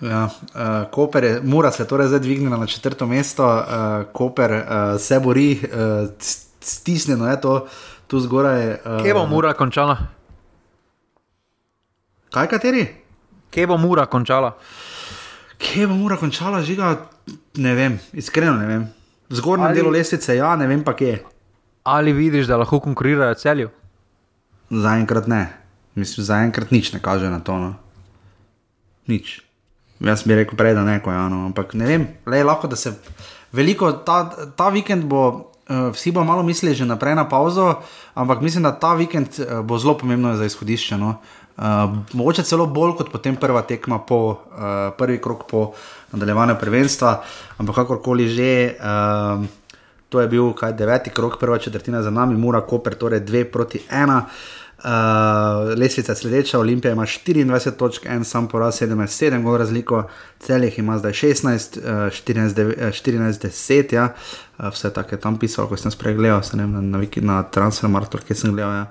[0.00, 0.30] ja, uh,
[0.90, 3.62] Koper je, mora se torej zdaj dvignila na četrto mesto, uh,
[4.12, 4.60] Koper uh,
[4.98, 6.08] se bori, uh,
[6.60, 7.66] stisnjeno je to
[8.06, 8.70] tu zgoraj.
[8.70, 9.96] Uh, Kje bo mura končala?
[12.30, 12.84] Kaj kateri?
[13.50, 14.52] Kje bo mura končala?
[15.58, 16.94] Kje bo mora končala žiga?
[17.56, 18.84] Ne vem, iskreno ne vem.
[19.28, 21.22] V zgornjem Ali- delu lestvice, ja, ne vem pa kje.
[21.84, 23.70] Ali vidiš, da lahko konkurirajo celju?
[24.70, 25.48] Zaenkrat ne.
[25.94, 27.56] Mislim, zaenkrat nič ne kaže na to.
[27.56, 27.74] No.
[29.08, 29.40] Nič.
[30.00, 32.76] Jaz bi rekel prej, da ne, ko je ano, ampak ne vem, le lahko da
[32.76, 32.92] se
[33.52, 37.80] veliko, ta, ta vikend bo, uh, vsi bo malo mislili že naprej na pauzo,
[38.14, 41.00] ampak mislim, da ta vikend uh, bo zelo pomembno za izhodišče.
[41.00, 41.16] No.
[41.58, 45.72] Uh, mogoče celo bolj kot potem prva tekma, po, uh, prvi krok po
[46.12, 47.16] nadaljevanju prvenstva,
[47.58, 48.52] ampak kakorkoli že.
[48.78, 49.46] Uh,
[50.08, 53.82] To je bil kaj deveti krok, prva četrtina za nami, Mura, Koper, torej dve proti
[53.90, 54.24] ena.
[54.78, 54.84] Uh,
[55.78, 60.04] lesvica je sledeča, Olimpija ima 24 točk, en sam poraz, 17, 7 gol razliko,
[60.38, 64.14] celih ima zdaj 16, uh, 14, dev- eh, 14 10, ja.
[64.58, 67.42] uh, vse tako je tam pisalo, ko sem spregledal, se ne vem, na, na, na
[67.42, 68.70] Transfermarktu, ki sem gledal.
[68.70, 68.86] Ja.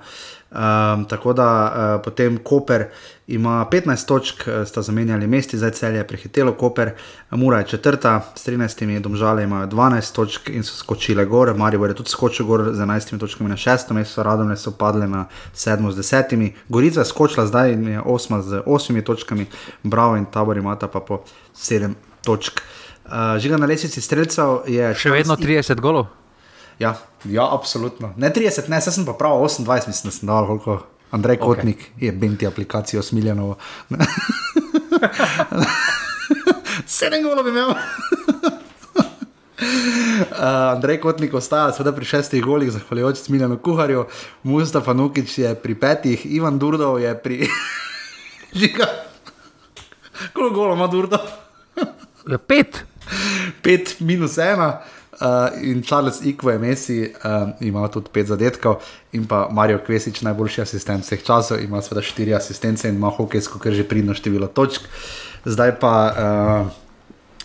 [0.50, 1.48] Um, tako da
[1.96, 2.86] uh, potem Koper
[3.26, 6.90] ima 15 točk, eh, sta zamenjali mesti, zdaj cel je prehitelo Koper,
[7.30, 11.94] Mura je četrta, s 13, domžale imajo 12 točk in so skočile gor, Marijo je
[11.94, 15.96] tudi skočil gor z 11 točkami na šesto mesto, Radomne so padle na sedmo z
[15.96, 19.46] desetimi, Gorica je skočila zdaj in je osma z osmimi točkami,
[19.82, 21.20] Bravo in Tabor imata pa po
[21.56, 21.92] 7
[22.24, 22.60] točk.
[23.04, 26.06] Uh, žiga na lesici streljcev je Še vedno 30 golov?
[26.78, 28.12] Ja, ja, absolutno.
[28.16, 30.78] Ne 30, ne, sem pa prav 28, mislim, da sem dal koliko.
[31.10, 32.04] Andrej Kotnik okay.
[32.04, 33.56] je benti aplikacijo smiljeno.
[36.86, 37.72] Sedem golov bi imel.
[40.18, 44.04] Uh, Andrej Kotnik ostaja seveda pri šestih golih, zahvaljujoč Smiljanu Kuharju,
[44.42, 47.48] Mustafa Nukič je pri petih, Ivan Durdov je pri.
[48.58, 48.86] Žiga.
[50.32, 51.26] Koliko golov ima Durdov?
[52.26, 52.84] Ja, pet.
[53.62, 54.72] 5 minus 1.
[55.18, 58.76] Uh, in Charles Ikvo je Messi, uh, ima tudi 5 zadetkov,
[59.12, 63.58] in pa Mario Kvesič, najboljši asistent vseh časov, ima seveda 4 asistence in ima hokejsko,
[63.58, 64.86] ker že pridno število točk.
[65.44, 66.70] Zdaj pa uh,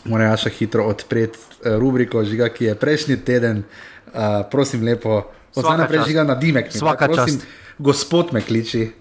[0.06, 5.24] moram jaz še hitro odpreti uh, rubriko Žiga, ki je prejšnji teden, uh, prosim lepo,
[5.56, 6.06] od zdaj naprej.
[6.14, 6.70] Žiga na Dimek.
[6.70, 7.50] Svaka prosim, čast.
[7.82, 8.92] Gospod me kliči.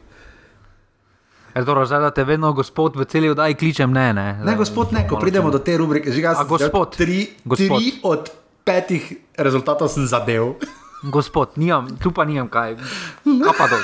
[1.55, 4.41] Dobro, zdaj, da te vedno gospod v celi oddaji kličem, ne, ne.
[4.45, 6.97] Ne, gospod, ne, ko pridemo do te rubrike, že A, gospod.
[6.97, 7.77] Tri, Gospod.
[7.77, 8.33] tri od
[8.65, 10.55] petih rezultatov sem zadev.
[11.03, 12.79] Gospod, nimam, tu pa nimam kaj.
[13.59, 13.83] Pa dol?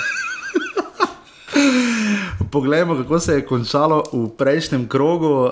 [2.50, 5.50] Poglejmo, kako se je končalo v prejšnjem krogu, uh,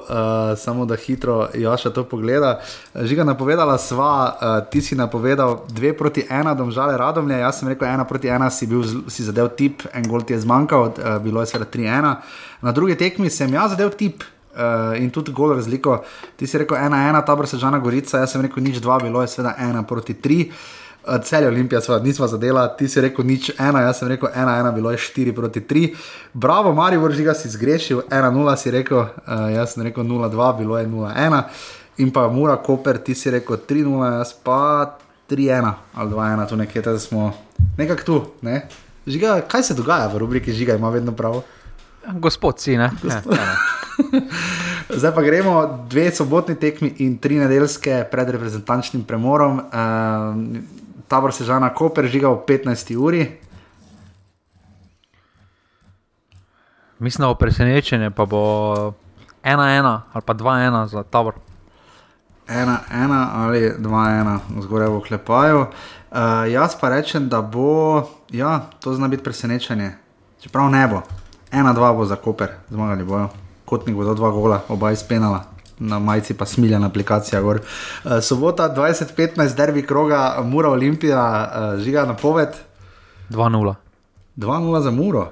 [0.56, 2.60] samo da hitro Jaša to pogleda.
[2.94, 7.88] Žiga napovedala sva, uh, ti si napovedal 2 proti 1, domžale radomlje, jaz sem rekel
[7.88, 11.40] 1 proti 1, si, bil, si zadev tip, en gol ti je zmanjkal, uh, bilo
[11.40, 12.16] je seveda 3-1.
[12.62, 14.24] Na drugi tekmi sem jaz zadev tip.
[14.56, 15.98] Uh, in tudi gol razliko.
[16.36, 19.52] Ti si rekel 1-1, tabor Sežana Gorica, jaz sem rekel nič 2, bilo je seveda
[19.60, 20.48] 1 proti 3.
[20.48, 24.32] Uh, Cel je Olimpija, sva, nisva zadela, ti si rekel nič 1, jaz sem rekel
[24.32, 25.94] 1-1, bilo je 4 proti 3.
[26.32, 30.86] Bravo, Marijo Vržiga si zgrešil, 1-0 si rekel, uh, jaz sem rekel 0-2, bilo je
[30.88, 31.42] 0-1.
[32.02, 34.96] In pa Mura Koper, ti si rekel 3-0, jaz pa
[35.30, 37.32] 3-1 ali 2-1, tu nekje, da smo
[37.78, 38.18] nekako tu.
[38.42, 38.66] Ne?
[39.06, 41.42] Žiga, kaj se dogaja v rubriki Žiga, ima vedno prav.
[42.12, 42.90] Gospod si, ne?
[43.02, 43.34] Gospod.
[43.36, 43.56] Ja, ja.
[44.98, 49.58] Zdaj pa gremo dve sobotni tekmi in tri nedeljske pred reprezentančnim premorom.
[49.58, 50.62] Um,
[51.08, 52.96] tabor Sežana Koper žiga ob 15.
[52.96, 53.26] uri.
[56.98, 58.42] Mislim, da bo presenečenje, pa bo
[59.44, 61.34] 1-1 ali pa 2-1 za tabor.
[62.48, 65.60] 1-1 ali 2-1, zgoraj v klepaju.
[65.60, 66.16] Uh,
[66.52, 69.92] jaz pa rečem, da bo, ja, to zna biti presenečenje.
[70.40, 71.02] Čeprav ne bo.
[71.52, 73.28] 1-2 bo za Koper, zmagali bojo.
[73.64, 75.44] Kotnik bo do dva gola, oba izpenala.
[75.78, 77.40] Na majici pa smiljena aplikacija.
[77.42, 77.60] Gor.
[78.04, 82.48] Uh, sobota 2015, derbi kroga, Mura Olimpija, uh, žiga na poved.
[83.30, 83.74] 2-0.
[84.36, 85.30] 2-0 za Muro.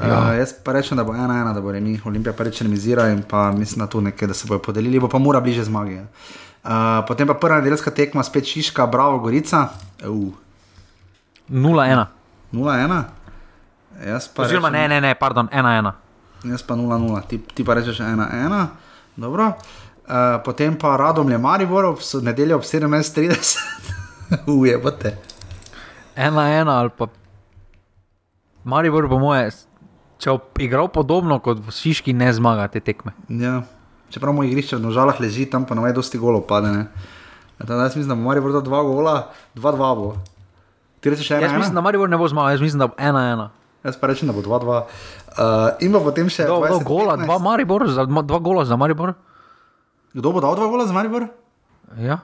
[0.00, 0.32] Ja.
[0.32, 2.00] Uh, jaz pa rečem, da bo 1-1, da bo remi.
[2.04, 5.08] Olimpija pa reče remizira in pa mislim, da tu nekaj, da se bojo podelili, bo
[5.08, 5.94] pa mora bliže zmagi.
[5.94, 6.06] ja.
[6.64, 9.68] Uh, potem pa prva nedeljska tekma, spet Šiška, Bravo, Gorica.
[10.04, 10.32] Uh,
[11.48, 12.04] 0-1.
[12.52, 13.02] 0-1.
[14.36, 15.92] Oziroma, ne, ne, ne, pardon, 1-1.
[16.44, 18.66] Jaz pa 0-0, ti, ti pa rečeš 1-1.
[19.16, 19.52] Dobro.
[20.02, 23.58] Uh, potem pa Radomlje Maribor, ob so- nedeljo ob 17:30.
[24.58, 25.16] Ujebote.
[26.16, 27.06] 1-1 ali pa.
[28.64, 29.50] Maribor, po moje,
[30.18, 33.14] če bo igral podobno kot v Šiški, ne zmaga te tekme.
[33.28, 33.62] Ja.
[34.10, 36.68] Čeprav moj igrišče v nožalah leži, tam pa naj dosti golov pade.
[36.68, 36.84] ne.
[37.58, 40.16] Tako da Jaz mislim, da bo Maribor dva gola, 2-2 bo.
[41.00, 41.42] Ti rečeš 1-1?
[41.42, 43.61] Jaz mislim, da Maribor ne bo zmagal, jaz mislim, da bo 1-1.
[43.82, 44.62] Jaz pa rečem, da bo 2-2.
[44.62, 46.46] Uh, in pa potem še.
[46.46, 47.26] Dal 20, gola, 15.
[47.26, 49.14] dva Maribor, za, dva gola za Maribor?
[50.14, 51.26] Kdo bo dal dva gola za Maribor?
[51.98, 52.22] Ja.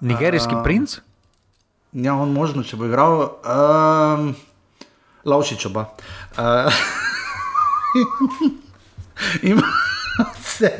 [0.00, 1.00] Nigerijski A- princ?
[1.96, 3.40] Ja, on možno, če bo igral.
[3.40, 4.36] Um,
[5.26, 5.88] Lavšič oba.
[6.38, 6.70] Uh,
[9.48, 9.58] In
[10.36, 10.70] vse,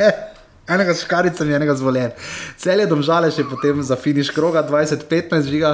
[0.68, 2.12] enega s škaricami, enega z voljen.
[2.60, 5.72] Cel je domžale še potem za finiš kroga 20-15 žiga,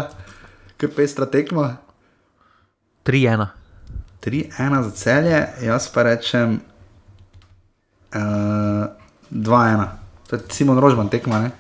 [0.79, 1.77] ki pestra tekma.
[3.05, 3.62] 3-1.
[4.23, 6.61] 3-1 za celje, jaz pa rečem
[8.15, 8.87] uh,
[9.31, 9.87] 2-1.
[10.31, 11.51] To je Simon Rožman tekma.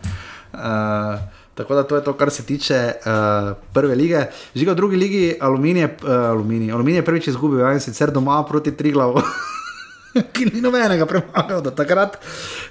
[0.52, 1.18] Uh,
[1.54, 4.26] tako da to je to, kar se tiče uh, prve lige.
[4.54, 6.72] Žiga v drugi ligi, aluminij, uh, aluminij.
[6.72, 9.22] aluminij je prvič izgubil, ja, in sicer doma proti Triglavu.
[10.32, 12.18] Ki ni nobenega premagal, da takrat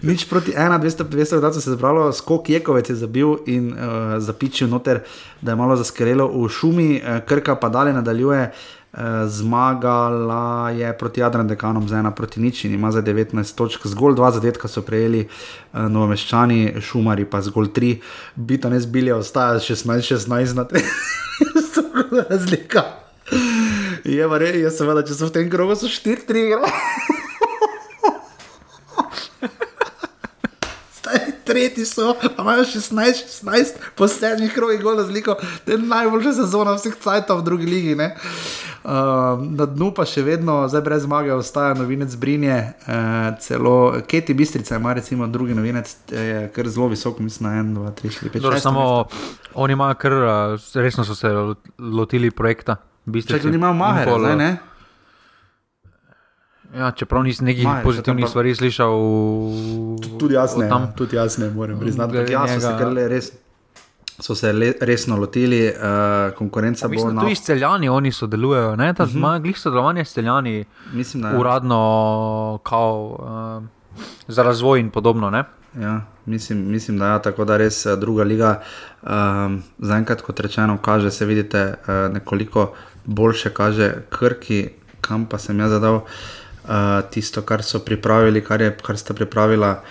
[0.05, 4.19] nič proti 1, 200, 200, da se je zbralo, skok Jekovec je zabil in uh,
[4.21, 5.01] zapičil noter,
[5.41, 8.41] da je malo zaskrelo v šumi, uh, krka pa dalje nadaljuje.
[8.41, 8.80] Uh,
[9.27, 14.15] zmagala je proti Jadran dekanom z 1 proti nič in ima za 19 točk, zgolj
[14.15, 17.91] dva zadetka so prejeli uh, novomeščani, šumari pa zgolj tri,
[18.35, 20.83] bita ne zbilja, ostaja 16-16 na 3,
[22.29, 22.83] razlika.
[24.03, 27.10] Je pa res, jaz seveda, če so v tem krogu, so 4-3 igrali.
[31.51, 36.95] Tretji so, imajo 16, 16, po sedmih krogih gol razliko, to je najboljša sezona vseh
[37.03, 37.95] cajtov v drugi ligi.
[37.95, 38.89] Uh,
[39.51, 42.55] na dnu pa še vedno, zdaj brez zmage, ostaja novinec Brinje,
[42.87, 43.75] uh, celo
[44.07, 48.15] Keti Bistrica ima recimo drugi novinec, je kar zelo visok, mislim na 1, 2, 3,
[48.31, 48.59] 4, 5, 6.
[48.63, 49.05] Samo
[49.53, 50.17] oni imajo kar,
[50.73, 51.29] resno so se
[51.77, 52.79] lotili projekta.
[53.27, 54.51] Če ti imajo mahe, zdaj ne.
[56.77, 58.29] Ja, čeprav nisem nekih Maja, pozitivnih pa...
[58.29, 58.93] stvari slišal,
[60.19, 60.91] tudi jaz ne, tam.
[60.95, 63.31] tudi jaz ne morem priznati, da ja, so se res.
[64.21, 67.21] So se le, resno lotili, uh, konkurenca bo na.
[67.21, 68.93] Tudi izceljani oni sodelujejo, ne?
[68.93, 69.41] ta uh -huh.
[69.41, 71.39] glih sodelovanje s celjani, Mislim, ja.
[71.39, 73.17] uradno, kao,
[73.57, 75.43] uh, za razvoj in podobno.
[75.79, 78.61] Ja, mislim, mislim, da je ja, tako, da res druga liga.
[79.01, 82.73] Um, Zaenkrat, kot rečeno, kaže se, vidite, uh, nekoliko
[83.05, 84.69] boljše kaže krki,
[85.01, 85.95] kam pa sem jaz zadal.
[85.95, 86.01] Uh,
[86.63, 89.81] uh, tisto, kar so pripravili, kar, je, kar sta pripravila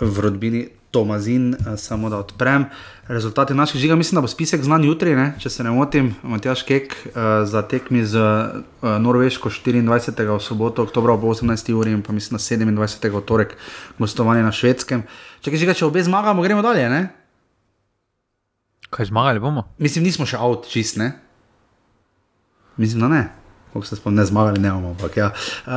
[0.00, 2.64] v rodbini Tomazin, uh, samo da odprem.
[3.08, 5.32] Rezultati naših žiga, mislim, da bo spisek znan jutri, ne?
[5.40, 7.12] če se ne motim, Matjaš Kek uh,
[7.48, 10.26] za tekmi z uh, Norveško 24.
[10.36, 11.72] v soboto, oktober ob 18.
[11.72, 13.08] uri in pa mislim na 27.
[13.14, 13.56] v torek
[13.98, 15.06] gostovanje na švedskem.
[15.40, 16.88] Če žiga, če obe zmagamo, gremo dalje.
[16.88, 17.08] Ne?
[18.90, 19.68] Kaj zmagali bomo?
[19.78, 21.12] Mislim, nismo še avt čist, ne?
[22.76, 23.37] Mislim, da ne
[23.72, 24.96] kako se spomnim, ne zmagali, ne bomo.
[25.16, 25.30] Ja.
[25.66, 25.72] Uh,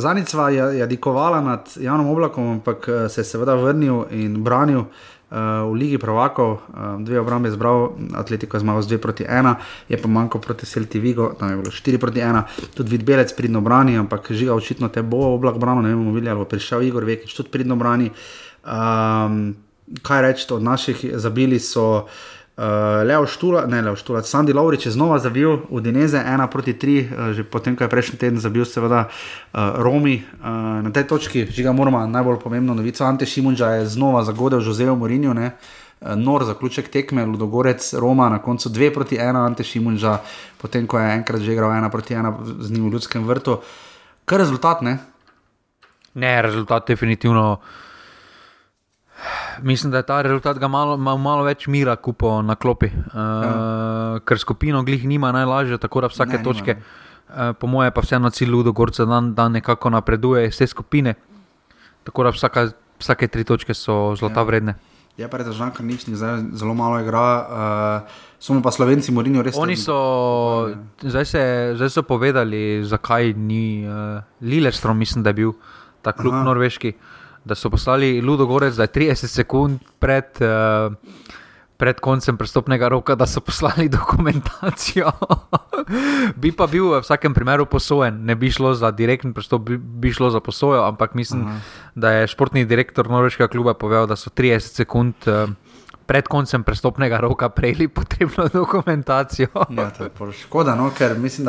[0.00, 4.84] Zanica je, je dikovala nad javnim oblakom, ampak eh, se je seveda vrnil in branil.
[5.26, 9.54] Uh, v Ligi Provakov, uh, dve obrambe zbral, Atletiko je zmagal z 2 proti 1,
[9.88, 12.42] je pa manjkal proti Celti Vigo, tam je bilo 4 proti 1,
[12.78, 16.46] tudi Vidbelec pridno brani, ampak žiga očitno te bo oblak branil, ne videli, ali bo
[16.46, 18.06] prišel Igor Vekič tudi pridno brani.
[18.62, 19.56] Um,
[20.06, 22.06] kaj reči, od naših zabili so.
[22.56, 26.72] Uh, Leo Štula, ne Leo Štula, Sandy Laurič je znova zavil v Dineze 1 proti
[26.72, 30.24] 3, uh, eh, že potem, ko je prejšnji teden zavil, seveda uh, Romi.
[30.40, 34.96] Uh, na tej točki, žiga moramo, najbolj pomembno novico, Ante Šimunča je znova zagodel Žozejo
[34.96, 35.36] Morinju?
[35.36, 40.24] Uh, nor zaključek tekme, Ludogorec, Roma na koncu 2 proti 1, Ante Šimunča,
[40.56, 43.60] potem ko je enkrat že igral 1 proti 1 z njim v ljudskem vrtu.
[44.24, 44.96] Kaj rezultat, ne?
[46.16, 47.60] Ne, rezultat definitivno
[49.62, 53.14] mislim, da je ta rezultat ga malo, malo, malo več mira kupo na klopi, uh,
[53.14, 53.52] ja.
[54.26, 58.30] ker skupino glih nima najlažje, tako da vsake ne, točke, uh, po moje pa vseeno
[58.30, 61.14] cilj Ludo Gorca, da, da nekako napreduje iz te skupine.
[62.04, 62.68] Tako da vsaka,
[63.02, 64.46] vsake tri točke so zlata ja.
[64.46, 64.76] vredne.
[65.16, 67.24] Je pa res, da je nič, zdaj zelo malo igra.
[68.04, 69.56] Uh, Samo pa slovenci, morino res.
[69.56, 69.96] Oni so,
[71.00, 71.42] zdaj, se,
[71.80, 75.54] zdaj so povedali, zakaj ni uh, Lillerstrom, mislim, da je bil
[76.04, 76.44] ta klub Aha.
[76.44, 76.92] norveški.
[76.92, 77.15] Uh,
[77.46, 80.94] da so poslali Ludo Gorec, da je 30 sekund pred, uh,
[81.76, 85.12] pred koncem prestopnega roka, da so poslali dokumentacijo.
[86.42, 90.12] bi pa bil v vsakem primeru posojen, ne bi šlo za direktni prestop, bi, bi
[90.12, 91.60] šlo za posojo, ampak mislim, uh -huh.
[91.94, 95.14] da je športni direktor Norveškega kluba povedal, da so 30 sekund.
[95.26, 95.50] Uh,
[96.06, 99.48] Pred koncem prestopnega roka prejeli potrebno dokumentacijo.
[99.70, 101.44] ja, je škoda, no, ker mislim,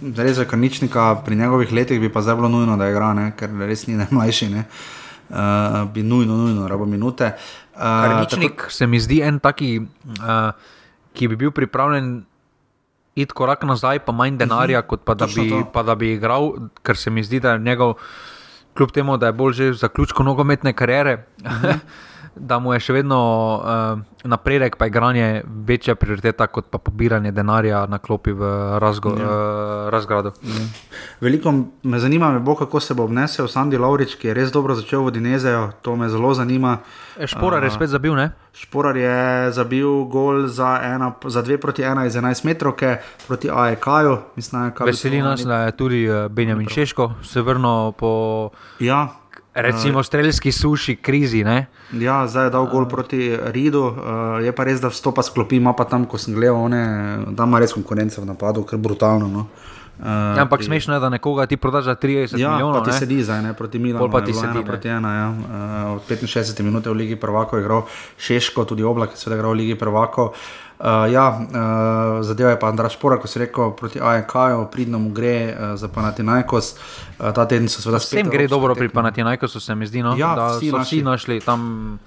[0.00, 3.86] da res je karničnika pri njegovih letih bi pa zelo nujno, da igra, ker res
[3.86, 4.48] ni najmlajši.
[4.48, 4.99] Ne uh,
[5.92, 7.32] bi nujno, nujno rabo minute.
[7.74, 8.70] Uh, Karničnik tako...
[8.70, 10.50] se mi zdi en taki, uh,
[11.12, 12.24] ki bi bil pripravljen
[13.14, 14.86] iti korak nazaj, pa manj denarja, uh mhm.
[14.86, 14.90] -huh.
[14.90, 16.52] kot pa da, bi, pa da bi igral,
[16.82, 17.94] ker se mi zdi, da je njegov,
[18.74, 21.26] kljub temu, da je bolj že v zaključku nogometne kariere.
[21.44, 21.78] Uh -huh.
[22.34, 23.18] Da mu je še vedno
[23.58, 29.24] uh, napredek, pa igranje večja prioriteta kot pa pobiranje denarja na klopi v razgo, ja.
[29.24, 30.32] uh, razgradu.
[30.42, 30.64] Ja.
[31.20, 31.52] Veliko
[31.82, 35.04] me zanima, me bo, kako se bo obnesel Sandy Laurič, ki je res dobro začel
[35.06, 35.70] v Dinezeju.
[35.82, 36.78] To me zelo zanima.
[37.18, 38.30] E, Šporar je spet zabil, ne?
[38.52, 42.76] Šporar je zabil gol za, ena, za 2 proti 1 iz 11 metrov
[43.26, 44.18] proti AEK-ju.
[44.86, 48.50] Veseli nas, da je tudi Benjamin Češko se vrnil po.
[48.80, 49.19] Ja.
[49.54, 51.44] Recimo streljski suši, krizi.
[51.44, 51.66] Ne?
[51.92, 53.94] Ja, zdaj je dal gol proti Ridu, uh,
[54.44, 56.70] je pa res, da vstopa sklopi, ima pa tam, ko sem gledal,
[57.34, 59.26] da ima res konkurence v napadu, ker brutalno.
[59.26, 59.46] No.
[60.00, 60.70] Uh, ja, ampak pri...
[60.70, 62.86] smešno je, da nekoga ti prodaš za 30 ja, milijonov.
[62.86, 64.06] Ja, ti sedi zdaj ne, proti Milanu.
[64.12, 65.10] Pa ti sedi proti ena.
[65.16, 65.28] Ja.
[65.28, 67.82] Uh, od 65 minut v Ligi Prvako je igral
[68.18, 70.30] Šeško, tudi Oblak je seveda igral v Ligi Prvako.
[70.30, 70.69] Uh,
[71.12, 75.52] ja, uh, zadeva je pa Andraš Pora, ko si rekel proti AEK-ju, pridno mu gre
[75.52, 76.74] uh, za Panatinajkos.
[77.18, 78.24] Uh, ta teden so seveda spet.
[78.24, 80.16] Vsem gre dobro pri Panatinajkosu, se mi zdi, no?
[80.16, 81.98] ja, da vsi so vsi našli tam.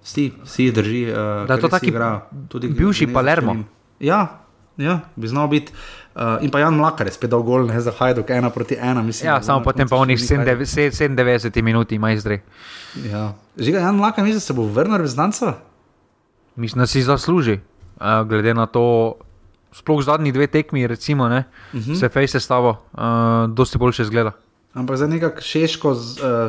[0.00, 1.04] Vsi, vsi drži.
[1.12, 3.56] Uh, da je to taki igra, tudi bivši Palermo.
[4.00, 4.40] Ja,
[4.80, 5.72] ja, bi znal biti.
[6.16, 9.02] Uh, in pa Jan Mlakar je spet dal gol, ne za Hajduk, ena proti ena.
[9.02, 12.40] Mislim, ja, samo potem pa onih 97 minut izdre.
[13.04, 13.32] Ja.
[13.56, 15.54] Žiga, Jan Mlakar, misliš, da se bo vrnil v znanca?
[16.56, 17.60] Mislim, da si zasluži,
[17.96, 19.14] uh, glede na to,
[19.72, 22.00] sploh zadnji dve tekmi, recimo, ne, uh -huh.
[22.00, 23.00] se fejse stavo, uh,
[23.54, 24.32] dosti boljše zgleda.
[24.74, 25.98] Ampak za nekak šeško, uh,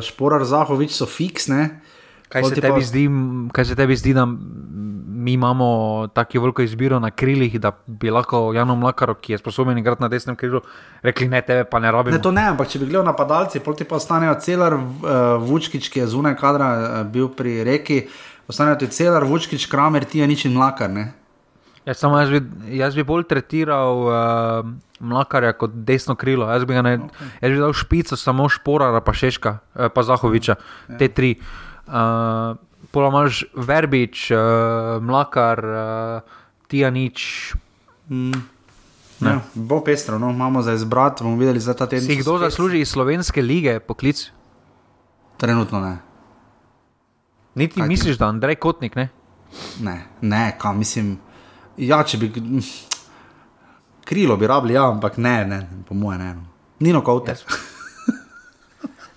[0.02, 1.80] šporar Zahovič so fiksne.
[2.28, 2.80] Kaj se, pa...
[2.80, 3.08] zdi,
[3.52, 4.26] kaj se tebi zdi, da
[5.22, 9.78] mi imamo tako veliko izbiro na krilih, da bi lahko Janom Mlakarom, ki je sposoben
[9.78, 10.60] igrati na desnem krilu,
[11.02, 12.16] rekli: Ne, tebe pa ne rabimo.
[12.16, 14.82] Ne, to ne, ampak če bi gledal napadalci, poti pa ostanejo celar uh,
[15.42, 18.06] Vučkič, ki je zunaj kadra uh, bil pri reki
[18.52, 20.92] ostanejo ti celar, vučkič, kramer, ti je nič in mlakar.
[21.82, 22.40] Ja, samo jaz bi,
[22.78, 24.68] jaz bi bolj tretiral uh,
[25.02, 26.46] mlakarja kot desno krilo.
[26.46, 27.30] Jaz bi, ne, okay.
[27.42, 30.54] jaz bi dal špico, samo šporara, pa šeška, eh, pa zahoviča,
[30.88, 30.98] ja.
[30.98, 31.38] te tri.
[31.86, 32.54] Uh,
[32.92, 34.38] Pola imaš verbič, uh,
[35.00, 37.18] mlakar, uh, ti je nič.
[38.10, 38.42] Mm.
[39.22, 42.04] Ja, bo pestro, no, imamo za izbrat, bomo videli za ta teden.
[42.04, 44.28] Si kdo zasluži iz slovenske lige poklic?
[45.38, 45.96] Trenutno ne.
[47.54, 48.18] Niti Kaj misliš, ti?
[48.18, 48.96] da je Andrej Kotnik?
[48.96, 49.08] Ne,
[49.80, 51.18] ne, ne kam mislim.
[51.76, 52.32] Ja, če bi
[54.04, 56.34] krilo bi rabili, ja, ampak ne, ne po mojem, ne.
[56.34, 56.42] No.
[56.80, 57.36] Ni no kot te.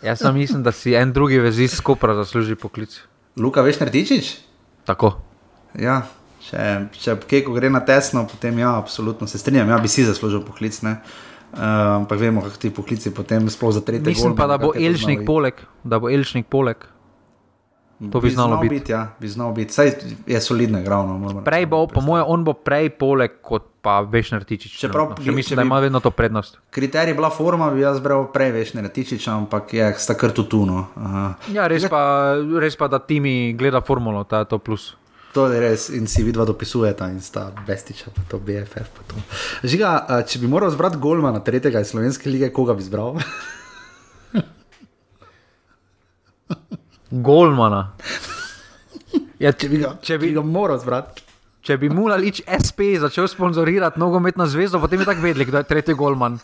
[0.06, 3.00] Jaz sem mislim, da si en drugi vezi skupaj zasluži poklic.
[3.38, 4.36] Luka, veš, narediš?
[4.86, 5.16] Tako.
[5.80, 6.04] Ja,
[6.46, 10.44] če, če keko gre na tesno, potem ja, absolutno se strinjam, ja, bi si zaslužil
[10.46, 10.78] poklic.
[10.86, 11.00] Ne?
[11.56, 11.62] Uh,
[12.02, 14.12] ampak vemo, kako ti poklici potem sploh za tretje.
[14.12, 16.84] Mislim pa, da bo Elžnik poleg, da bo Elžnik poleg.
[18.00, 18.76] To bi, bi znalo biti.
[18.76, 19.74] biti ja, bi znalo biti.
[19.74, 19.92] Saj
[20.28, 21.08] je solidno igral.
[21.46, 24.80] Prej bo, po mojem, on bo prej poleg kot pa veš nartičič.
[24.80, 26.58] Čeprav no, mislim, da ima vedno to prednost.
[26.70, 30.88] Kriterij bila forma, bi jaz bral prej veš nartičič, ampak je sta kar tutuno.
[31.54, 34.96] Ja, res pa, res pa, da ti mi gleda formulo, ta je to plus.
[35.34, 38.92] To je res in si vidva dopisujeta in sta bestiča, pa to BFF.
[38.96, 39.24] Pa to.
[39.68, 43.20] Žiga, če bi moral zbrati golma na tretjega iz slovenske lige, koga bi zbral?
[47.24, 47.94] Golmana.
[49.40, 51.24] Ja, če bi ga, če bi ga moral zbrati.
[51.66, 55.70] Če bi mu ali SP začel sponzorirati nogometno zvezo, potem bi tako vedeli, da je
[55.72, 56.38] tretji Golman.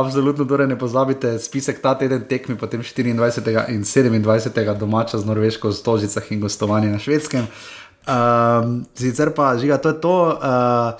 [0.00, 3.68] Absolutno, torej ne pozabite, spisek ta teden tekmi, potem 24.
[3.68, 4.78] in 27.
[4.78, 7.44] domača z Norveško, z Tožicah in gostovanje na švedskem.
[8.08, 10.16] Um, sicer pa žiga, to je to.
[10.40, 10.96] Uh,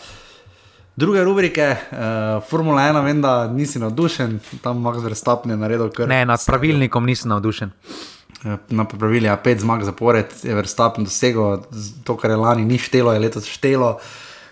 [1.01, 6.09] Druge rubrike, uh, Formula 1, vem, da nisi navdušen, tam imaš vrstapne naredil kar.
[6.09, 7.71] Ne, nad pravilnikom nisem navdušen.
[8.45, 11.63] Eh, na pravilju je ja, pet zmag zapored, je vrstapen dosegel
[12.05, 13.95] to, kar je lani ni štelo, je letos štelo.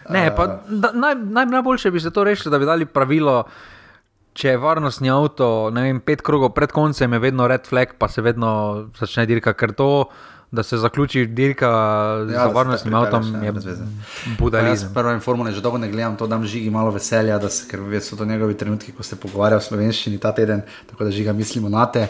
[0.09, 3.43] Ne, pa, da, naj, naj, najboljše bi se to rešilo, da bi dali pravilo,
[4.33, 8.09] če je varnostni avto, ne vem, pet krogov pred koncem, je vedno red flag, pa
[8.09, 10.09] se vedno začne dirka, ker to
[10.51, 13.53] da se zaključi dirka ja, za varnostnim avtom, je
[14.39, 14.89] budalizem.
[14.95, 17.81] Prvo in formule že dolgo ne gledam, to dam žigi malo veselja, da se, ker
[18.01, 21.69] so to njegovi trenutki, ko se pogovarja v slovenščini ta teden, tako da žiga mislimo
[21.69, 22.09] na te.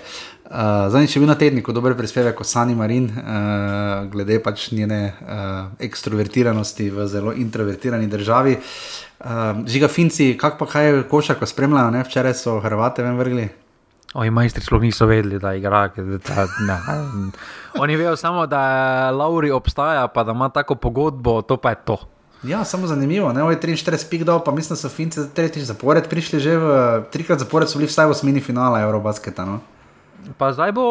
[0.48, 5.02] Uh, Zadnjič je bil na tedniku dober prispevek kot Sani Marin, uh, glede pač njene
[5.12, 8.56] uh, ekstrovertiranosti v zelo introvertirani državi.
[9.19, 12.05] Uh, žiga Finci, kak pa kaj košarko spremljajo, ne?
[12.06, 13.48] včeraj so Hrvate ven vrgli.
[14.18, 15.88] Oji majstri sploh niso vedeli, da igra.
[15.94, 16.78] Da, da,
[17.78, 21.98] Oni vejo samo, da Lauri obstaja, pa da ima tako pogodbo, to pa je to.
[22.42, 23.32] Ja, samo zanimivo.
[23.32, 23.44] Ne?
[23.44, 26.66] Oji 43 pik dol, pa mislim, da so Finci tretjič zapored prišli že v
[27.12, 29.46] trikrat zapored, so bili vsaj v osmini finala Eurobasketa.
[29.46, 29.60] No?
[30.38, 30.86] Pa zdaj bo.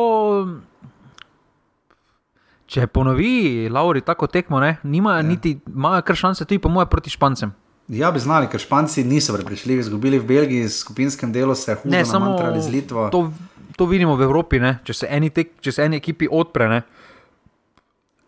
[2.68, 5.28] Če ponovi Lauri tako tekmo, ne, nimajo ja.
[5.28, 7.52] niti, imajo kar šanse tudi po moje proti Špancem.
[7.88, 11.76] Ja, bi znali, ker Španci niso prišli, izgubili v Belgiji, v skupinskem delu se je
[11.76, 13.10] hudo, samo z Litvo.
[13.10, 13.32] To,
[13.76, 14.80] to vidimo v Evropi, ne?
[14.84, 16.82] če se eni, tek, če se eni ekipi odpre, ne?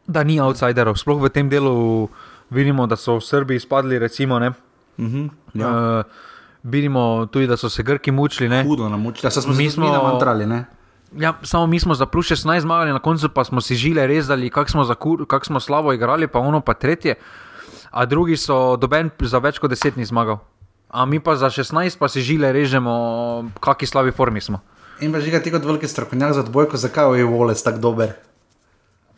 [0.07, 0.97] da ni outsiderov.
[0.97, 2.09] Sploh v tem delu
[2.49, 3.99] vidimo, da so v Srbiji izpadli.
[3.99, 4.53] Recimo, ne?
[4.97, 5.67] Mhm, ja.
[5.67, 6.03] Uh,
[6.63, 8.49] vidimo tudi, da so se Grki mučili.
[8.49, 8.63] Ne?
[8.63, 9.21] Hudo nam muči.
[9.21, 10.65] Ja, se smo Mi smo- namantrali, ne?
[11.11, 14.49] Ja, samo mi smo za plus 16 zmagali, na koncu pa smo si žile rezali,
[14.49, 17.15] kako smo, zakur- kak smo slabo igrali, pa ono pa tretje.
[17.91, 20.39] A drugi so doben za več kot 10 ni zmagal.
[20.89, 24.61] A mi pa za 16 pa si žile režemo, kakšni slabi formi smo.
[24.99, 28.17] In pa žiga ti kot veliki strokovnjak za odbojko, zakaj je Wallace tako dober?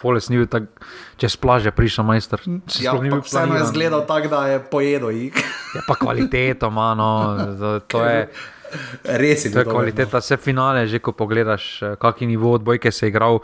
[0.02, 0.66] Poles ni bil tako,
[1.22, 2.42] čez plaže prišel majster.
[2.82, 5.34] Ja, vseeno je izgledal tako, da je pojedel jih.
[5.72, 7.08] Ja, pa kvaliteto ima, no,
[7.88, 8.28] to- je.
[9.04, 12.92] Res je To je dober, kvaliteta, vse finale, že ko pogledaš, eh, kakšen nivo odbojke
[12.92, 13.40] se je igral.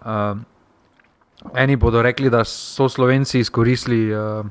[0.00, 0.36] Uh,
[1.54, 4.46] eni bodo rekli, da so Slovenci izkoristili uh,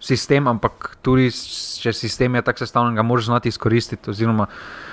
[0.00, 1.30] sistem, ampak tudi
[1.82, 4.10] če sistem je tako sestavljen, ga moraš znati izkoristiti.
[4.10, 4.91] Oziroma, uh,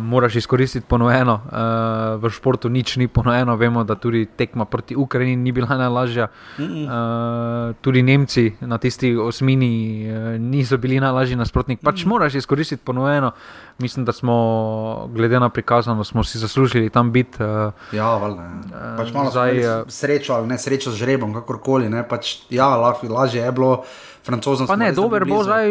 [0.00, 1.40] moraš izkoristiti ponujeno.
[1.44, 6.28] Uh, v športu nič ni ponujeno, vemo, da tudi tekma proti Ukrajini ni bila najlažja.
[6.58, 11.80] Uh, tudi Nemci na tisti osmini uh, niso bili najlažji nasprotnik.
[11.82, 13.32] Pač moraš izkoristiti ponujeno.
[13.78, 17.42] Mislim, da smo, glede na prikazano, smo si zaslužili tam biti.
[17.42, 18.42] Uh, Ja, valjda.
[18.42, 18.94] Ja.
[18.96, 21.88] Pač malo zdaj, srečo ali ne srečo z žrebom, kakorkoli.
[21.88, 23.82] Ne, pač, ja, lahko, lažje je bilo,
[24.22, 25.68] francozom Pa ne, dober bo zdaj,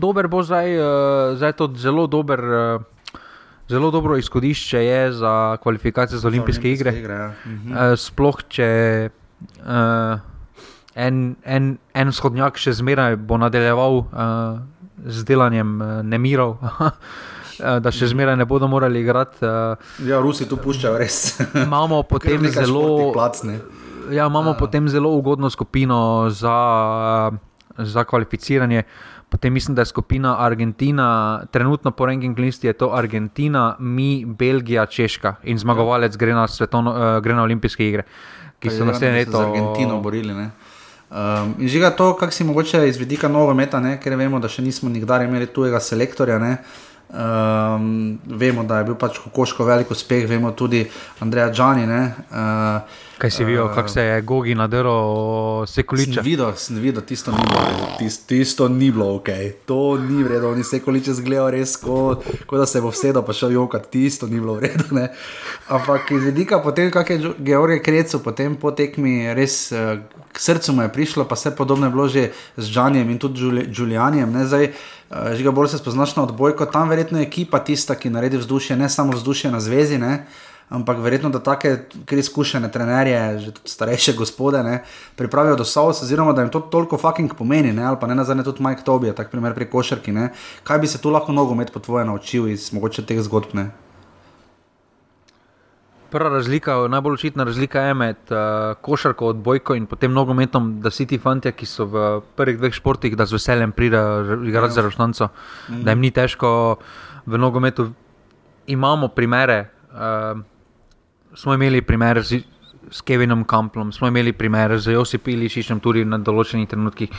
[0.00, 2.40] dober bo zdaj, uh, zdaj to zelo dober.
[2.40, 2.93] Uh,
[3.68, 6.98] Zelo dobro izhodišče je za kvalifikacije za olimpijske igre.
[6.98, 7.32] igre ja.
[7.46, 7.72] mhm.
[7.72, 8.68] Uh, sploh če
[9.64, 10.20] uh,
[10.94, 14.58] en, en, en shodnjak še zmeraj bo nadaljeval uh,
[15.06, 16.90] z delanjem uh, nemirov, uh,
[17.84, 19.40] da še zmeraj ne bodo morali igrati.
[19.42, 21.40] Uh, ja, Rusi tu puščajo res.
[21.66, 23.12] imamo potem zelo.
[23.16, 23.58] Plac, ne.
[24.12, 24.60] Ja, imamo uh.
[24.60, 27.32] potem zelo ugodno skupino za,
[27.78, 28.84] za kvalificiranje.
[29.34, 34.86] Potem mislim, da je skupina Argentina, trenutno po ranking listi je to Argentina, mi, Belgija,
[34.86, 38.04] Češka in zmagovalec gre na, svetovno, uh, gre na olimpijske igre,
[38.62, 39.40] ki so naslednje Z leto.
[39.40, 40.34] Argentino borili.
[40.34, 40.50] Ne.
[41.10, 44.62] Um, in žiga to, kar si mogoče iz vidika nogometa, ne, ker vemo, da še
[44.62, 46.38] nismo nikdar imeli tujega selektorja.
[46.38, 46.52] Ne.
[47.14, 50.82] Um, vemo, da je bil pač Kokoško velik uspeh, vemo tudi
[51.22, 51.86] Andreja Džani.
[51.86, 52.00] Ne,
[52.30, 56.12] uh, Kaj si videl, kako se je Gogi nadrl, Sekuliča?
[56.12, 57.60] Sem videl, sem videl, tisto ni bilo,
[57.98, 59.28] tisto, tisto ni bilo ok,
[59.66, 63.22] to ni v redu, oni se količe zgledajo res, kot ko da se bo vsedel,
[63.22, 64.90] pa šel jokat, tisto ni bilo v redu.
[64.98, 65.06] Ne.
[65.68, 70.02] Ampak iz vidika potem, kak je Georgij Krecu, potem po tekmi res eh,
[70.34, 72.26] k srcu mu je prišlo, pa vse podobno je bilo že
[72.56, 74.32] z Džanjem in tudi Đulijanjem.
[74.32, 77.94] ne, Zdaj, eh, že ga bolj se spoznaš na odbojko, tam verjetno je ekipa tista,
[77.94, 79.98] ki naredi vzdušje, ne samo vzdušje na zvezi.
[79.98, 80.26] Ne.
[80.68, 81.76] Ampak verjetno, da take
[82.08, 84.78] kar izkušene trenerje, že starejše gospode, ne,
[85.16, 88.44] pripravijo do Savs, oziroma da jim to toliko fucking pomeni, ne, ali pa ne nazadnje
[88.44, 90.12] tudi Mike Tobi, tak primer pri košarki.
[90.12, 90.30] Ne.
[90.64, 93.54] Kaj bi se tu lahko nogomet po tvoje naučil iz mogoče teh zgodb?
[93.54, 93.70] Ne?
[96.14, 98.36] Prva razlika, najbolj očitna razlika je med uh,
[98.80, 102.02] košarko, odbojko in potem nogometom, da si ti fanti, ki so v
[102.38, 104.74] prvih dveh športih, da z veseljem pridejo igrati Ja.
[104.76, 105.28] za roštanco,
[105.68, 105.80] mm.
[105.82, 106.76] da jim ni težko
[107.26, 107.88] v nogometu.
[108.66, 109.56] Imamo primere,
[109.90, 110.38] uh,
[111.34, 112.44] smo imeli primer z,
[112.90, 117.10] s Kevinom Kamplom, smo imeli primer z Josipom Ilišičem tudi na določenih trenutkih.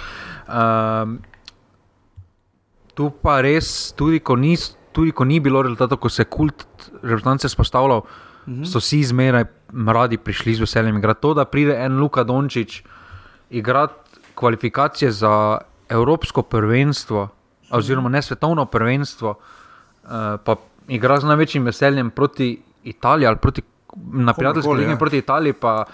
[0.47, 1.17] Uh,
[2.95, 4.55] tu pa res, tudi ko ni,
[4.95, 6.63] tudi ko ni bilo rezultatov, ko se je kult
[7.01, 8.05] reprezentance spostavljal,
[8.47, 8.65] mm -hmm.
[8.65, 9.45] so vsi zmeraj
[9.87, 11.21] radi prišli z veseljem igrati.
[11.21, 12.83] To, da pride en Luka Dončić
[13.49, 13.93] igrati
[14.35, 15.57] kvalifikacije za
[15.89, 17.27] Evropsko prvenstvo,
[17.71, 20.09] oziroma ne svetovno prvenstvo, uh,
[20.43, 20.55] pa
[20.87, 23.61] igra z največjim veseljem proti Italiji ali proti,
[23.95, 24.97] na prijateljski ligi ja.
[24.97, 25.53] proti Italiji.
[25.53, 25.85] Pa,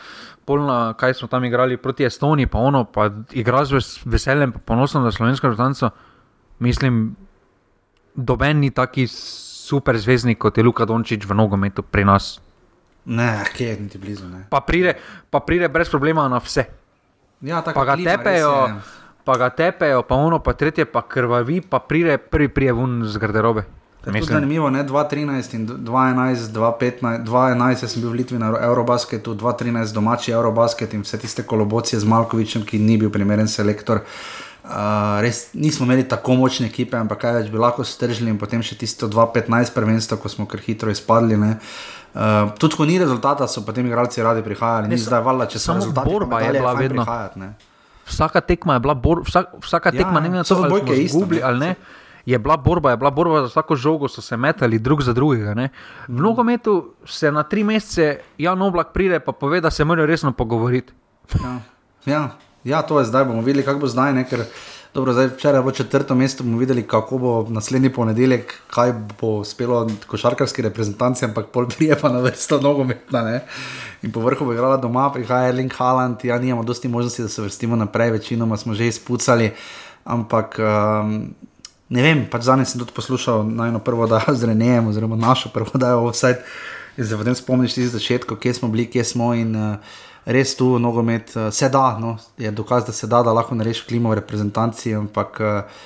[0.45, 4.59] Polna, kaj smo tam igrali proti Estoniji, pa ono, pa igra z ves- veseljem, pa
[4.59, 5.89] ponosom za slovensko reprezentanco.
[6.59, 7.15] Mislim,
[8.15, 9.07] doben ni taki
[9.61, 12.39] super zvezdnik kot je Luka Dončić v nogometu pri nas.
[13.05, 14.27] Ne, kje je niti blizu.
[14.29, 14.45] Ne.
[14.49, 14.93] Pa pride,
[15.29, 16.65] pa pride brez problema na vse.
[17.41, 18.53] Ja, taka Pa ga klima, tepejo,
[19.25, 23.17] pa ga tepejo, pa ono, pa tretje, pa krvavi, pa pride prvi prije ven z
[23.17, 23.65] garderobe.
[24.05, 24.83] Je tudi zanimivo, ne?
[24.83, 30.93] 2013 in 2011, 2015, 2011 jaz sem bil v Litvi na Eurobasketu, 2013 domači Eurobasket
[30.93, 34.01] in vse tiste kolobocije z Malkovičem, ki ni bil primeren selektor.
[34.01, 34.50] Uh,
[35.21, 38.77] res nismo imeli tako močne ekipe, ampak kaj več bi lahko stržili in potem še
[38.79, 41.37] tisto 2015 prvenstvo, ko smo kar hitro izpadli.
[41.37, 41.57] ne.
[42.11, 44.87] Uh, tudi ko ni rezultata, so potem igralci radi prihajali.
[44.91, 47.05] Ni Ne, zdaj valjda, če so rezultati, pa borba je bila vedno.
[47.05, 47.53] prihajati, ne.
[48.05, 50.63] Vsaka tekma je bila, bor, vsak, vsaka Ja, tekma, ne glede na so to, v
[50.63, 51.75] ali odbojki smo je isto, izgubili ali ne.
[52.25, 55.53] Je bila borba, je bila borba za vsako žogo, so se metali drug za drugega.
[55.53, 55.69] Ne.
[56.07, 60.31] V nogometu se na tri mesece Jan Oblak pride in pove, da se morajo resno
[60.31, 60.93] pogovoriti.
[61.39, 61.59] Ja,
[62.05, 62.29] ja,
[62.63, 63.25] ja, to je zdaj.
[63.25, 64.13] Bomo videli, kako bo zdaj.
[64.13, 64.45] Ne, ker,
[64.93, 69.27] Dobro, zdaj, včeraj je bilo četrto mesto, bomo videli, kako bo naslednji ponedeljek, kaj bo
[69.27, 73.21] uspelo košarkarski reprezentanci, ampak pol prije pa na vrsto nogometna.
[73.23, 73.39] Ne?
[74.01, 77.41] In po vrhu bo igrala doma, prihaja Link Haaland, ja, nimamo dosti možnosti, da se
[77.41, 79.51] vrstimo naprej, večinoma smo že izpucali,
[80.03, 80.59] ampak.
[80.59, 81.33] Um,
[81.91, 85.75] Ne vem, pač zadnjič sem tudi poslušal najno prvo, da z Renejem, oziroma našo prvo,
[85.75, 86.45] da je offset.
[86.95, 89.75] Se potem spomniš iz začetka, kje smo bili, kje smo in uh,
[90.25, 93.85] res tu nogomet uh, se da, no, je dokaz, da se da, da lahko narešiš
[93.87, 95.81] klimo v reprezentanci, ampak uh,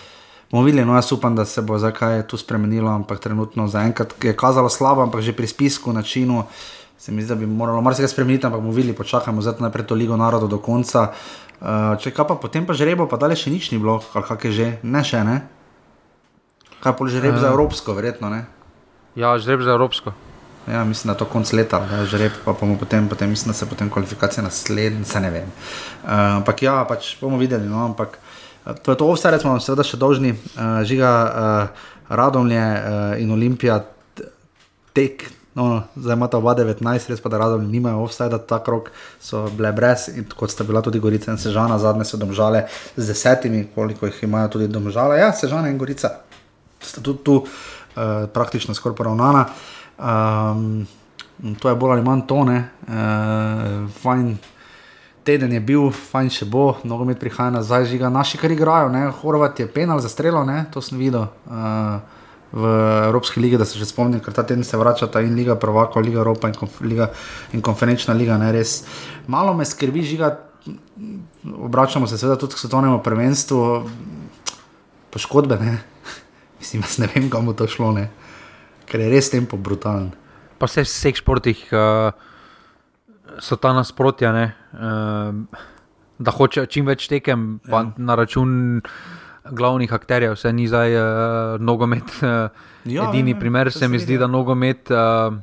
[0.51, 4.15] bomo videli, no jaz upam, da se bo zdaj kaj tu spremenilo, ampak trenutno zaenkrat
[4.23, 6.43] je kazalo slabo, ampak že pri spisku, načinu,
[6.97, 9.95] se mi zdi, da bi moralo marsikaj spremeniti, ampak bomo videli, počakajmo zdaj najprej to
[9.95, 11.11] Ligo narodov do konca.
[11.55, 14.51] Uh, če kaj pa potem pa žrebo, pa dalje še nič ni bilo, kak je
[14.51, 15.41] že, ne še ne.
[16.83, 17.41] Kaj pa žreb uh.
[17.41, 18.45] za Evropsko, verjetno ne.
[19.15, 20.11] Ja, žreb za Evropsko.
[20.71, 23.29] Ja, mislim, da je to konc leta, da je že rep, pa bomo potem, potem
[23.29, 25.45] mislim, da se potem kvalifikacije naslednje, se ne vem.
[26.03, 27.69] Uh, ampak ja, pač bomo videli.
[27.69, 28.17] No, ampak
[28.65, 33.31] uh, to je to, vse smo seveda še dolžni, uh, žiga uh, Radomlje uh, in
[33.31, 33.83] Olimpija
[34.93, 35.29] tek.
[35.55, 38.89] No, zdaj ima ta oba 19, res pa da radom nimajo offside, ta krok
[39.23, 42.65] so bile brez, kot sta bila tudi Gorica in Sežana, zadnje so domžale
[42.97, 45.21] z desetimi, koliko jih imajo tudi domžale.
[45.21, 46.11] Ja, Sežana in Gorica
[46.81, 49.45] sta tudi tu uh, praktično skoraj poravnana.
[49.45, 50.87] Uh, Um,
[51.59, 52.57] to je bolj ali manj tone,
[52.87, 54.35] uh, fajn.
[55.25, 58.91] Teden je bil, fajn še bo, mnogo mi prihaja nazaj, žiga naši, kar igrajo.
[59.23, 60.67] Horvat je penal za strelo, ne?
[60.69, 61.97] to sem videl uh,
[62.53, 62.63] v
[63.07, 65.99] Evropski ligi, da se že spomnim, ker ta teden se vrača ta in Liga Prvaka,
[65.99, 67.09] Liga Evropa in, konf liga,
[67.53, 68.37] in konferenčna liga.
[68.37, 68.51] Ne?
[68.53, 68.85] Res
[69.27, 70.35] malo me skrbi, žiga.
[71.45, 73.59] Obračamo se seveda tudi k svetovnemu prvenstvu,
[75.09, 75.57] poškodbe.
[75.57, 75.73] Ne?
[76.61, 77.91] Mislim, ne vem, kam bo to šlo.
[77.91, 78.07] Ne?
[78.85, 80.11] Ker je res tempo brutalen.
[80.59, 82.15] Pa vse v vseh športih uh,
[83.43, 85.33] so ta nasprotja, uh,
[86.17, 87.91] da hoče čim več tekem, pa ja.
[87.97, 88.81] na račun
[89.51, 91.03] glavnih akterjev, vse ni zdaj uh,
[91.59, 92.15] nogomet.
[92.21, 92.47] Uh,
[92.85, 94.89] ja, edini ja, primer se mi zdi, da nogomet.
[94.93, 95.41] Uh,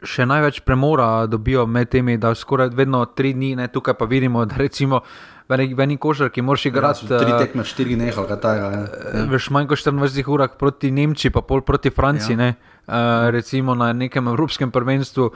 [0.00, 4.46] Še največ premora dobijo med temi, da skoraj vedno tri dni, ne, tukaj pa vidimo,
[4.48, 5.02] da recimo
[5.50, 7.06] v eni košarki moraš igrati.
[7.10, 8.60] Ja, tri eh, tekme, štiri nehal, kaj je.
[8.60, 8.82] Ja.
[9.18, 9.24] ja.
[9.30, 12.38] Veš manj kot 24 ur proti Nemčiji, pa pol proti Franciji.
[12.38, 12.54] Ja.
[12.90, 15.28] Uh, recimo na nekem evropskem prvenstvu,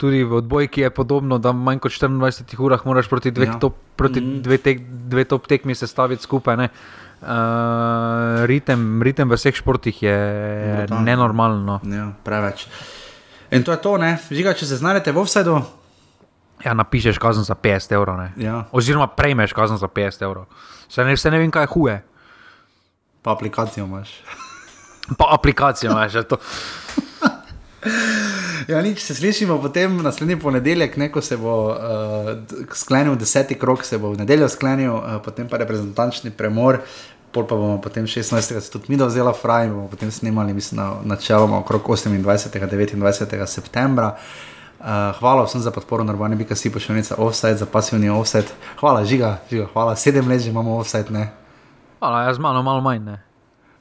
[0.00, 3.58] tudi v odbojki je podobno, da manj kot 24 ur moraš proti dve, ja.
[3.60, 4.42] top, proti mm.
[4.42, 4.80] dve, tek,
[5.12, 6.68] dve top tekmi sestaviti skupaj.
[7.22, 10.16] Uh, ritem, ritem v vseh športih je
[10.82, 11.04] Brutalno.
[11.06, 11.80] nenormalno.
[11.86, 12.66] Ja, preveč.
[13.52, 14.16] In to je to, ne?
[14.32, 15.60] Žiga, če se znajdete v offsetu,
[16.64, 18.18] Ja, napišeš kazen za 50 evrov.
[18.36, 18.64] Ja.
[18.72, 20.44] Oziroma, prejmeš kazen za 50 evrov.
[20.88, 22.02] Se ne, se ne vem, kaj je huje.
[23.22, 24.10] Pa aplikacijo imaš.
[25.18, 26.36] pa aplikacijo imaš, to.
[28.72, 31.76] ja, nič, se slišimo potem naslednji ponedeljek, ko se bo uh,
[32.74, 36.78] sklenil deseti krok, se bo v nedeljo sklenil, uh, potem pa reprezentančni premor.
[37.32, 38.72] Pol pa bomo potem 16.
[38.72, 42.14] tudi mi dovzela fraj in bomo potem snimali, mislim, na, načeloma okrog 28.
[42.14, 43.46] in 29.
[43.46, 44.06] septembra.
[44.12, 44.51] Uh,
[45.18, 48.48] hvala vsem za podporo, naravni bi kasi pošiljnica offside, za pasivni offside.
[48.80, 49.96] Hvala, žiga, žiga, hvala.
[49.96, 51.30] Sedem let že imamo offside, ne.
[51.98, 53.22] Hvala, jaz malo, malo manj, ne.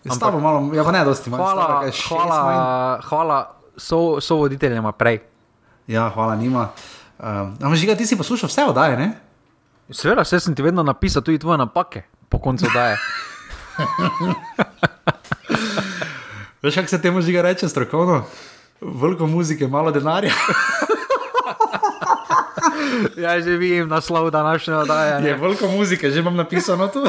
[0.10, 1.42] Ampak, malo, ja, pa ne, dosti manj.
[1.42, 3.40] Hvala, hvala, hvala
[3.78, 5.20] so, so voditeljem prej.
[5.88, 6.70] Ja, hvala njima.
[7.20, 7.26] Uh,
[7.62, 9.12] Ampak, žiga, ti si poslušal vse oddaje, ne?
[9.92, 12.98] Seveda, vse sem ti vedno napisal, tudi tvoje napake po koncu oddaje.
[16.62, 18.24] Veš, kako se temu žiga reče strokovno?
[18.82, 20.32] Veliko muzike, malo denarja.
[23.24, 25.28] ja, že vidim naslov današnje oddaje.
[25.28, 27.06] Je veliko muzike, že imam napisano tu.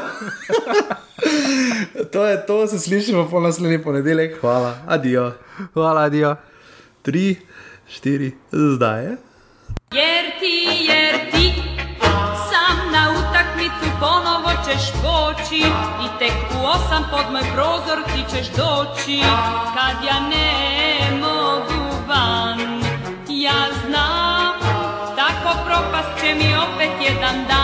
[2.13, 4.41] to je to, se slišimo po naslednji ponedeljek.
[4.41, 5.33] Hvala, adijo.
[5.75, 6.37] Hvala, adijo.
[7.03, 7.37] Tri,
[7.89, 9.17] štiri, zdaj je.
[9.93, 11.55] Jer ti, jer ti,
[12.51, 15.63] sam na utakmicu ponovo ćeš poći
[16.05, 19.21] i tek u osam pod moj prozor ti ćeš doći
[19.75, 22.83] kad ja ne mogu van.
[23.29, 24.22] Ja znam
[25.66, 27.62] propast će mi opet jedan dan